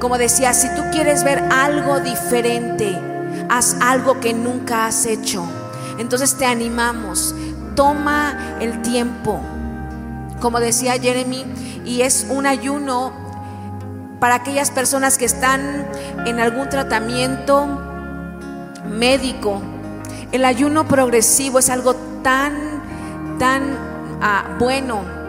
Como 0.00 0.18
decía, 0.18 0.52
si 0.54 0.68
tú 0.74 0.82
quieres 0.92 1.22
ver 1.24 1.44
algo 1.50 2.00
diferente, 2.00 2.98
haz 3.48 3.76
algo 3.80 4.20
que 4.20 4.32
nunca 4.32 4.86
has 4.86 5.06
hecho. 5.06 5.46
Entonces 5.98 6.36
te 6.36 6.46
animamos, 6.46 7.34
toma 7.76 8.56
el 8.60 8.82
tiempo 8.82 9.40
como 10.44 10.60
decía 10.60 11.00
Jeremy, 11.00 11.42
y 11.86 12.02
es 12.02 12.26
un 12.28 12.44
ayuno 12.44 13.14
para 14.20 14.34
aquellas 14.34 14.70
personas 14.70 15.16
que 15.16 15.24
están 15.24 15.86
en 16.26 16.38
algún 16.38 16.68
tratamiento 16.68 17.66
médico. 18.86 19.62
El 20.32 20.44
ayuno 20.44 20.86
progresivo 20.86 21.60
es 21.60 21.70
algo 21.70 21.94
tan, 22.22 22.52
tan 23.38 23.78
ah, 24.20 24.56
bueno 24.58 25.23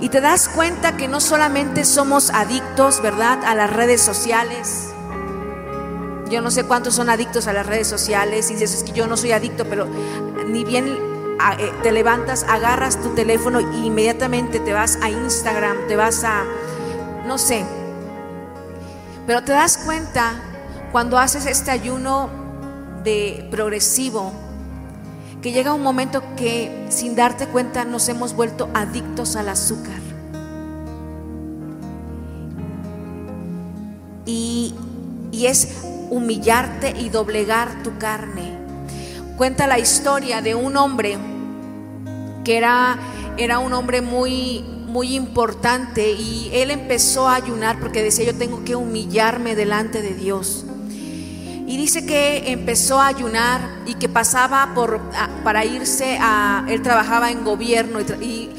Y 0.00 0.08
te 0.08 0.20
das 0.20 0.48
cuenta 0.48 0.96
que 0.96 1.08
no 1.08 1.20
solamente 1.20 1.84
somos 1.84 2.30
adictos, 2.30 3.00
¿verdad?, 3.00 3.44
a 3.44 3.54
las 3.54 3.72
redes 3.72 4.00
sociales. 4.00 4.90
Yo 6.28 6.40
no 6.40 6.50
sé 6.50 6.64
cuántos 6.64 6.94
son 6.94 7.10
adictos 7.10 7.46
a 7.46 7.52
las 7.52 7.66
redes 7.66 7.86
sociales 7.86 8.50
y 8.50 8.54
dices, 8.54 8.74
es 8.74 8.82
que 8.82 8.92
yo 8.92 9.06
no 9.06 9.16
soy 9.16 9.32
adicto, 9.32 9.64
pero 9.66 9.86
ni 10.46 10.64
bien 10.64 10.86
eh, 10.88 11.72
te 11.82 11.92
levantas, 11.92 12.44
agarras 12.44 13.00
tu 13.00 13.14
teléfono 13.14 13.58
e 13.58 13.62
inmediatamente 13.84 14.60
te 14.60 14.72
vas 14.72 14.98
a 15.02 15.10
Instagram, 15.10 15.86
te 15.86 15.96
vas 15.96 16.24
a, 16.24 16.44
no 17.26 17.38
sé. 17.38 17.64
Pero 19.26 19.42
te 19.42 19.52
das 19.52 19.78
cuenta 19.78 20.34
cuando 20.92 21.18
haces 21.18 21.46
este 21.46 21.70
ayuno 21.70 22.30
de 23.04 23.46
progresivo, 23.50 24.32
que 25.44 25.52
llega 25.52 25.74
un 25.74 25.82
momento 25.82 26.22
que 26.38 26.86
sin 26.88 27.14
darte 27.16 27.46
cuenta 27.46 27.84
nos 27.84 28.08
hemos 28.08 28.34
vuelto 28.34 28.70
adictos 28.72 29.36
al 29.36 29.50
azúcar. 29.50 30.00
Y, 34.24 34.72
y 35.32 35.44
es 35.44 35.82
humillarte 36.08 36.94
y 36.98 37.10
doblegar 37.10 37.82
tu 37.82 37.98
carne. 37.98 38.56
Cuenta 39.36 39.66
la 39.66 39.78
historia 39.78 40.40
de 40.40 40.54
un 40.54 40.78
hombre 40.78 41.18
que 42.42 42.56
era, 42.56 42.98
era 43.36 43.58
un 43.58 43.74
hombre 43.74 44.00
muy, 44.00 44.62
muy 44.62 45.14
importante 45.14 46.12
y 46.12 46.48
él 46.54 46.70
empezó 46.70 47.28
a 47.28 47.34
ayunar 47.34 47.80
porque 47.80 48.02
decía 48.02 48.24
yo 48.24 48.34
tengo 48.34 48.64
que 48.64 48.76
humillarme 48.76 49.54
delante 49.54 50.00
de 50.00 50.14
Dios. 50.14 50.64
Y 51.66 51.76
dice 51.76 52.04
que 52.04 52.52
empezó 52.52 53.00
a 53.00 53.06
ayunar 53.06 53.60
y 53.86 53.94
que 53.94 54.08
pasaba 54.08 54.72
por, 54.74 55.00
para 55.42 55.64
irse 55.64 56.18
a, 56.20 56.64
él 56.68 56.82
trabajaba 56.82 57.30
en 57.30 57.44
gobierno 57.44 58.00
y, 58.20 58.50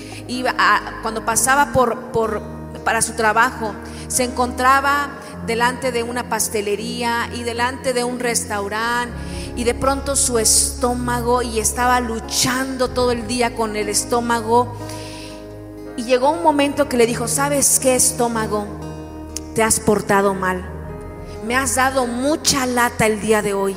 cuando 1.03 1.23
pasaba 1.23 1.71
por, 1.71 2.41
para 2.83 3.01
su 3.01 3.13
trabajo, 3.13 3.73
se 4.07 4.23
encontraba 4.23 5.09
delante 5.45 5.91
de 5.91 6.01
una 6.01 6.29
pastelería 6.29 7.29
y 7.35 7.43
delante 7.43 7.93
de 7.93 8.03
un 8.03 8.19
restaurante 8.19 9.13
y 9.55 9.63
de 9.63 9.73
pronto 9.73 10.15
su 10.15 10.39
estómago 10.39 11.41
y 11.41 11.59
estaba 11.59 11.99
luchando 11.99 12.89
todo 12.89 13.11
el 13.11 13.27
día 13.27 13.55
con 13.55 13.75
el 13.75 13.89
estómago 13.89 14.75
y 15.97 16.03
llegó 16.03 16.31
un 16.31 16.43
momento 16.43 16.89
que 16.89 16.97
le 16.97 17.05
dijo, 17.05 17.27
¿sabes 17.27 17.79
qué 17.79 17.95
estómago? 17.95 18.65
Te 19.53 19.63
has 19.63 19.79
portado 19.79 20.33
mal. 20.33 20.74
Me 21.45 21.55
has 21.55 21.75
dado 21.75 22.07
mucha 22.07 22.65
lata 22.65 23.05
el 23.05 23.21
día 23.21 23.41
de 23.41 23.53
hoy 23.53 23.75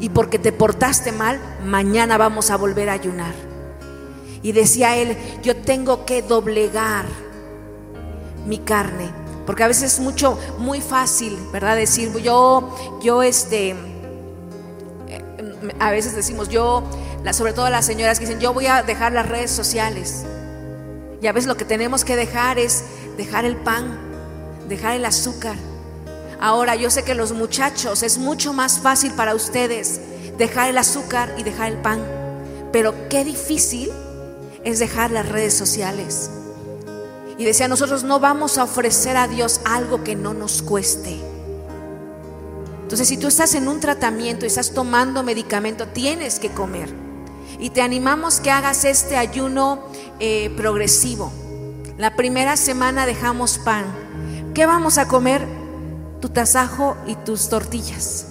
y 0.00 0.08
porque 0.08 0.38
te 0.38 0.52
portaste 0.52 1.12
mal, 1.12 1.38
mañana 1.64 2.16
vamos 2.16 2.50
a 2.50 2.56
volver 2.56 2.88
a 2.88 2.94
ayunar. 2.94 3.34
Y 4.42 4.52
decía 4.52 4.96
él, 4.96 5.16
yo 5.42 5.56
tengo 5.56 6.06
que 6.06 6.22
doblegar 6.22 7.06
mi 8.46 8.58
carne 8.58 9.24
porque 9.46 9.62
a 9.62 9.68
veces 9.68 9.94
es 9.94 10.00
mucho, 10.00 10.38
muy 10.58 10.80
fácil, 10.80 11.36
¿verdad? 11.52 11.76
Decir, 11.76 12.10
yo, 12.22 12.74
yo, 13.02 13.22
este, 13.22 13.70
eh, 15.08 15.22
a 15.78 15.90
veces 15.90 16.16
decimos, 16.16 16.48
yo, 16.48 16.82
sobre 17.32 17.52
todo 17.52 17.68
las 17.68 17.84
señoras 17.84 18.18
que 18.18 18.24
dicen, 18.26 18.40
yo 18.40 18.54
voy 18.54 18.66
a 18.66 18.82
dejar 18.82 19.12
las 19.12 19.28
redes 19.28 19.50
sociales. 19.50 20.24
Y 21.20 21.26
a 21.26 21.32
veces 21.32 21.46
lo 21.46 21.56
que 21.56 21.64
tenemos 21.64 22.04
que 22.04 22.16
dejar 22.16 22.58
es 22.58 22.84
dejar 23.16 23.44
el 23.44 23.56
pan, 23.56 23.98
dejar 24.68 24.94
el 24.94 25.04
azúcar. 25.04 25.56
Ahora, 26.44 26.74
yo 26.74 26.90
sé 26.90 27.04
que 27.04 27.14
los 27.14 27.32
muchachos 27.32 28.02
es 28.02 28.18
mucho 28.18 28.52
más 28.52 28.78
fácil 28.78 29.12
para 29.12 29.34
ustedes 29.34 29.98
dejar 30.36 30.68
el 30.68 30.76
azúcar 30.76 31.34
y 31.38 31.42
dejar 31.42 31.72
el 31.72 31.78
pan. 31.78 32.04
Pero 32.70 33.08
qué 33.08 33.24
difícil 33.24 33.90
es 34.62 34.78
dejar 34.78 35.10
las 35.10 35.26
redes 35.26 35.54
sociales. 35.54 36.30
Y 37.38 37.46
decía, 37.46 37.66
nosotros 37.66 38.04
no 38.04 38.20
vamos 38.20 38.58
a 38.58 38.64
ofrecer 38.64 39.16
a 39.16 39.26
Dios 39.26 39.62
algo 39.64 40.04
que 40.04 40.16
no 40.16 40.34
nos 40.34 40.60
cueste. 40.60 41.18
Entonces, 42.82 43.08
si 43.08 43.16
tú 43.16 43.28
estás 43.28 43.54
en 43.54 43.66
un 43.66 43.80
tratamiento 43.80 44.44
y 44.44 44.48
estás 44.48 44.72
tomando 44.72 45.22
medicamento, 45.22 45.86
tienes 45.88 46.38
que 46.38 46.50
comer. 46.50 46.90
Y 47.58 47.70
te 47.70 47.80
animamos 47.80 48.40
que 48.40 48.50
hagas 48.50 48.84
este 48.84 49.16
ayuno 49.16 49.82
eh, 50.20 50.52
progresivo. 50.58 51.32
La 51.96 52.16
primera 52.16 52.58
semana 52.58 53.06
dejamos 53.06 53.56
pan. 53.56 53.86
¿Qué 54.52 54.66
vamos 54.66 54.98
a 54.98 55.08
comer? 55.08 55.63
Tu 56.24 56.30
tasajo 56.30 56.96
y 57.06 57.16
tus 57.16 57.50
tortillas. 57.50 58.28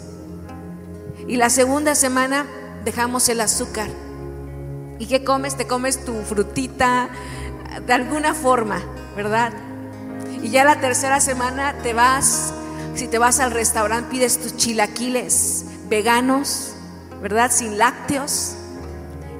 Y 1.27 1.35
la 1.35 1.51
segunda 1.51 1.93
semana 1.93 2.47
dejamos 2.83 3.29
el 3.29 3.39
azúcar. 3.39 3.87
¿Y 4.97 5.05
qué 5.05 5.23
comes? 5.23 5.57
Te 5.57 5.67
comes 5.67 6.03
tu 6.03 6.11
frutita, 6.23 7.09
de 7.85 7.93
alguna 7.93 8.33
forma, 8.33 8.81
¿verdad? 9.15 9.53
Y 10.41 10.49
ya 10.49 10.63
la 10.63 10.81
tercera 10.81 11.19
semana 11.19 11.75
te 11.83 11.93
vas, 11.93 12.55
si 12.95 13.07
te 13.07 13.19
vas 13.19 13.39
al 13.39 13.51
restaurante, 13.51 14.09
pides 14.09 14.39
tus 14.39 14.57
chilaquiles 14.57 15.65
veganos, 15.87 16.73
¿verdad? 17.21 17.51
Sin 17.51 17.77
lácteos. 17.77 18.55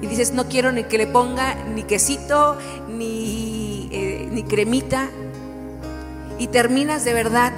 Y 0.00 0.06
dices, 0.06 0.32
no 0.32 0.48
quiero 0.48 0.70
ni 0.70 0.84
que 0.84 0.96
le 0.96 1.08
ponga 1.08 1.56
ni 1.74 1.82
quesito, 1.82 2.56
ni, 2.88 3.88
eh, 3.90 4.28
ni 4.30 4.44
cremita. 4.44 5.08
Y 6.38 6.48
terminas 6.48 7.04
de 7.04 7.12
verdad, 7.12 7.52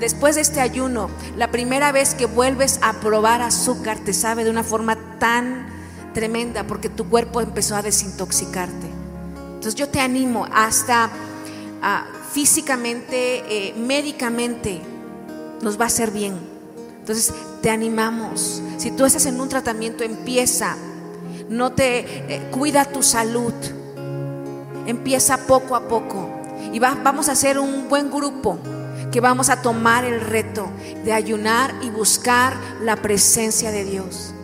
después 0.00 0.34
de 0.34 0.40
este 0.40 0.60
ayuno, 0.60 1.10
la 1.36 1.50
primera 1.50 1.92
vez 1.92 2.14
que 2.14 2.26
vuelves 2.26 2.80
a 2.82 2.94
probar 2.94 3.40
azúcar 3.40 3.98
te 3.98 4.12
sabe 4.12 4.44
de 4.44 4.50
una 4.50 4.64
forma 4.64 4.96
tan 5.18 5.68
tremenda 6.12 6.64
porque 6.64 6.88
tu 6.88 7.08
cuerpo 7.08 7.40
empezó 7.40 7.76
a 7.76 7.82
desintoxicarte. 7.82 8.88
Entonces 9.54 9.74
yo 9.74 9.88
te 9.88 10.00
animo 10.00 10.46
hasta 10.52 11.10
ah, 11.82 12.06
físicamente, 12.32 13.44
eh, 13.48 13.74
médicamente, 13.74 14.80
nos 15.62 15.78
va 15.78 15.84
a 15.84 15.88
hacer 15.88 16.10
bien. 16.10 16.34
Entonces 16.98 17.32
te 17.62 17.70
animamos. 17.70 18.62
Si 18.78 18.90
tú 18.90 19.04
estás 19.04 19.26
en 19.26 19.40
un 19.40 19.48
tratamiento, 19.48 20.02
empieza. 20.02 20.76
No 21.48 21.72
te 21.72 22.34
eh, 22.34 22.48
cuida 22.50 22.84
tu 22.84 23.02
salud. 23.02 23.52
Empieza 24.86 25.46
poco 25.46 25.76
a 25.76 25.86
poco. 25.86 26.39
Y 26.72 26.78
vamos 26.78 27.28
a 27.28 27.32
hacer 27.32 27.58
un 27.58 27.88
buen 27.88 28.10
grupo 28.10 28.58
que 29.10 29.20
vamos 29.20 29.50
a 29.50 29.60
tomar 29.60 30.04
el 30.04 30.20
reto 30.20 30.70
de 31.04 31.12
ayunar 31.12 31.74
y 31.82 31.90
buscar 31.90 32.54
la 32.82 32.96
presencia 32.96 33.70
de 33.70 33.84
Dios. 33.84 34.34